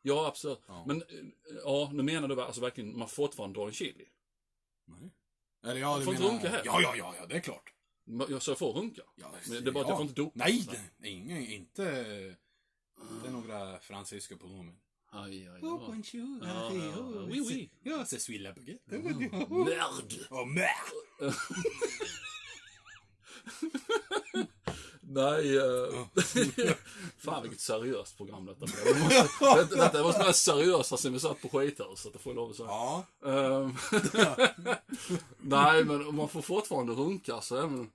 Ja, 0.02 0.28
absolut. 0.28 0.62
Ja. 0.68 0.84
Men, 0.88 1.04
ja, 1.64 1.90
nu 1.94 2.04
menar 2.04 2.28
du 2.28 2.42
alltså 2.42 2.62
verkligen, 2.62 2.98
man 2.98 3.08
får 3.10 3.16
fortfarande 3.24 3.60
dra 3.60 3.68
en 3.68 3.74
chili? 3.74 4.06
Nej. 4.86 5.12
Eller 5.64 5.82
ja, 5.82 5.98
du 6.00 6.06
får 6.06 6.14
menar... 6.14 6.28
runka 6.30 6.50
här. 6.50 6.62
Ja, 6.66 6.82
ja, 6.82 6.96
ja, 6.96 7.16
ja, 7.20 7.26
det 7.26 7.36
är 7.36 7.40
klart. 7.42 7.74
Jag 8.30 8.42
så 8.42 8.52
jag 8.52 8.58
får 8.58 8.74
runka? 8.74 9.02
Ja, 9.16 9.32
Men 9.50 9.64
det 9.64 9.70
är 9.70 9.72
bara 9.72 9.84
att 9.84 9.90
jag 9.90 9.98
får 9.98 10.06
inte 10.06 10.22
dopa. 10.22 10.32
Nej, 10.36 10.68
det, 10.98 11.10
ingen, 11.10 11.38
inte... 11.48 12.36
Inte 13.12 13.32
några 13.32 13.80
fransyska 13.80 14.38
på 14.38 14.48
mig. 14.48 14.76
Aj, 15.14 15.48
aj, 15.48 15.62
Oh, 15.64 15.80
Harry. 15.86 16.02
ja, 16.42 16.98
Oh, 16.98 17.28
oui, 17.30 17.40
oui. 17.48 17.70
Ja, 17.84 18.06
c'est 18.06 18.20
suis 18.20 18.40
la 18.40 18.52
baguette. 18.52 18.82
Nörd! 18.90 20.28
Oh, 20.32 20.46
merde! 20.46 21.34
Nej, 25.02 25.58
eh, 25.58 26.06
fan 27.18 27.42
vilket 27.44 27.60
seriöst 27.62 28.18
program 28.18 28.46
detta 28.46 28.66
blev. 28.66 28.96
Det 28.96 29.00
måste- 29.04 29.56
Detta 29.56 29.76
detta 29.76 30.04
var 30.04 30.14
det 30.14 30.26
mest 30.28 30.44
seriösa 30.46 30.98
sen 30.98 31.14
vi 31.14 31.20
satt 31.20 31.42
på 31.42 31.50
skithuset, 31.50 32.14
det 32.14 32.20
får 32.20 32.30
jag 32.32 32.36
lov 32.36 32.50
att 32.50 32.56
säga. 32.56 32.68
Ja, 32.68 33.06
Ehm, 33.26 33.76
Nej, 35.42 35.86
men 35.86 36.16
man 36.16 36.30
får 36.30 36.42
fortfarande 36.42 36.94
runka 36.94 37.42
så 37.42 37.58
även... 37.58 37.92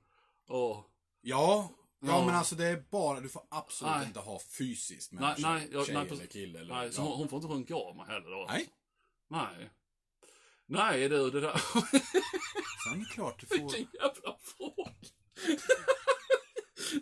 Ja. 0.49 0.85
Ja, 1.23 1.71
Ja. 2.01 2.27
men 2.27 2.35
alltså 2.35 2.55
det 2.55 2.67
är 2.67 2.85
bara, 2.91 3.21
du 3.21 3.29
får 3.29 3.43
absolut 3.51 3.95
Nej. 3.97 4.07
inte 4.07 4.21
ha 4.21 4.41
fysiskt 4.59 5.13
med 5.13 5.23
Nej, 5.23 5.35
nej, 5.39 5.61
tjej, 5.61 5.69
jag- 5.73 5.87
tjej 5.87 5.95
nej, 5.95 6.09
eller 6.11 6.27
kille. 6.27 6.61
Eller, 6.61 6.75
Nej, 6.75 6.93
så 6.93 7.01
ja. 7.01 7.15
hon, 7.17 7.29
får 7.29 7.37
inte 7.37 7.49
runka 7.49 7.75
av 7.75 7.97
mig 7.97 8.07
heller 8.09 8.31
då. 8.31 8.47
Nej. 8.51 8.69
Nej. 9.31 9.71
Nej 10.67 11.09
du, 11.09 11.31
det 11.31 11.41
där... 11.41 11.61
Sen 12.85 12.93
är 12.95 12.99
det 12.99 13.05
klart 13.15 13.41
du 13.41 13.47
får... 13.47 13.57
Vilken 13.57 13.89
jävla 14.01 14.37
fråga. 14.57 14.93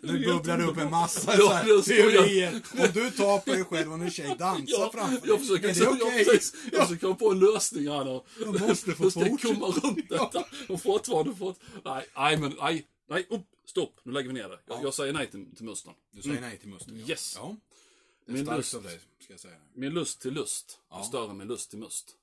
Nu 0.01 0.25
bubblar 0.25 0.57
det 0.57 0.63
upp 0.63 0.77
en 0.77 0.89
massa 0.91 1.31
Ja, 1.31 1.37
så 1.37 1.53
här, 1.53 1.67
jag 1.67 1.85
teorier. 1.85 2.61
Om 2.73 2.87
du 2.93 3.11
tar 3.11 3.39
på 3.39 3.51
dig 3.51 3.63
själv 3.63 3.93
och 3.93 3.99
en 3.99 4.11
tjej 4.11 4.35
dansar 4.39 4.63
Ja, 4.79 4.89
framför 4.93 5.27
jag 5.27 5.37
dig. 5.39 5.47
försöker, 5.47 5.69
är 5.69 5.73
det 5.73 5.79
jag, 5.79 5.93
okej? 6.07 6.25
precis, 6.25 6.53
jag 6.71 6.81
försöker 6.87 7.01
komma 7.01 7.15
på 7.15 7.31
en 7.31 7.39
lösning 7.39 7.87
här 7.89 8.03
nu. 8.05 8.21
Jag 8.39 8.61
måste 8.67 8.91
få 8.91 9.11
ska 9.11 9.19
jag 9.19 9.29
fortsätta. 9.29 9.53
komma 9.53 9.67
runt 9.67 10.09
detta? 10.09 10.43
Och 10.69 10.81
fortfarande 10.81 11.35
fått... 11.35 11.59
Nej, 11.85 12.05
nej 12.15 12.37
men 12.37 12.55
nej. 12.59 12.87
Nej, 13.07 13.27
upp, 13.29 13.45
stopp. 13.65 13.99
Nu 14.03 14.11
lägger 14.11 14.27
vi 14.27 14.33
ner 14.33 14.49
det. 14.49 14.59
Jag, 14.65 14.77
Ja. 14.77 14.81
jag 14.83 14.93
säger 14.93 15.13
nej 15.13 15.31
till, 15.31 15.55
till 15.55 15.65
musten. 15.65 15.93
Du 16.11 16.21
säger 16.21 16.41
nej 16.41 16.57
till 16.57 16.69
musten. 16.69 16.99
ja. 16.99 17.07
Yes. 17.07 17.33
Ja. 17.35 17.55
Det 18.25 18.31
är 18.31 18.33
Min 18.33 18.45
starkt 18.45 18.57
lust. 18.57 18.73
av 18.75 18.83
dig, 18.83 18.99
ska 19.19 19.33
jag 19.33 19.39
säga. 19.39 19.57
Min 19.73 19.93
lust 19.93 20.21
till 20.21 20.33
lust 20.33 20.79
Ja. 20.89 20.99
är 20.99 21.03
större 21.03 21.29
än 21.31 21.37
min 21.37 21.47
lust 21.47 21.69
till 21.69 21.79
must. 21.79 22.15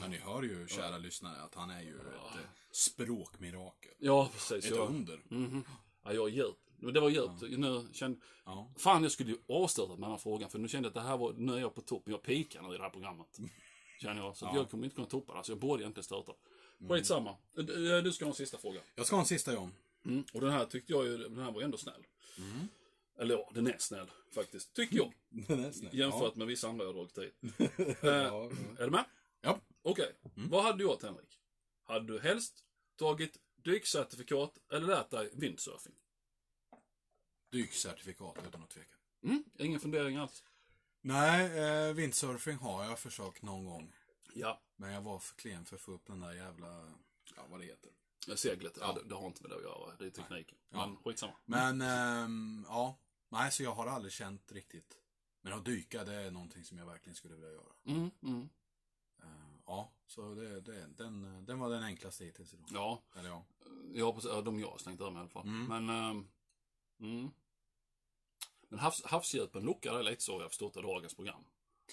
Men 0.00 0.10
ni 0.10 0.16
hör 0.18 0.42
ju, 0.42 0.68
kära 0.68 0.98
lyssnare, 0.98 1.42
att 1.42 1.54
han 1.54 1.70
är 1.70 1.82
ju 1.82 1.96
ett 1.98 2.36
eh, 2.36 2.40
språkmirakel. 2.72 3.92
Ja, 3.98 4.30
precis. 4.32 4.64
Ett 4.64 4.76
Jag, 4.76 4.88
under. 4.88 5.22
Mhm. 5.28 5.64
ja, 6.04 6.12
jag 6.12 6.28
är 6.28 6.32
djupt. 6.32 6.58
Men 6.76 6.94
det 6.94 7.00
var 7.00 7.10
djupt. 7.10 7.42
Nu 7.58 7.88
kände... 7.92 8.20
Ja. 8.44 8.72
Fan, 8.78 9.02
jag 9.02 9.12
skulle 9.12 9.30
ju 9.30 9.38
avslutat 9.48 9.98
med 9.98 10.00
den 10.08 10.10
här 10.10 10.18
frågan. 10.18 10.50
För 10.50 10.58
nu 10.58 10.68
kände 10.68 10.86
jag 10.86 10.90
att 10.90 10.94
det 11.04 11.08
här 11.10 11.16
var... 11.16 11.32
Nu 11.32 11.54
är 11.54 11.58
jag 11.60 11.74
på 11.74 11.80
topp. 11.80 12.02
Jag 12.06 12.22
pikar 12.22 12.62
nu 12.62 12.74
i 12.74 12.76
det 12.76 12.82
här 12.82 12.90
programmet. 12.90 13.38
Känner 14.00 14.22
jag. 14.22 14.36
Så 14.36 14.46
att 14.46 14.54
Ja. 14.54 14.60
jag 14.60 14.70
kommer 14.70 14.84
inte 14.84 14.94
kunna 14.94 15.06
toppa 15.08 15.34
det. 15.38 15.44
Så 15.44 15.52
jag 15.52 15.58
borde 15.58 15.82
egentligen 15.82 16.04
starta. 16.04 16.32
Skitsamma. 16.88 17.36
Du, 17.54 18.00
du 18.02 18.12
ska 18.12 18.24
ha 18.24 18.30
en 18.30 18.36
sista 18.36 18.58
fråga. 18.58 18.80
Jag 18.94 19.06
ska 19.06 19.16
ha 19.16 19.20
en 19.20 19.26
sista 19.26 19.52
John. 19.54 19.72
Mm. 20.04 20.24
Och 20.32 20.40
den 20.40 20.50
här 20.50 20.64
tyckte 20.64 20.92
jag 20.92 21.04
ju, 21.04 21.16
den 21.18 21.38
här 21.38 21.52
var 21.52 21.62
ändå 21.62 21.78
snäll. 21.78 22.06
Eller 23.18 23.34
ja, 23.34 23.50
den 23.54 23.66
är 23.66 23.76
snäll 23.78 24.10
faktiskt. 24.34 24.74
Tycker 24.74 24.96
jag. 24.96 25.12
Den 25.46 25.64
är 25.64 25.72
snäll. 25.72 25.98
Jämfört 25.98 26.34
med 26.36 26.46
vissa 26.46 26.68
andra 26.68 26.84
jag 26.84 26.94
dragit 26.94 27.18
hit. 27.18 27.34
Ja. 28.02 28.08
Eh, 28.08 28.22
Ja. 28.22 28.50
Är 28.78 28.84
du 28.84 28.90
med? 28.90 29.04
Ja. 29.40 29.60
Okej. 29.82 30.12
Vad 30.34 30.64
hade 30.64 30.78
du 30.78 30.84
gjort 30.84 31.02
Henrik? 31.02 31.38
Hade 31.82 32.06
du 32.06 32.20
helst 32.20 32.64
tagit 32.98 33.36
dykcertifikat 33.56 34.58
eller 34.72 34.86
lärt 34.86 35.10
dig 35.10 35.30
windsurfing? 35.32 35.92
Dykcertifikat 37.50 38.36
utan 38.48 38.62
att 38.62 38.70
tveka. 38.70 38.94
Mm. 39.24 39.44
Ingen 39.58 39.80
fundering 39.80 40.16
alls. 40.16 40.44
Nej, 41.00 41.58
eh, 41.58 41.92
windsurfing 41.94 42.56
har 42.56 42.84
jag 42.84 42.98
försökt 42.98 43.42
någon 43.42 43.64
gång. 43.64 43.92
Ja. 44.34 44.60
Men 44.76 44.92
jag 44.92 45.02
var 45.02 45.18
för 45.18 45.36
klen 45.36 45.64
för 45.64 45.76
att 45.76 45.82
få 45.82 45.92
upp 45.92 46.06
den 46.06 46.20
där 46.20 46.32
jävla, 46.32 46.92
ja 47.36 47.42
vad 47.50 47.60
det 47.60 47.66
heter. 47.66 47.90
Seglet, 48.36 48.78
ja. 48.80 48.92
Det, 48.92 49.08
det 49.08 49.14
har 49.14 49.26
inte 49.26 49.42
med 49.42 49.50
det 49.50 49.56
att 49.56 49.62
göra. 49.62 49.96
Det 49.98 50.06
är 50.06 50.10
tekniken. 50.10 50.58
Ja. 50.70 50.86
Men 50.86 50.96
skitsamma. 50.96 51.32
Men, 51.44 51.80
ehm, 51.80 52.64
ja. 52.68 52.98
Nej, 53.28 53.52
så 53.52 53.62
jag 53.62 53.74
har 53.74 53.86
aldrig 53.86 54.12
känt 54.12 54.52
riktigt. 54.52 54.98
Men 55.40 55.52
att 55.52 55.64
dyka, 55.64 56.04
det 56.04 56.14
är 56.14 56.30
någonting 56.30 56.64
som 56.64 56.78
jag 56.78 56.86
verkligen 56.86 57.14
skulle 57.16 57.34
vilja 57.34 57.50
göra. 57.52 57.72
Mm, 57.84 58.10
mm. 58.22 58.48
Eh, 59.22 59.28
ja, 59.66 59.92
så 60.06 60.34
det, 60.34 60.60
det, 60.60 60.86
den, 60.86 61.44
den 61.44 61.58
var 61.58 61.70
den 61.70 61.82
enklaste 61.82 62.24
hittills 62.24 62.54
idag. 62.54 62.66
Ja, 62.72 63.02
Eller 63.16 63.28
ja. 63.28 63.44
ja, 63.94 64.40
de 64.40 64.60
jag 64.60 64.70
har 64.70 64.78
slängt 64.78 65.00
ur 65.00 65.10
mig 65.10 65.16
i 65.16 65.20
alla 65.20 65.28
fall. 65.28 65.46
Mm. 65.48 65.64
Men, 65.86 65.88
ehm, 66.10 66.28
mm. 67.00 67.30
Men 68.68 68.78
havs, 68.78 69.04
havsdjupen 69.04 69.62
lockar 69.64 69.94
det 69.94 70.02
lite 70.02 70.22
så 70.22 70.40
jag 70.40 70.50
förstått 70.50 70.76
av 70.76 70.82
dagens 70.82 71.14
program. 71.14 71.44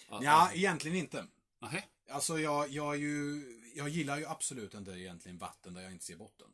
Att- 0.10 0.24
Ja, 0.24 0.52
egentligen 0.54 0.98
inte. 0.98 1.28
Nähä? 1.60 1.84
Alltså 2.10 2.40
jag, 2.40 2.70
jag, 2.70 2.96
är 2.96 3.00
ju, 3.00 3.44
jag 3.76 3.90
gillar 3.90 4.18
ju 4.18 4.26
absolut 4.26 4.74
inte 4.74 4.92
egentligen 4.92 5.38
vatten 5.38 5.74
där 5.74 5.82
jag 5.82 5.92
inte 5.92 6.06
ser 6.06 6.16
botten. 6.16 6.48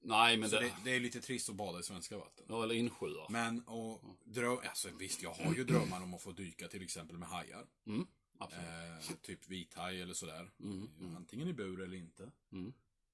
Nej, 0.00 0.36
men 0.36 0.50
det... 0.50 0.60
det, 0.60 0.72
det 0.84 0.90
är 0.96 1.00
lite 1.00 1.20
trist 1.20 1.48
att 1.48 1.54
bada 1.54 1.80
i 1.80 1.82
svenska 1.82 2.18
vatten. 2.18 2.44
Ja, 2.48 2.62
eller 2.62 2.74
insjöar. 2.74 3.26
Men 3.28 3.62
och 3.62 4.02
dröm, 4.24 4.58
alltså 4.68 4.88
visst 4.98 5.22
jag 5.22 5.30
har 5.30 5.54
ju 5.54 5.64
drömmar 5.64 6.02
om 6.02 6.14
att 6.14 6.22
få 6.22 6.32
dyka 6.32 6.68
till 6.68 6.82
exempel 6.82 7.18
med 7.18 7.28
hajar. 7.28 7.66
Mm. 7.86 8.06
Eh, 8.40 9.16
typ 9.22 9.48
vithaj 9.48 10.02
eller 10.02 10.14
sådär. 10.14 10.50
Mm, 10.60 10.90
mm. 11.00 11.16
Antingen 11.16 11.48
i 11.48 11.52
bur 11.52 11.80
eller 11.80 11.96
inte. 11.96 12.30
Mm. 12.52 12.72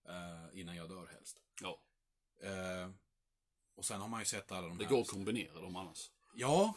Eh, 0.08 0.60
innan 0.60 0.76
jag 0.76 0.88
dör 0.88 1.06
helst. 1.06 1.40
Ja, 1.62 1.80
Eh, 2.42 2.90
och 3.76 3.84
sen 3.84 4.00
har 4.00 4.08
man 4.08 4.20
ju 4.20 4.26
sett 4.26 4.52
alla 4.52 4.68
de 4.68 4.78
det 4.78 4.84
här. 4.84 4.90
går 4.90 5.00
att 5.00 5.08
kombinera 5.08 5.60
dem 5.60 5.76
annars. 5.76 6.10
Ja, 6.34 6.74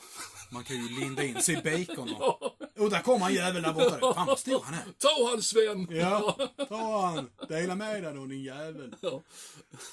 man 0.51 0.63
kan 0.63 0.75
ju 0.75 0.99
linda 0.99 1.23
in 1.23 1.41
sig 1.41 1.55
i 1.57 1.85
bacon 1.85 2.15
och... 2.15 2.56
Oh, 2.77 2.89
där 2.89 3.01
kommer 3.01 3.25
en 3.25 3.33
jävel 3.33 3.63
där 3.63 3.73
borta. 3.73 4.13
Fan 4.13 4.27
vad 4.27 4.39
stor 4.39 4.61
han 4.63 4.73
är. 4.73 4.91
Ta 4.97 5.29
han 5.29 5.41
Sven! 5.41 5.87
Ja, 5.89 6.49
ta 6.69 7.05
han. 7.05 7.31
Dela 7.47 7.75
med 7.75 8.03
dig 8.03 8.13
då 8.13 8.25
din 8.25 8.43
jävel. 8.43 8.95
Ja. 9.01 9.23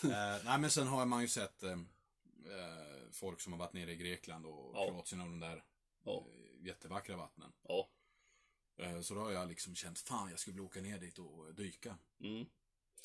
Eh, 0.03 0.45
nej 0.45 0.59
men 0.59 0.71
sen 0.71 0.87
har 0.87 1.07
man 1.07 1.23
ju 1.23 1.29
sett 1.29 1.63
eh, 1.63 1.77
folk 3.13 3.41
som 3.41 3.53
har 3.53 3.59
varit 3.61 3.73
nere 3.73 3.93
i 3.93 3.97
Grekland 3.97 4.47
och 4.47 4.71
Ja. 4.75 4.87
Kroatien 4.89 5.21
och 5.21 5.27
de 5.27 5.41
där 5.41 5.65
Ja. 6.05 6.27
jättevackra 6.61 7.17
vattnen. 7.17 7.53
Ja. 7.69 7.89
Så 9.03 9.15
då 9.15 9.21
har 9.21 9.31
jag 9.31 9.49
liksom 9.49 9.75
känt, 9.75 9.99
fan 9.99 10.31
jag 10.31 10.39
skulle 10.39 10.55
vilja 10.55 10.67
åka 10.67 10.81
ner 10.81 10.99
dit 10.99 11.19
och 11.19 11.55
dyka. 11.55 11.97
Mm. 12.21 12.47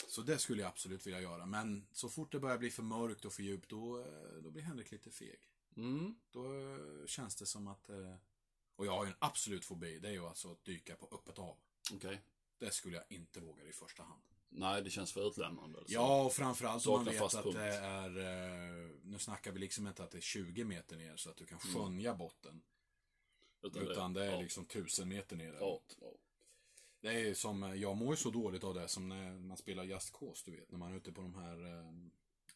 Så 0.07 0.21
det 0.21 0.37
skulle 0.37 0.61
jag 0.61 0.69
absolut 0.69 1.07
vilja 1.07 1.21
göra. 1.21 1.45
Men 1.45 1.87
så 1.91 2.09
fort 2.09 2.31
det 2.31 2.39
börjar 2.39 2.57
bli 2.57 2.69
för 2.71 2.83
mörkt 2.83 3.25
och 3.25 3.33
för 3.33 3.43
djupt, 3.43 3.69
då, 3.69 4.05
då 4.43 4.51
blir 4.51 4.63
Henrik 4.63 4.91
lite 4.91 5.11
feg. 5.11 5.39
Mm. 5.77 6.15
Då 6.31 6.43
känns 7.07 7.35
det 7.35 7.45
som 7.45 7.67
att... 7.67 7.89
Och 8.79 8.85
jag 8.85 8.91
har 8.91 9.05
ju 9.05 9.09
en 9.11 9.17
absolut 9.19 9.65
fobi, 9.65 9.99
det 9.99 10.07
är 10.07 10.11
ju 10.11 10.25
alltså 10.25 10.51
att 10.51 10.63
dyka 10.65 10.95
på 10.95 11.07
öppet 11.11 11.37
hav. 11.37 11.57
Okej. 11.93 12.21
Det 12.57 12.71
skulle 12.73 12.95
jag 12.95 13.05
inte 13.09 13.39
våga 13.39 13.63
i 13.63 13.71
första 13.73 14.03
hand. 14.03 14.21
Nej, 14.49 14.83
det 14.83 14.89
känns 14.89 15.11
för 15.13 15.27
utlämnande. 15.27 15.79
Alltså. 15.79 15.93
Ja, 15.93 16.23
och 16.23 16.33
framförallt 16.33 16.87
om 16.87 16.93
man 16.93 16.99
Saknar 17.05 17.11
vet 17.11 17.21
fast 17.21 17.35
att 17.35 17.43
punkt. 17.43 17.55
det 17.57 17.73
är... 17.75 18.17
eh, 18.85 18.89
Nu 19.03 19.17
snackar 19.19 19.51
vi 19.51 19.59
liksom 19.59 19.87
inte 19.87 20.03
att 20.03 20.11
det 20.11 20.17
är 20.17 20.21
20 20.21 20.63
meter 20.63 20.97
ner 20.97 21.15
så 21.15 21.29
att 21.29 21.37
du 21.37 21.45
kan 21.45 21.59
skönja 21.59 22.13
botten. 22.15 22.61
Utan 23.63 24.13
det 24.13 24.25
är 24.25 24.31
ja. 24.31 24.41
liksom 24.41 24.63
1000 24.63 25.09
meter 25.09 25.35
ner. 25.35 25.53
Ja, 25.59 25.81
ja. 26.01 26.11
Det 27.01 27.07
är 27.29 27.33
som, 27.33 27.63
eh, 27.63 27.73
jag 27.73 27.97
mår 27.97 28.09
ju 28.13 28.17
så 28.17 28.29
dåligt 28.29 28.63
av 28.63 28.73
det 28.73 28.87
som 28.87 29.09
när 29.09 29.31
man 29.39 29.57
spelar 29.57 29.83
Just 29.83 30.13
Cause, 30.13 30.41
du 30.51 30.57
vet. 30.57 30.71
När 30.71 30.79
man 30.79 30.91
är 30.93 30.97
ute 30.97 31.11
på 31.11 31.21
de 31.21 31.35
här 31.35 31.65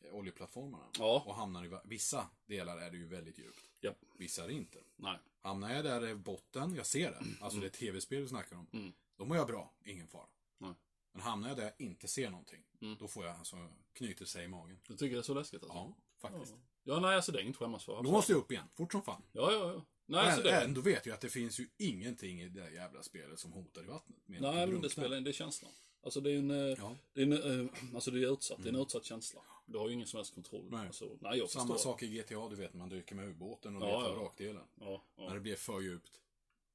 eh, 0.04 0.14
oljeplattformarna. 0.16 0.90
Ja. 1.00 1.24
Och 1.28 1.36
hamnar 1.36 1.66
i, 1.66 1.68
va- 1.68 1.82
vissa 1.86 2.30
delar 2.46 2.78
är 2.78 2.92
det 2.92 2.98
ju 2.98 3.08
väldigt 3.08 3.38
djupt. 3.38 3.72
Japp. 3.82 3.98
Vissa 4.18 4.44
är 4.44 4.48
det 4.48 4.54
inte. 4.54 4.80
Nej. 4.96 5.18
Hamnar 5.44 5.74
jag 5.74 5.84
där 5.86 6.08
i 6.08 6.16
botten, 6.16 6.76
jag 6.76 6.86
ser 6.86 7.12
det. 7.12 7.24
Alltså 7.42 7.60
det 7.60 7.66
är 7.66 7.70
tv-spel 7.70 8.22
vi 8.22 8.28
snackar 8.28 8.56
om. 8.56 8.68
Mm. 8.74 8.94
Då 9.18 9.26
mår 9.26 9.38
jag 9.38 9.48
bra, 9.48 9.74
ingen 9.86 10.08
fara. 10.08 10.28
Nej. 10.58 10.74
Men 11.14 11.22
hamnar 11.22 11.48
jag 11.48 11.58
där 11.58 11.64
jag 11.64 11.74
inte 11.78 12.08
ser 12.08 12.30
någonting, 12.30 12.64
Mm. 12.82 12.98
då 13.00 13.08
får 13.08 13.26
jag 13.26 13.36
alltså 13.36 13.68
knyter 13.94 14.26
sig 14.26 14.46
i 14.46 14.48
magen. 14.48 14.80
Du 14.88 14.98
tycker 14.98 15.16
det 15.16 15.22
är 15.22 15.24
så 15.24 15.34
läskigt 15.34 15.64
alltså? 15.64 15.78
Ja, 15.78 15.98
faktiskt. 16.22 16.54
Ja, 16.84 17.00
nej, 17.00 17.16
alltså 17.16 17.32
det 17.32 17.40
är 17.40 17.44
inget 17.44 17.56
skämmas 17.58 17.84
för. 17.86 18.04
Då 18.04 18.12
måste 18.12 18.32
jag 18.32 18.40
upp 18.40 18.52
igen, 18.52 18.68
fort 18.74 18.92
som 18.92 19.02
fan. 19.04 19.22
Ja, 19.32 19.52
ja, 19.52 19.74
ja. 19.74 19.86
Nej, 20.06 20.20
alltså 20.20 20.42
Men 20.44 20.52
det... 20.52 20.62
ändå 20.62 20.82
vet 20.82 21.06
jag 21.06 21.14
att 21.14 21.22
det 21.22 21.30
finns 21.30 21.60
ju 21.60 21.70
ingenting 21.78 22.42
i 22.42 22.50
det 22.50 22.72
jävla 22.72 23.04
spelet 23.04 23.40
som 23.40 23.52
hotar 23.52 23.84
i 23.84 23.86
vattnet. 23.86 24.18
Nej, 24.26 24.68
men 24.68 24.82
det 24.82 24.90
spelar 24.90 25.22
det 25.22 25.30
är 25.30 25.34
känslan. 25.34 25.72
Alltså 26.04 26.22
det 26.22 26.32
är 26.32 26.38
en... 26.38 26.52
eh, 26.52 26.58
Ja. 26.78 26.96
Det 27.14 27.22
är 27.22 27.26
en 27.26 27.66
eh, 27.66 27.74
alltså 27.96 28.12
det 28.12 28.24
är 28.24 28.34
utsatt. 28.34 28.58
Det 28.64 28.70
är 28.70 28.74
en 28.74 28.80
utsatt 28.82 29.06
känsla. 29.06 29.42
Du 29.66 29.78
har 29.78 29.88
ju 29.88 29.94
ingen 29.94 30.08
som 30.08 30.18
helst 30.18 30.34
kontroll. 30.36 30.66
Nej. 30.72 30.88
Alltså, 30.88 31.10
nej, 31.20 31.38
jag 31.38 31.50
Samma 31.50 31.74
förstår. 31.74 31.92
sak 31.92 32.04
i 32.04 32.08
GTA, 32.08 32.50
du 32.50 32.56
vet, 32.56 32.74
man 32.74 32.90
dyker 32.90 33.16
med 33.16 33.28
ubåten 33.30 33.76
och 33.76 33.82
Ja, 33.90 34.00
letar 34.00 34.14
ja. 34.14 34.20
vrakdelen. 34.20 34.64
Ja, 34.80 35.02
ja. 35.16 35.28
När 35.28 35.34
det 35.34 35.40
blir 35.40 35.56
för 35.56 35.82
djupt, 35.82 36.22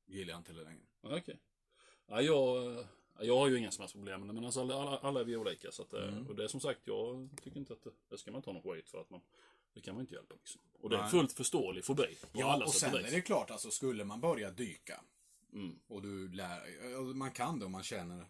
gillar 0.06 0.30
jag 0.32 0.40
inte 0.40 0.52
det 0.52 0.62
längre. 0.64 0.82
Ja, 1.02 1.16
Okej. 1.18 1.38
Ja, 2.06 2.20
jag, 2.22 2.72
eh, 2.78 2.84
jag 3.20 3.36
har 3.38 3.48
ju 3.48 3.58
inga 3.58 3.70
som 3.70 3.82
helst 3.82 3.94
problem 3.94 4.26
men 4.26 4.44
alltså 4.44 4.60
alla, 4.60 4.74
alla, 4.74 4.98
alla 4.98 5.20
är 5.20 5.24
vi 5.24 5.36
olika. 5.36 5.70
Så 5.72 5.82
att, 5.82 5.92
Mm. 5.92 6.26
Och 6.26 6.34
det 6.36 6.44
är 6.44 6.48
som 6.48 6.60
sagt, 6.60 6.80
jag 6.84 7.28
tycker 7.44 7.58
inte 7.60 7.72
att 7.72 7.82
det, 7.84 7.90
det 8.08 8.18
ska 8.18 8.30
man 8.30 8.42
ta 8.42 8.52
någon 8.52 8.62
skit 8.62 8.88
för 8.88 9.00
att 9.00 9.10
man, 9.10 9.20
det 9.74 9.80
kan 9.80 9.94
man 9.94 10.00
inte 10.00 10.14
hjälpa 10.14 10.34
liksom. 10.34 10.60
Och 10.80 10.90
det 10.90 10.96
är 10.96 11.00
Nej. 11.00 11.11
fullt 11.11 11.32
förståelig 11.32 11.84
fobi. 11.84 12.16
på 12.20 12.28
Ja, 12.32 12.53
alla 12.53 12.64
och 12.64 12.74
sen 12.74 12.94
är 12.94 13.11
det 13.11 13.20
klart, 13.20 13.50
alltså 13.50 13.70
skulle 13.70 14.05
man 14.05 14.20
börja 14.20 14.50
dyka 14.50 15.00
Mm. 15.53 15.78
och 15.86 16.03
du 16.03 16.28
lär, 16.28 17.14
man 17.14 17.30
kan 17.30 17.59
det 17.59 17.66
om 17.66 17.72
man 17.72 17.82
känner, 17.82 18.26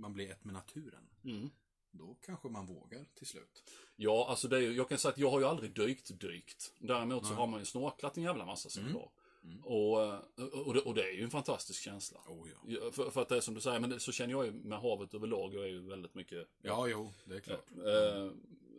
man 0.00 0.12
blir 0.12 0.30
ett 0.30 0.44
med 0.44 0.54
naturen. 0.54 1.08
Mm. 1.24 1.50
Då 1.92 2.16
kanske 2.22 2.48
man 2.48 2.66
vågar 2.66 3.04
till 3.14 3.26
slut. 3.26 3.70
Ja, 3.96 4.26
alltså 4.28 4.48
det 4.48 4.56
är 4.56 4.70
jag 4.72 4.88
kan 4.88 4.98
säga 4.98 5.12
att 5.12 5.18
jag 5.18 5.30
har 5.30 5.40
ju 5.40 5.46
aldrig 5.46 5.74
dykt 5.74 6.20
dykt. 6.20 6.72
Däremot 6.78 7.26
så 7.26 7.34
har 7.34 7.46
man 7.46 7.60
ju 7.60 7.66
snorklat 7.66 8.16
en 8.16 8.22
jävla 8.22 8.46
massa 8.46 8.68
sen 8.70 8.84
Mm. 8.86 9.02
Mm. 9.44 9.64
Och, 9.64 10.02
eh, 10.02 10.18
och, 10.66 10.74
det, 10.74 10.80
och 10.80 10.94
det 10.94 11.02
är 11.02 11.12
ju 11.12 11.22
en 11.24 11.30
fantastisk 11.30 11.82
känsla. 11.82 12.20
Oh, 12.26 12.48
ja. 12.66 12.90
För, 12.92 13.10
för 13.10 13.22
att 13.22 13.28
det 13.28 13.36
är 13.36 13.40
som 13.40 13.54
du 13.54 13.60
säger, 13.60 13.80
men 13.80 13.90
det, 13.90 14.00
så 14.00 14.12
känner 14.12 14.30
jag 14.34 14.46
ju 14.46 14.52
med 14.52 14.78
havet 14.78 15.14
överlag. 15.14 15.54
Jag 15.54 15.64
är 15.64 15.68
ju 15.68 15.80
väldigt 15.88 16.14
mycket... 16.14 16.48
ja, 16.62 16.88
jo, 16.88 17.12
det 17.24 17.34
är 17.36 17.40
klart. 17.40 17.70
Eh, 17.76 18.30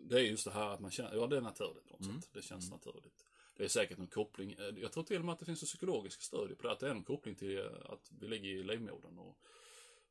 det 0.03 0.15
är 0.15 0.23
just 0.23 0.45
det 0.45 0.51
här 0.51 0.69
att 0.73 0.79
man 0.79 0.91
känner, 0.91 1.15
ja 1.15 1.27
det 1.27 1.37
är 1.37 1.41
naturligt 1.41 1.87
på 1.87 1.93
något 1.97 2.01
Mm. 2.05 2.21
sätt. 2.21 2.29
Det 2.33 2.41
känns 2.41 2.71
naturligt. 2.71 3.25
det 3.57 3.63
är 3.63 3.67
säkert 3.67 3.97
någon 3.97 4.07
koppling. 4.07 4.51
eh, 4.51 4.65
Jag 4.81 4.91
tror 4.91 5.03
till 5.03 5.19
och 5.19 5.25
med 5.25 5.33
att 5.33 5.39
det 5.39 5.45
finns 5.45 5.61
en 5.63 5.67
psykologisk 5.67 6.21
studie 6.21 6.55
på 6.55 6.63
det. 6.67 6.71
Att 6.71 6.79
det 6.79 6.89
är 6.89 6.93
någon 6.93 7.03
koppling 7.03 7.35
till 7.35 7.57
eh, 7.57 7.65
att 7.85 8.11
vi 8.19 8.27
ligger 8.27 8.49
i 8.49 8.63
livmodern 8.63 9.17
och 9.19 9.37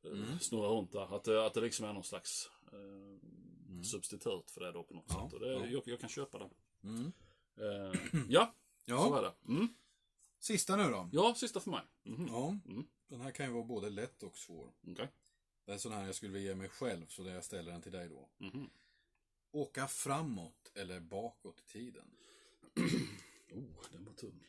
mm. 0.03 0.39
snurrar 0.39 0.69
runt 0.69 0.91
där. 0.91 1.15
Att, 1.15 1.23
det- 1.23 1.45
att 1.45 1.53
det 1.53 1.61
liksom 1.61 1.85
är 1.85 1.93
någon 1.93 2.03
slags 2.03 2.49
eh, 2.73 3.83
substitut 3.83 4.51
för 4.51 4.61
det 4.61 4.71
då 4.71 4.83
på 4.83 4.93
något 4.93 5.05
Ja, 5.07 5.23
sätt. 5.25 5.33
Och 5.33 5.39
det, 5.39 5.53
ja. 5.53 5.65
jag, 5.65 5.81
jag 5.85 5.99
kan 5.99 6.09
köpa 6.09 6.37
det. 6.39 6.49
Mm. 6.83 7.11
Eh, 7.57 7.99
ja, 8.29 8.53
så 8.85 8.91
Ja, 8.91 9.17
är 9.19 9.21
det. 9.21 9.33
Mm. 9.53 9.67
sista 10.39 10.75
nu 10.75 10.83
då. 10.83 11.09
Ja, 11.11 11.35
sista 11.37 11.59
för 11.59 11.71
mig. 11.71 11.83
Mhm. 12.03 12.27
Ja, 12.27 12.57
Mm. 12.65 12.83
den 13.07 13.21
här 13.21 13.31
kan 13.31 13.45
ju 13.45 13.51
vara 13.51 13.63
både 13.63 13.89
lätt 13.89 14.23
och 14.23 14.37
svår. 14.37 14.73
Okej. 14.87 15.11
Det 15.65 15.71
är 15.73 15.77
sån 15.77 15.91
här 15.91 16.05
jag 16.05 16.15
skulle 16.15 16.31
vilja 16.31 16.49
ge 16.49 16.55
mig 16.55 16.69
själv, 16.69 17.05
så 17.07 17.23
jag 17.27 17.43
ställer 17.43 17.71
den 17.71 17.81
till 17.81 17.91
dig 17.91 18.09
då. 18.09 18.29
Mhm. 18.37 18.69
Åka 19.51 19.87
framåt 19.87 20.71
eller 20.75 20.99
bakåt 20.99 21.59
i 21.59 21.71
tiden? 21.71 22.11
Oh, 23.53 23.83
den 23.91 24.05
var 24.05 24.13
tung. 24.13 24.43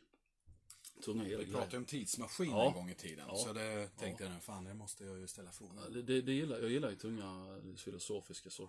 Tunga 1.02 1.24
hela 1.24 1.38
Vi 1.38 1.52
pratade 1.52 1.76
om 1.76 1.84
tidsmaskin 1.84 2.50
Ja. 2.50 2.66
en 2.66 2.72
gång 2.72 2.90
i 2.90 2.94
tiden. 2.94 3.24
Ja. 3.28 3.36
Så 3.36 3.52
det 3.52 3.88
tänkte 3.88 4.24
jag 4.24 4.32
nu, 4.32 4.40
fan 4.40 4.64
det 4.64 4.74
måste 4.74 5.04
jag 5.04 5.18
ju 5.18 5.26
ställa 5.26 5.52
frågan. 5.52 5.92
Det, 5.92 6.02
det, 6.02 6.22
det 6.22 6.32
gillar, 6.32 6.58
jag 6.58 6.70
gillar 6.70 6.90
ju 6.90 6.96
tunga 6.96 7.60
filosofiska 7.76 8.50
så. 8.50 8.62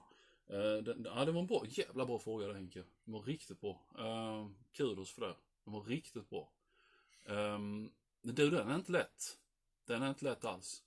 Eh, 0.48 0.84
den, 0.84 1.08
ja, 1.16 1.26
det 1.26 1.32
var 1.32 1.42
en 1.42 1.48
bra, 1.48 1.64
jävla 1.68 2.06
bra 2.06 2.20
fråga 2.20 2.48
där 2.48 2.54
Henke. 2.54 2.84
Den 3.06 3.14
var 3.14 3.22
riktigt 3.22 3.62
bra. 3.62 3.82
Uh, 4.00 4.50
kudos 4.72 5.12
för 5.12 5.22
det. 5.22 5.36
Den 5.64 5.74
var 5.74 5.84
riktigt 5.84 6.30
bra. 6.30 6.52
Um, 7.26 7.92
du, 8.22 8.50
den 8.50 8.70
är 8.70 8.76
inte 8.76 8.92
lätt. 8.92 9.38
Den 9.86 10.02
är 10.02 10.10
inte 10.10 10.26
lätt 10.26 10.46
alls. 10.46 10.84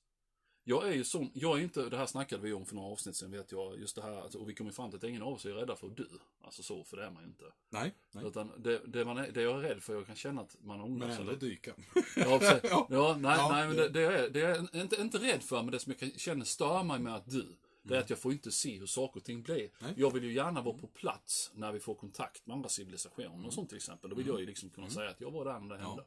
Jag 0.69 0.89
är 0.89 0.93
ju 0.93 1.05
sån, 1.05 1.31
jag 1.35 1.59
är 1.59 1.63
inte, 1.63 1.89
det 1.89 1.97
här 1.97 2.07
snackade 2.07 2.43
vi 2.43 2.53
om 2.53 2.67
för 2.67 2.75
några 2.75 2.89
avsnitt 2.93 3.17
sedan 3.17 3.31
vet 3.31 3.53
jag, 3.53 3.79
just 3.81 3.97
det 3.97 4.03
här, 4.03 4.21
alltså, 4.21 4.39
och 4.39 4.49
vi 4.49 4.55
kom 4.55 4.67
ju 4.67 4.73
fram 4.73 4.91
till 4.91 4.97
att 4.97 5.05
ingen 5.05 5.23
av 5.23 5.33
oss 5.33 5.45
är 5.47 5.51
rädda 5.53 5.77
för 5.77 5.87
att 5.87 5.97
dö. 5.97 6.05
Alltså 6.43 6.63
så, 6.63 6.85
för 6.85 6.97
det 6.97 7.05
är 7.05 7.11
man 7.11 7.23
ju 7.23 7.29
inte. 7.29 7.45
Nej, 7.71 7.95
nej. 8.13 8.25
Utan 8.27 8.51
det, 8.59 8.81
det, 8.87 9.05
man 9.05 9.19
är, 9.19 9.31
det 9.33 9.43
jag 9.43 9.57
är 9.59 9.69
rädd 9.69 9.83
för, 9.83 9.95
jag 9.95 10.07
kan 10.07 10.17
känna 10.17 10.41
att 10.41 10.57
man 10.61 10.81
ångrar 10.81 11.07
Men 11.07 11.17
sig 11.17 11.21
ändå 11.21 11.33
lite. 11.33 11.47
dyka. 11.47 11.75
Ja, 12.17 12.39
precis. 12.39 12.61
Ja. 12.71 12.87
ja. 12.91 13.17
nej, 13.21 13.37
Ja, 13.39 13.49
nej, 13.53 13.67
men 13.69 13.77
det- 13.77 13.89
det, 13.89 14.03
är, 14.03 14.31
det 14.31 14.41
är 14.41 14.81
inte, 14.83 14.97
inte 15.01 15.19
rädd 15.19 15.43
för, 15.43 15.63
men 15.63 15.73
det 15.73 15.79
som 15.79 15.93
jag 15.93 15.99
kan- 16.01 16.19
känner 16.19 16.45
stör 16.45 16.83
mig 16.83 16.99
med 16.99 17.15
att 17.15 17.31
dö, 17.31 17.43
det 17.83 17.97
är 17.97 18.01
att 18.01 18.11
jag 18.11 18.19
får 18.19 18.33
inte 18.33 18.51
se 18.53 18.79
hur 18.79 18.87
saker 18.87 19.21
och 19.21 19.25
ting 19.25 19.43
blir. 19.43 19.69
Nej. 19.79 19.95
Jag 19.97 20.13
vill 20.13 20.25
ju 20.25 20.33
gärna 20.33 20.63
vara 20.63 20.79
på 20.79 20.87
plats 20.87 21.51
när 21.55 21.73
vi 21.73 21.81
får 21.81 21.95
kontakt 21.95 22.47
med 22.47 22.55
andra 22.57 22.69
civilisationer 22.69 23.47
och 23.47 23.53
sånt 23.53 23.69
till 23.69 23.77
exempel. 23.77 24.11
Då 24.11 24.17
vill 24.17 24.27
jag 24.27 24.41
ju 24.41 24.47
liksom 24.47 24.71
kunna 24.71 24.91
säga 24.91 25.11
att 25.11 25.21
jag 25.21 25.31
var 25.31 25.45
där 25.45 25.61
när 25.61 25.77
det 25.77 25.83
hände. 25.85 26.05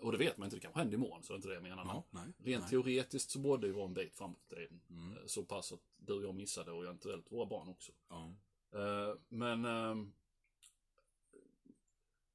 Och 0.00 0.12
det 0.12 0.18
vet 0.18 0.38
man 0.38 0.46
inte, 0.46 0.56
det 0.56 0.60
kanske 0.60 0.80
händer 0.80 0.94
imorgon, 0.94 1.22
så 1.22 1.32
det 1.32 1.34
är 1.34 1.36
inte 1.36 1.48
det 1.48 1.54
jag 1.54 1.62
menar. 1.62 1.84
Ja, 1.84 2.04
nej, 2.10 2.22
Rent 2.38 2.62
nej. 2.62 2.70
teoretiskt 2.70 3.30
så 3.30 3.38
borde 3.38 3.62
det 3.62 3.66
ju 3.66 3.72
vara 3.72 3.84
en 3.84 3.94
bit 3.94 4.14
framåt 4.14 4.38
i 4.50 4.54
tiden. 4.54 4.80
Eh, 4.90 5.26
Så 5.26 5.42
pass 5.44 5.72
att 5.72 5.80
du 5.96 6.12
och 6.12 6.22
jag 6.22 6.34
missade 6.34 6.72
och 6.72 6.84
eventuellt 6.84 7.32
våra 7.32 7.46
barn 7.46 7.68
också. 7.68 7.92
Ja. 8.08 8.34
Eh, 8.74 9.14
Men 9.28 9.64
ehm, 9.64 10.12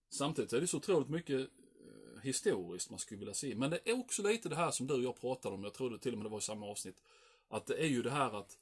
samtidigt 0.09 0.53
är 0.53 0.61
det 0.61 0.67
så 0.67 0.77
otroligt 0.77 1.09
mycket 1.09 1.39
eh, 1.39 2.21
historiskt 2.23 2.89
man 2.89 2.99
skulle 2.99 3.19
vilja 3.19 3.33
se. 3.33 3.55
Men 3.55 3.69
det 3.69 3.89
är 3.89 3.99
också 3.99 4.23
lite 4.23 4.49
det 4.49 4.55
här 4.55 4.71
som 4.71 4.87
du 4.87 4.93
och 4.93 5.03
jag 5.03 5.19
pratade 5.21 5.55
om, 5.55 5.63
jag 5.63 5.73
tror 5.73 5.89
det 5.89 5.99
till 5.99 6.11
och 6.11 6.17
med 6.17 6.25
det 6.25 6.29
var 6.29 6.37
i 6.37 6.41
samma 6.41 6.65
avsnitt. 6.65 7.01
Att 7.47 7.65
det 7.65 7.75
är 7.83 7.87
ju 7.87 8.01
det 8.03 8.11
här 8.11 8.39
att 8.39 8.57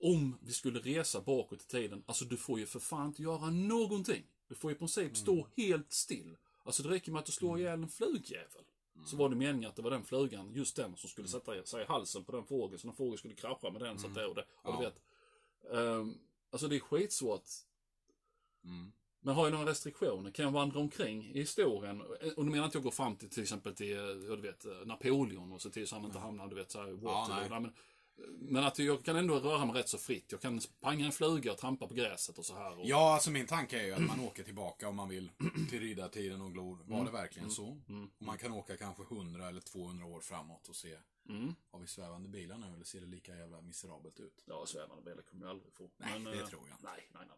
om 0.00 0.38
vi 0.42 0.52
skulle 0.52 0.78
resa 0.80 1.20
bakåt 1.20 1.62
i 1.62 1.66
tiden, 1.66 2.02
alltså 2.06 2.24
du 2.24 2.36
får 2.36 2.58
ju 2.58 2.66
för 2.66 2.80
fan 2.80 3.06
inte 3.06 3.22
göra 3.22 3.50
någonting. 3.50 4.22
Du 4.48 4.54
får 4.54 4.70
ju 4.70 4.74
i 4.74 4.78
princip 4.78 5.16
stå 5.16 5.48
helt 5.56 5.92
still. 5.92 6.36
Alltså 6.68 6.82
det 6.82 6.88
räcker 6.88 7.12
med 7.12 7.18
att 7.18 7.26
du 7.26 7.32
slår 7.32 7.58
ihjäl 7.58 7.82
en 7.82 7.88
flugjävel. 7.88 8.64
Så 9.06 9.16
var 9.16 9.28
det 9.28 9.36
meningen 9.36 9.68
att 9.70 9.76
det 9.76 9.82
var 9.82 9.90
den 9.90 10.04
flugan, 10.04 10.52
just 10.54 10.76
den, 10.76 10.96
som 10.96 11.08
skulle 11.10 11.28
sätta 11.28 11.64
sig 11.64 11.82
i 11.82 11.86
halsen 11.86 12.24
på 12.24 12.32
den 12.32 12.44
fågeln. 12.44 12.78
Så 12.78 12.86
den 12.86 12.96
fågeln 12.96 13.18
skulle 13.18 13.34
krascha 13.34 13.70
med 13.70 13.82
den. 13.82 13.98
Så 13.98 14.06
att 14.06 14.14
det, 14.14 14.26
och 14.26 14.34
det, 14.34 14.44
och 14.62 14.72
du 14.78 14.84
Ja. 14.84 14.90
vet. 14.90 15.02
Ehm, 15.78 16.14
alltså 16.50 16.68
det 16.68 16.76
är 16.76 16.80
skitsvårt. 16.80 17.42
Mm. 18.64 18.92
Men 19.20 19.34
har 19.34 19.44
jag 19.44 19.52
några 19.52 19.70
restriktioner? 19.70 20.30
Kan 20.30 20.44
jag 20.44 20.52
vandra 20.52 20.80
omkring 20.80 21.24
i 21.34 21.38
historien? 21.38 22.00
Och 22.36 22.44
nu 22.44 22.50
menar 22.50 22.56
inte 22.56 22.66
att 22.66 22.74
jag 22.74 22.82
går 22.82 22.90
fram 22.90 23.16
till 23.16 23.30
till 23.30 23.42
exempel 23.42 23.74
till, 23.74 23.92
eh, 23.96 24.02
ja, 24.02 24.36
du 24.36 24.42
vet, 24.42 24.64
eh, 24.64 24.72
Napoleon 24.84 25.52
och 25.52 25.62
se 25.62 25.70
till 25.70 25.88
så 25.88 25.94
han 25.96 26.04
inte 26.04 26.18
hamnar, 26.18 26.48
du 26.48 26.54
vet, 26.54 26.70
så 26.70 26.78
här, 26.80 26.92
Waterloo. 26.92 27.40
nej. 27.40 27.50
Nej, 27.50 27.60
men, 27.60 27.72
men 28.38 28.64
att 28.64 28.78
jag 28.78 29.04
kan 29.04 29.16
ändå 29.16 29.38
röra 29.38 29.64
mig 29.64 29.74
rätt 29.76 29.88
så 29.88 29.98
fritt. 29.98 30.32
Jag 30.32 30.40
kan 30.40 30.60
panga 30.80 31.06
en 31.06 31.12
fluga 31.12 31.52
och 31.52 31.58
trampa 31.58 31.86
på 31.88 31.94
gräset 31.94 32.38
och 32.38 32.44
så 32.46 32.54
här. 32.54 32.78
Och, 32.78 32.86
Ja, 32.86 33.14
alltså 33.14 33.30
min 33.30 33.46
tanke 33.46 33.80
är 33.80 33.84
ju 33.84 33.92
att 33.92 34.00
man 34.06 34.20
åker 34.20 34.42
tillbaka 34.42 34.88
om 34.88 34.96
man 34.96 35.08
vill 35.08 35.30
till 35.70 35.80
riddartiden 35.80 36.40
och 36.40 36.52
glor. 36.52 36.78
Var 36.84 36.94
Mm. 36.96 37.06
det 37.06 37.12
verkligen 37.12 37.50
så? 37.50 37.66
Och 38.18 38.24
man 38.26 38.38
kan 38.38 38.52
åka 38.52 38.76
kanske 38.76 39.02
100 39.02 39.48
eller 39.48 39.60
200 39.60 40.06
år 40.06 40.20
framåt 40.20 40.68
och 40.68 40.76
se. 40.76 40.98
Mm. 41.28 41.54
Har 41.70 41.80
vi 41.80 41.86
svävande 41.86 42.28
bilar 42.28 42.58
nu 42.58 42.66
eller 42.74 42.84
ser 42.84 43.00
det 43.00 43.06
lika 43.06 43.36
jävla 43.36 43.60
miserabelt 43.60 44.20
ut? 44.20 44.44
Ja, 44.46 44.66
svävande 44.66 45.02
bilar 45.02 45.22
kommer 45.22 45.46
jag 45.46 45.50
aldrig 45.50 45.72
få. 45.72 45.90
Nej, 45.96 46.20
det 46.20 46.40
eh, 46.40 46.46
tror 46.46 46.68
jag 46.68 46.74
inte. 46.74 46.84
Nej, 46.86 47.08
nej, 47.14 47.22
nej. 47.28 47.36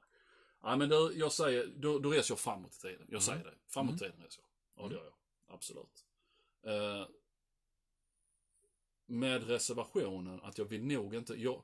Nej, 0.63 0.77
men 0.79 0.89
då, 0.89 1.11
jag 1.15 1.33
säger, 1.33 1.67
då, 1.77 1.99
då 1.99 2.11
reser 2.11 2.33
jag 2.33 2.39
framåt 2.39 2.77
i 2.77 2.81
tiden. 2.81 2.99
Jag 3.01 3.09
Mm. 3.09 3.21
säger 3.21 3.45
det. 3.45 3.55
Framåt 3.69 3.95
i 3.95 3.99
tiden 3.99 4.23
reser 4.23 4.43
jag. 4.43 4.85
Ja, 4.85 4.89
det 4.89 4.95
gör 4.95 5.05
jag. 5.05 5.15
Absolut. 5.55 6.05
Eh, 6.67 7.07
med 9.11 9.47
reservationen 9.49 10.41
att 10.43 10.59
jag 10.59 10.65
vill 10.65 10.85
nog 10.87 11.15
inte, 11.15 11.35
jag... 11.35 11.63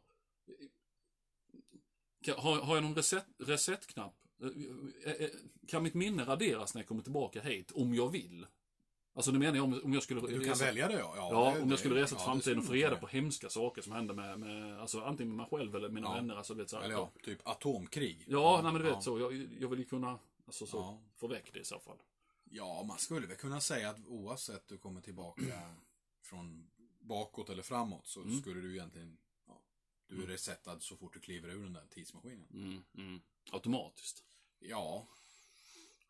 Har, 2.37 2.61
har 2.61 2.75
jag 2.77 2.85
någon 2.85 2.95
reset, 2.95 3.27
resetknapp? 3.39 4.15
Eh, 5.05 5.13
eh, 5.13 5.31
Kan 5.69 5.83
mitt 5.83 5.95
minne 5.95 6.25
raderas 6.25 6.75
när 6.75 6.83
jag 6.83 6.89
kommer 6.89 7.03
tillbaka 7.03 7.41
hit, 7.43 7.73
om 7.73 7.95
jag 7.95 8.09
vill? 8.09 8.47
Alltså 9.15 9.33
det 9.33 9.39
menar 9.39 9.57
jag 9.57 9.65
om, 9.65 9.81
om 9.85 9.93
jag 9.95 10.03
skulle 10.03 10.21
Du 10.21 10.27
kan 10.27 10.39
resa... 10.41 10.65
välja 10.65 10.89
det 10.89 10.99
ja. 10.99 11.15
Ja, 11.17 11.29
Ja, 11.33 11.55
det, 11.55 11.63
om 11.63 11.71
jag 11.71 11.79
skulle 11.79 11.95
resa 11.95 12.09
till 12.17 12.17
ja, 12.21 12.25
framtiden 12.25 12.59
och 12.59 12.65
få 12.65 12.73
reda 12.73 12.97
på 12.97 13.07
hemska 13.07 13.49
saker 13.49 13.83
som 13.83 13.93
händer 13.93 14.15
med, 14.15 14.39
med 14.41 14.81
alltså 14.81 15.01
antingen 15.01 15.29
med 15.29 15.37
mig 15.37 15.59
själv 15.59 15.77
eller 15.77 15.89
mina 15.89 16.07
Ja. 16.09 16.15
vänner. 16.15 16.35
Alltså, 16.37 16.55
vet, 16.55 16.71
så 16.71 16.77
här. 16.77 16.85
Eller 16.85 16.95
ja, 16.95 17.11
typ 17.23 17.39
atomkrig. 17.49 18.25
Ja, 18.29 18.61
nej 18.63 18.73
men 18.73 18.83
du 18.83 18.87
vet 18.89 18.95
ja. 18.95 19.01
så. 19.01 19.21
Jag, 19.21 19.49
jag 19.61 19.69
vill 19.69 19.79
ju 19.79 19.85
kunna, 19.85 20.19
alltså 20.47 20.67
så, 20.67 20.77
Ja. 20.77 20.99
få 21.17 21.27
väck 21.27 21.51
det 21.53 21.59
i 21.61 21.65
så 21.65 21.79
fall. 21.79 21.97
Ja, 22.45 22.85
man 22.89 22.99
skulle 22.99 23.27
väl 23.27 23.37
kunna 23.37 23.61
säga 23.61 23.91
att 23.91 24.07
oavsett 24.07 24.69
du 24.69 24.79
kommer 24.79 25.01
tillbaka 25.01 25.43
från 26.23 26.71
bakåt 27.07 27.51
eller 27.51 27.63
framåt 27.63 28.07
så 28.07 28.21
Mm. 28.23 28.41
skulle 28.41 28.61
du 28.61 28.73
egentligen, 28.75 29.19
ja, 29.47 29.63
du 30.07 30.23
är 30.23 30.27
resetad 30.27 30.83
så 30.83 30.97
fort 30.97 31.13
du 31.15 31.21
kliver 31.21 31.49
ur 31.49 31.63
den 31.63 31.73
där 31.73 31.87
tidsmaskinen. 31.91 32.49
Mm, 32.53 32.85
mm. 32.95 33.21
Automatiskt. 33.53 34.25
Ja, 34.59 35.07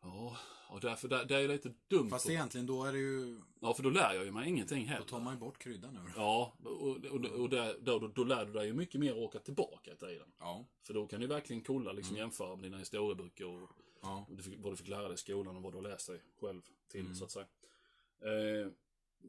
Ja, 0.01 0.37
och 0.69 0.79
därför, 0.79 1.07
det, 1.07 1.25
det 1.25 1.35
är 1.35 1.39
ju 1.39 1.47
lite 1.47 1.73
dumt. 1.87 2.09
fast 2.09 2.29
egentligen 2.29 2.65
då 2.67 2.83
är 2.83 2.91
det 2.93 2.99
ju, 2.99 3.41
Ja, 3.61 3.73
för 3.73 3.83
då 3.83 3.89
lär 3.89 4.13
jag 4.13 4.25
ju 4.25 4.31
mig 4.31 4.49
ingenting 4.49 4.83
då 4.85 4.89
heller. 4.91 5.05
tar 5.05 5.19
man 5.19 5.33
ju 5.33 5.39
bort 5.39 5.57
kryddan 5.57 5.95
ur. 5.97 6.13
Ja, 6.15 6.53
och, 6.63 6.81
och, 6.81 7.25
och 7.25 7.49
där, 7.49 7.77
då, 7.81 7.99
då, 7.99 8.07
då 8.07 8.23
lär 8.23 8.45
du 8.45 8.53
dig 8.53 8.67
ju 8.67 8.73
mycket 8.73 8.99
mer 9.01 9.11
att 9.11 9.17
åka 9.17 9.39
tillbaka 9.39 9.93
i 9.93 9.95
tiden. 9.95 10.31
Ja, 10.39 10.65
För 10.83 10.93
då 10.93 11.07
kan 11.07 11.21
du 11.21 11.27
verkligen 11.27 11.61
kolla, 11.63 11.91
liksom 11.91 12.15
jämföra 12.17 12.55
med 12.55 12.63
dina 12.65 12.77
historieböcker 12.77 13.45
och 13.45 13.69
ja. 14.01 14.25
vad 14.57 14.73
du 14.73 14.77
fick 14.77 14.87
lära 14.87 15.03
dig 15.07 15.13
i 15.13 15.17
skolan 15.17 15.55
och 15.57 15.63
vad 15.63 15.73
du 15.73 15.77
har 15.77 15.83
läst 15.83 16.07
dig 16.07 16.21
själv 16.41 16.61
till, 16.87 17.15
så 17.15 17.23
att 17.25 17.31
säga. 17.31 17.47
Eh, 18.21 18.71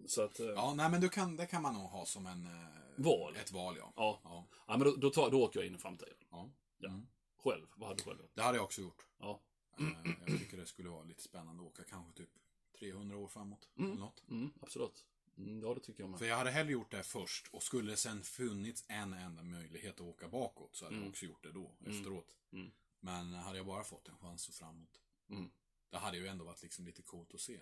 så 0.06 0.22
att... 0.22 0.40
Eh, 0.40 0.46
Ja, 0.46 0.74
nej 0.74 0.90
men 0.90 1.00
du 1.00 1.08
kan, 1.08 1.36
det 1.36 1.46
kan 1.46 1.62
man 1.62 1.74
nog 1.74 1.82
ha 1.82 2.06
som 2.06 2.26
en... 2.26 2.46
eh, 2.46 2.68
Val. 2.96 3.36
Ett 3.36 3.52
val, 3.52 3.76
ja. 3.78 3.92
ja. 3.96 4.20
Ja. 4.24 4.46
ja 4.66 4.76
men 4.76 4.86
då, 4.88 4.96
då, 4.96 5.10
tar, 5.10 5.30
då 5.30 5.42
åker 5.44 5.60
jag 5.60 5.66
in 5.66 5.74
i 5.74 5.78
framtiden. 5.78 6.14
ja. 6.30 6.50
Ja. 6.78 6.88
Mm. 6.88 7.06
Själv, 7.36 7.66
vad 7.76 7.88
hade 7.88 8.00
du 8.00 8.04
själv 8.04 8.20
gjort? 8.20 8.30
Det 8.34 8.42
hade 8.42 8.58
jag 8.58 8.64
också 8.64 8.80
gjort. 8.80 9.06
Ja. 9.18 9.40
Eh, 9.78 9.86
Jag 10.26 10.38
tycker 10.38 10.56
det 10.56 10.66
skulle 10.66 10.88
vara 10.88 11.02
lite 11.04 11.22
spännande 11.22 11.62
att 11.62 11.68
åka 11.68 11.84
kanske 11.84 12.12
typ 12.12 12.30
300 12.78 13.16
år 13.16 13.28
framåt. 13.28 13.68
Eller 13.76 13.94
något. 13.94 14.22
Mm, 14.30 14.50
absolut. 14.60 15.04
Mm, 15.38 15.60
ja, 15.62 15.74
det 15.74 15.80
tycker 15.80 16.02
jag 16.02 16.10
med. 16.10 16.18
För 16.18 16.26
jag 16.26 16.36
hade 16.36 16.50
hellre 16.50 16.72
gjort 16.72 16.90
det 16.90 17.02
först 17.02 17.48
och 17.52 17.62
skulle 17.62 17.90
det 17.90 17.96
sen 17.96 18.22
funnits 18.22 18.84
en 18.88 19.12
enda 19.12 19.42
möjlighet 19.42 19.94
att 19.94 20.00
åka 20.00 20.28
bakåt 20.28 20.76
så 20.76 20.84
hade 20.84 20.96
jag 20.96 21.08
också 21.08 21.24
gjort 21.26 21.42
det 21.42 21.52
då, 21.52 21.74
efteråt. 21.86 22.34
Mm. 22.52 22.70
Men 23.00 23.34
hade 23.34 23.56
jag 23.56 23.66
bara 23.66 23.84
fått 23.84 24.08
en 24.08 24.16
chans 24.18 24.48
att 24.48 24.54
framåt, 24.54 25.00
Mm. 25.30 25.50
det 25.90 25.98
hade 25.98 26.16
ju 26.16 26.26
ändå 26.26 26.44
varit 26.44 26.62
liksom 26.62 26.84
lite 26.86 27.02
coolt 27.02 27.34
att 27.34 27.40
se. 27.40 27.60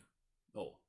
Ja. 0.53 0.81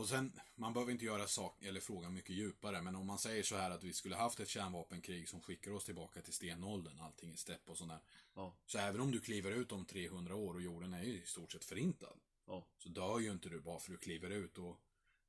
Och 0.00 0.08
sen, 0.08 0.32
man 0.54 0.72
behöver 0.72 0.92
inte 0.92 1.04
göra 1.04 1.26
sak, 1.26 1.62
eller 1.62 1.80
frågan 1.80 2.14
mycket 2.14 2.36
djupare, 2.36 2.82
men 2.82 2.96
om 2.96 3.06
man 3.06 3.18
säger 3.18 3.42
så 3.42 3.56
här 3.56 3.70
att 3.70 3.84
vi 3.84 3.92
skulle 3.92 4.16
haft 4.16 4.40
ett 4.40 4.48
kärnvapenkrig 4.48 5.28
som 5.28 5.40
skickar 5.40 5.70
oss 5.72 5.84
tillbaka 5.84 6.22
till 6.22 6.32
stenåldern, 6.32 7.00
allting 7.00 7.32
är 7.32 7.36
stepp 7.36 7.68
och 7.68 7.78
sånt 7.78 7.90
där. 7.90 8.00
Ja. 8.34 8.54
Så 8.66 8.78
även 8.78 9.00
om 9.00 9.10
du 9.10 9.20
kliver 9.20 9.50
ut 9.50 9.72
om 9.72 9.84
300 9.84 10.34
år 10.34 10.54
och 10.54 10.62
jorden 10.62 10.94
är 10.94 11.02
ju 11.02 11.22
i 11.22 11.26
stort 11.26 11.52
sett 11.52 11.64
förintad, 11.64 12.16
Ja. 12.46 12.64
så 12.78 12.88
dör 12.88 13.18
ju 13.18 13.30
inte 13.30 13.48
du 13.48 13.60
bara 13.60 13.78
för 13.78 13.90
du 13.92 13.96
kliver 13.98 14.30
ut 14.30 14.58
och 14.58 14.80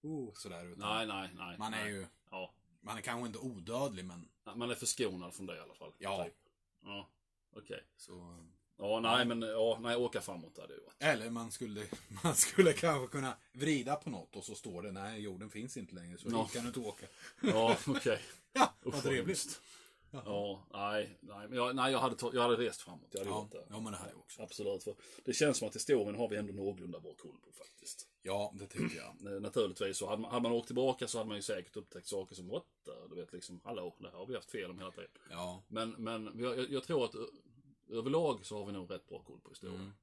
oh, 0.02 0.34
sådär. 0.34 0.66
Utan 0.66 0.90
Nej, 0.98 1.08
nej, 1.08 1.30
nej. 1.36 1.58
man 1.58 1.74
är 1.74 1.84
nej. 1.84 1.94
ju, 1.94 2.08
Ja. 2.30 2.54
man 2.82 2.98
är 2.98 3.02
kanske 3.02 3.28
inte 3.28 3.40
odödlig, 3.40 4.06
men 4.06 4.30
Man 4.56 4.72
är 4.72 4.76
förskonad 4.76 5.34
från 5.34 5.46
det 5.46 5.56
i 5.58 5.60
alla 5.60 5.76
fall. 5.76 5.94
Ja. 5.98 6.24
Typ. 6.24 6.36
Ja. 6.84 7.10
Okej. 7.56 7.84
så... 7.98 8.46
Ja, 8.78 9.00
nej, 9.00 9.26
men 9.26 9.42
ja, 9.42 9.80
nej, 9.82 9.96
åka 9.96 10.22
framåt 10.22 10.58
hade 10.58 10.76
det 10.76 10.82
varit. 10.82 10.96
Eller 11.00 11.30
man 11.30 11.52
skulle, 11.52 11.84
man 12.24 12.36
skulle 12.36 12.74
kanske 12.74 13.08
kunna 13.18 13.34
vrida 13.54 13.96
på 13.96 14.10
något 14.10 14.36
och 14.36 14.44
så 14.44 14.56
står 14.56 14.82
det 14.82 14.92
nej, 14.92 15.22
jorden 15.22 15.50
finns 15.50 15.78
inte 15.78 15.96
längre 15.96 16.18
så 16.18 16.28
Ja. 16.32 16.46
kan 16.54 16.62
du 16.62 16.68
inte 16.68 16.80
åka. 16.80 17.06
Ja, 17.42 17.78
okej. 17.88 18.20
Ja, 18.54 18.74
Usch, 18.86 18.94
vad 18.94 19.04
trevligt. 19.04 19.28
hemskt. 19.28 19.62
Ja, 20.26 20.64
nej, 20.74 21.18
nej, 21.22 21.48
men 21.48 21.58
jag, 21.58 21.76
nej, 21.76 21.92
jag 21.92 22.00
hade, 22.00 22.16
jag 22.34 22.42
hade 22.42 22.56
rest 22.56 22.82
framåt. 22.82 23.08
Jag 23.12 23.20
hade 23.20 23.30
Ja, 23.32 23.42
gjort 23.42 23.52
det. 23.52 23.66
ja, 23.70 23.80
men 23.80 23.92
det 23.92 23.98
hade 23.98 24.10
jag 24.12 24.20
också. 24.20 24.42
Absolut. 24.42 24.84
För 24.84 24.96
det 25.26 25.34
känns 25.34 25.58
som 25.58 25.68
att 25.68 25.76
historien 25.76 26.16
har 26.16 26.28
vi 26.30 26.36
ändå 26.36 26.54
någorlunda 26.54 27.00
bra 27.00 27.14
koll 27.14 27.38
på 27.46 27.52
faktiskt. 27.52 28.08
Ja, 28.22 28.54
det 28.60 28.68
tycker 28.68 28.98
jag. 28.98 29.16
Eh, 29.36 29.42
Naturligtvis 29.42 29.98
så 29.98 30.10
hade 30.10 30.22
man, 30.22 30.32
hade 30.32 30.44
man 30.44 30.52
åkt 30.52 30.68
tillbaka 30.68 31.08
så 31.08 31.18
hade 31.18 31.28
man 31.28 31.38
ju 31.38 31.42
säkert 31.44 31.76
upptäckt 31.78 32.08
saker 32.08 32.36
som 32.36 32.48
what? 32.48 32.64
Du 33.10 33.16
vet 33.16 33.34
liksom, 33.34 33.62
hallå, 33.64 33.96
det 34.00 34.10
här 34.10 34.18
har 34.18 34.26
vi 34.26 34.36
haft 34.36 34.52
fel 34.52 34.72
om 34.72 34.78
hela 34.80 34.92
tiden. 34.92 35.10
Ja, 35.30 35.64
Men, 35.68 35.90
men 35.92 36.32
jag, 36.36 36.58
jag- 36.60 36.72
jag 36.72 36.84
tror 36.84 37.06
att 37.06 37.16
överlag 37.92 38.46
så 38.46 38.58
har 38.58 38.66
vi 38.66 38.72
nog 38.72 38.92
rätt 38.92 39.08
bra 39.08 39.24
koll 39.24 39.40
på 39.40 39.50
historien. 39.50 39.94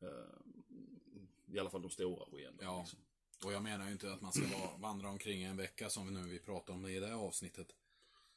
Mm. 0.00 0.14
Eh, 0.14 1.54
I 1.54 1.58
alla 1.58 1.70
fall 1.70 1.82
de 1.82 1.90
stora 1.90 2.26
skeendena. 2.26 2.62
Ja. 2.62 2.80
Liksom. 2.80 2.98
Och 3.44 3.52
jag 3.52 3.62
menar 3.62 3.86
ju 3.86 3.92
inte 3.92 4.12
att 4.12 4.20
man 4.20 4.32
ska 4.32 4.58
vara, 4.58 4.76
vandra 4.76 5.08
omkring 5.08 5.42
en 5.42 5.56
vecka 5.56 5.90
som 5.90 6.06
vi 6.06 6.12
nu 6.12 6.28
vi 6.28 6.38
pratar 6.38 6.74
om 6.74 6.86
i 6.86 7.00
det 7.00 7.06
här 7.06 7.14
avsnittet. 7.14 7.74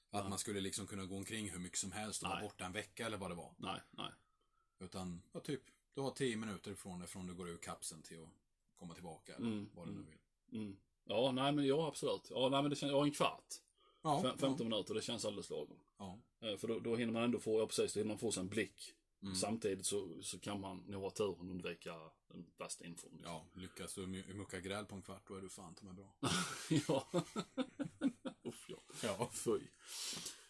Att 0.09 0.29
man 0.29 0.39
skulle 0.39 0.61
liksom 0.61 0.87
kunna 0.87 1.05
gå 1.05 1.15
omkring 1.17 1.49
hur 1.49 1.59
mycket 1.59 1.77
som 1.79 1.91
helst 1.91 2.23
och 2.23 2.29
vara 2.29 2.39
Nej. 2.39 2.47
borta 2.47 2.65
en 2.65 2.71
vecka 2.71 3.05
eller 3.05 3.17
vad 3.17 3.31
det 3.31 3.35
var. 3.35 3.53
Nej, 3.57 3.81
nej. 3.91 4.11
Utan, 4.79 5.21
ja, 5.31 5.39
typ, 5.39 5.61
du 5.93 6.01
har 6.01 6.11
tio 6.11 6.37
minuter 6.37 6.71
ifrån 6.71 6.99
det 6.99 7.07
från 7.07 7.27
du 7.27 7.33
går 7.33 7.49
ur 7.49 7.57
kapseln 7.57 8.01
till 8.01 8.21
att 8.21 8.29
komma 8.75 8.93
tillbaka 8.93 9.35
eller 9.35 9.47
Mm, 9.47 9.69
vad 9.73 9.87
du 9.87 9.91
nu 9.91 10.01
vill. 10.01 10.59
Mm. 10.61 10.77
Ja, 11.03 11.31
nej 11.31 11.51
men 11.51 11.65
ja 11.65 11.87
absolut. 11.87 12.27
Ja, 12.29 12.49
nej 12.49 12.61
men 12.61 12.69
det 12.69 12.75
känns, 12.75 12.91
ja 12.91 13.03
en 13.03 13.11
kvart. 13.11 13.53
Ja, 14.01 14.21
Fem, 14.21 14.37
15 14.37 14.69
minuter, 14.69 14.93
det 14.93 15.01
känns 15.01 15.25
alldeles 15.25 15.49
lagom. 15.49 15.79
ja. 15.97 16.19
Eh, 16.41 16.57
För 16.57 16.67
då, 16.67 16.79
då 16.79 16.95
hinner 16.95 17.13
man 17.13 17.23
ändå 17.23 17.39
få, 17.39 17.59
ja 17.59 17.67
precis, 17.67 17.93
då 17.93 17.99
hinner 17.99 18.07
man 18.13 18.17
få 18.19 18.31
sig 18.31 18.41
en 18.41 18.49
blick. 18.49 18.93
Mm. 19.23 19.35
Samtidigt 19.35 19.85
så, 19.85 20.09
så 20.21 20.39
kan 20.39 20.59
man 20.59 20.77
nog 20.87 21.03
ha 21.03 21.09
turen 21.09 21.49
undvika 21.49 21.95
den 22.27 22.45
värsta 22.57 22.85
infon. 22.85 23.09
liksom. 23.13 23.31
ja, 23.33 23.45
lyckas 23.61 23.93
du 23.93 24.05
mu- 24.05 24.33
mucka 24.33 24.59
gräl 24.59 24.85
på 24.85 24.95
en 24.95 25.01
kvart 25.01 25.27
då 25.27 25.35
är 25.35 25.41
du 25.41 25.49
fan 25.49 25.75
ta 25.75 25.85
mig 25.85 25.93
bra. 25.93 26.13
ja. 26.87 27.07
Uff, 28.43 28.65
ja. 28.67 28.77
Ja. 29.03 29.29
Fy. 29.33 29.59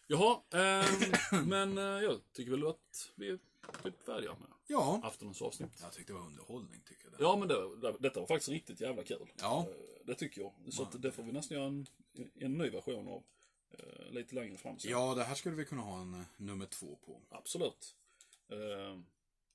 Jaha, 0.06 0.40
ehm, 0.50 1.48
men 1.48 1.78
eh, 1.78 1.84
jag 1.84 2.20
tycker 2.32 2.50
väl 2.50 2.66
att 2.66 3.12
vi 3.14 3.28
är 3.30 3.38
typ 3.82 4.02
färdiga 4.02 4.30
med 4.32 4.48
Ja, 4.66 5.00
aftonens 5.04 5.42
avsnitt. 5.42 5.78
jag 5.82 5.92
tyckte 5.92 6.12
det 6.12 6.18
var 6.18 6.26
underhållning 6.26 6.80
tycker 6.88 7.08
jag. 7.10 7.20
Ja, 7.20 7.36
men 7.36 7.48
det, 7.48 7.76
det, 7.76 7.96
detta 8.00 8.20
var 8.20 8.26
faktiskt 8.26 8.48
riktigt 8.48 8.80
jävla 8.80 9.02
kul. 9.04 9.32
Ja. 9.40 9.66
Eh, 9.68 10.06
Det 10.06 10.14
tycker 10.14 10.40
jag. 10.40 10.72
Så 10.72 10.82
att 10.82 11.02
det 11.02 11.12
får 11.12 11.22
vi 11.22 11.32
nästan 11.32 11.56
göra 11.58 11.66
en, 11.68 11.86
en 12.34 12.52
ny 12.58 12.70
version 12.70 13.08
av. 13.08 13.22
eh, 13.78 14.10
Lite 14.12 14.34
längre 14.34 14.56
fram 14.56 14.78
sen. 14.78 14.90
Ja, 14.90 15.14
det 15.14 15.24
här 15.24 15.34
skulle 15.34 15.56
vi 15.56 15.64
kunna 15.64 15.82
ha 15.82 16.00
en 16.00 16.14
eh, 16.14 16.20
nummer 16.36 16.66
två 16.66 16.96
på. 17.06 17.20
Absolut. 17.30 17.94
Eh, 18.48 19.00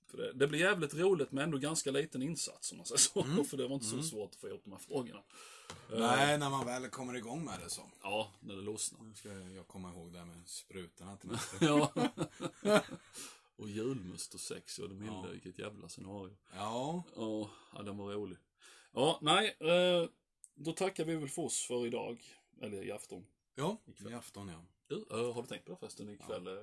För 0.05 0.17
det, 0.17 0.33
det 0.33 0.47
blir 0.47 0.59
jävligt 0.59 0.93
roligt 0.93 1.31
men 1.31 1.43
ändå 1.43 1.57
ganska 1.57 1.91
liten 1.91 2.21
insats 2.21 2.71
om 2.71 2.77
man 2.77 2.85
säger 2.85 2.97
så. 2.99 3.23
Mm. 3.23 3.45
För 3.49 3.57
det 3.57 3.67
var 3.67 3.75
inte 3.75 3.85
så 3.87 4.03
svårt 4.03 4.29
att 4.29 4.35
få 4.35 4.47
ihop 4.47 4.61
de 4.63 4.71
här 4.71 4.79
frågorna. 4.79 5.23
Eh, 5.91 5.99
Nej, 5.99 6.37
när 6.37 6.49
man 6.49 6.65
väl 6.65 6.89
kommer 6.89 7.13
igång 7.15 7.45
med 7.45 7.59
det 7.59 7.69
så. 7.69 7.81
Ja, 8.03 8.31
när 8.39 8.55
det 8.55 8.61
lossnar. 8.61 9.03
Nu 9.03 9.13
ska 9.15 9.29
jag 9.33 9.67
komma 9.67 9.89
ihåg 9.91 10.11
det 10.13 10.19
här 10.19 10.25
med 10.25 10.41
sprutorna 10.49 11.17
till 11.17 11.29
nästa. 11.31 11.65
Ja. 11.65 11.91
och 13.55 13.69
julmust 13.69 14.33
och 14.33 14.39
sex, 14.39 14.79
ja 14.79 14.87
det 14.87 14.93
milda, 14.93 15.13
Ja. 15.23 15.27
vilket 15.31 15.59
jävla 15.59 15.89
scenario. 15.89 16.37
Ja, 16.55 17.03
Ja, 17.15 17.49
ja, 17.73 17.81
den 17.81 17.97
var 17.97 18.13
rolig. 18.13 18.37
Ja, 18.93 19.19
nej, 19.21 19.55
eh, 19.59 20.09
då 20.55 20.71
tackar 20.73 21.05
vi 21.05 21.15
väl 21.15 21.29
för 21.29 21.41
oss 21.41 21.65
för 21.67 21.87
idag. 21.87 22.23
Eller 22.61 22.83
i 22.83 22.91
afton. 22.91 23.25
Ja, 23.57 23.77
i 24.09 24.13
afton 24.13 24.47
ja. 24.47 24.65
Du, 24.87 24.95
eh, 25.11 25.33
har 25.33 25.41
du 25.41 25.47
tänkt 25.47 25.65
på 25.65 25.71
det 25.71 25.77
förresten 25.77 26.09
ikväll? 26.09 26.47
eh, 26.47 26.53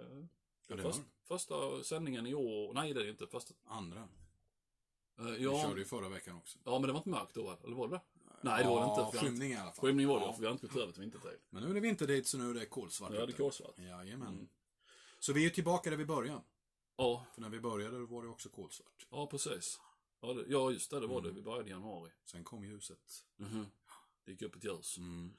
Ja, 0.67 0.77
det 0.77 0.83
först, 0.83 1.01
första 1.25 1.83
sändningen 1.85 2.27
i 2.27 2.35
år, 2.35 2.75
nej 2.75 2.95
det 2.95 3.01
är 3.01 3.05
det 3.05 3.11
inte. 3.11 3.27
Första, 3.27 3.55
Andra. 3.65 4.09
eh, 5.19 5.25
Vi 5.25 5.43
ja, 5.45 5.63
körde 5.63 5.81
ju 5.81 5.85
förra 5.85 6.09
veckan 6.09 6.37
också. 6.37 6.59
ja, 6.65 6.79
men 6.79 6.83
det 6.83 6.93
var 6.93 6.99
inte 7.01 7.09
mörkt 7.11 7.35
då, 7.35 7.59
eller 7.65 7.77
var 7.77 7.89
det? 7.89 8.01
Nej, 8.43 8.65
det 8.65 8.71
var 8.71 8.81
det 8.81 8.87
inte. 8.89 9.01
Ja, 9.01 9.11
vi 9.13 9.19
skymning 9.19 9.53
i 9.53 9.57
alla 9.57 9.73
fall. 9.73 9.87
Skymning 9.89 10.09
var 10.09 10.21
det, 10.21 10.27
ja. 10.27 10.33
för 10.33 10.41
vi 10.41 10.47
har 10.47 10.53
inte 10.53 10.67
gått 10.67 10.77
över 10.77 10.93
till 10.93 11.01
vintertid. 11.03 11.39
Men 11.51 11.63
nu 11.63 11.71
är 11.71 11.75
det 11.75 11.81
vinterdejt 11.81 12.27
så 12.29 12.39
nu 12.39 12.51
är 12.51 12.55
det 12.55 12.67
kolsvart 12.67 13.11
är 13.11 13.17
det 13.17 13.23
ute. 13.25 13.33
kolsvart. 13.33 13.79
Jajamän. 13.79 14.29
Mm. 14.29 14.49
Så 15.19 15.33
vi 15.33 15.47
är 15.47 15.51
tillbaka 15.51 15.91
där 15.91 15.97
vi 15.97 16.05
började. 16.05 16.41
Ja, 16.97 17.27
För 17.35 17.41
när 17.41 17.49
vi 17.49 17.61
började 17.61 17.99
var 17.99 18.23
det 18.23 18.29
också 18.29 18.49
kolsvart. 18.49 19.07
ja 19.11 19.27
precis. 19.27 19.81
Ja, 20.21 20.33
det, 20.33 20.45
ja, 20.49 20.71
just 20.71 20.91
det, 20.91 21.01
det 21.01 21.07
var 21.07 21.19
Mm. 21.19 21.29
det. 21.31 21.37
Vi 21.37 21.43
började 21.43 21.69
i 21.69 21.73
januari. 21.73 22.11
Sen 22.25 22.45
kom 22.45 22.65
ljuset. 22.65 23.25
Mhm. 23.37 23.67
Det 24.25 24.33
gick 24.33 24.43
upp 24.43 24.57
ett 24.57 24.65
ljus. 24.65 24.99
Mm. 24.99 25.37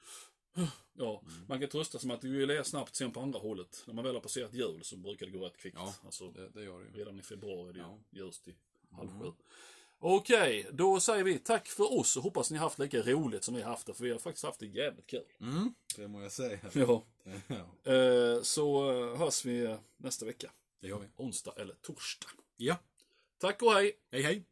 Ja, 0.98 1.22
man 1.48 1.60
kan 1.60 1.68
trösta 1.68 1.98
sig 1.98 2.06
med 2.08 2.14
att 2.14 2.20
det 2.20 2.28
ju 2.28 2.64
snabbt 2.64 2.94
sen 2.94 3.12
på 3.12 3.20
andra 3.20 3.38
hållet. 3.38 3.82
När 3.86 3.94
man 3.94 4.04
väl 4.04 4.14
har 4.14 4.20
passerat 4.20 4.54
jul 4.54 4.84
så 4.84 4.96
brukar 4.96 5.26
det 5.26 5.32
gå 5.32 5.44
rätt 5.46 5.56
kvickt. 5.56 5.76
Ja, 5.80 5.94
Alltså, 6.04 6.30
det, 6.30 6.48
det 6.48 6.62
gör 6.64 6.78
det 6.80 6.84
ju. 6.86 6.92
redan 6.98 7.18
i 7.18 7.22
februari 7.22 7.68
är 7.68 7.72
det 7.72 7.78
Ja. 7.78 7.98
ju 8.10 8.20
ljust 8.24 8.48
i 8.48 8.54
halv 8.90 9.10
Mm. 9.10 9.22
sju. 9.22 9.32
Okej, 9.98 10.66
då 10.72 11.00
säger 11.00 11.24
vi 11.24 11.38
tack 11.38 11.68
för 11.68 11.98
oss 11.98 12.16
och 12.16 12.22
hoppas 12.22 12.50
ni 12.50 12.58
haft 12.58 12.78
lika 12.78 13.02
roligt 13.02 13.44
som 13.44 13.54
vi 13.54 13.62
har 13.62 13.70
haft 13.70 13.86
det, 13.86 13.94
för 13.94 14.04
vi 14.04 14.10
har 14.12 14.18
faktiskt 14.18 14.44
haft 14.44 14.60
det 14.60 14.66
jävligt 14.66 15.06
kul. 15.06 15.24
Mm. 15.40 15.74
Det 15.96 16.08
må 16.08 16.22
jag 16.22 16.32
säga. 16.32 16.58
Ja. 16.74 17.02
ja, 17.46 17.92
Eh, 17.92 18.42
Så 18.42 18.90
eh, 18.90 19.16
hörs 19.18 19.44
vi 19.44 19.76
nästa 19.96 20.26
vecka. 20.26 20.50
det 20.80 20.88
gör 20.88 20.98
vi. 20.98 21.06
Onsdag 21.16 21.52
eller 21.56 21.74
torsdag. 21.74 22.28
Ja. 22.56 22.76
Tack 23.38 23.62
och 23.62 23.72
hej! 23.72 23.92
Hej 24.10 24.22
hej! 24.22 24.44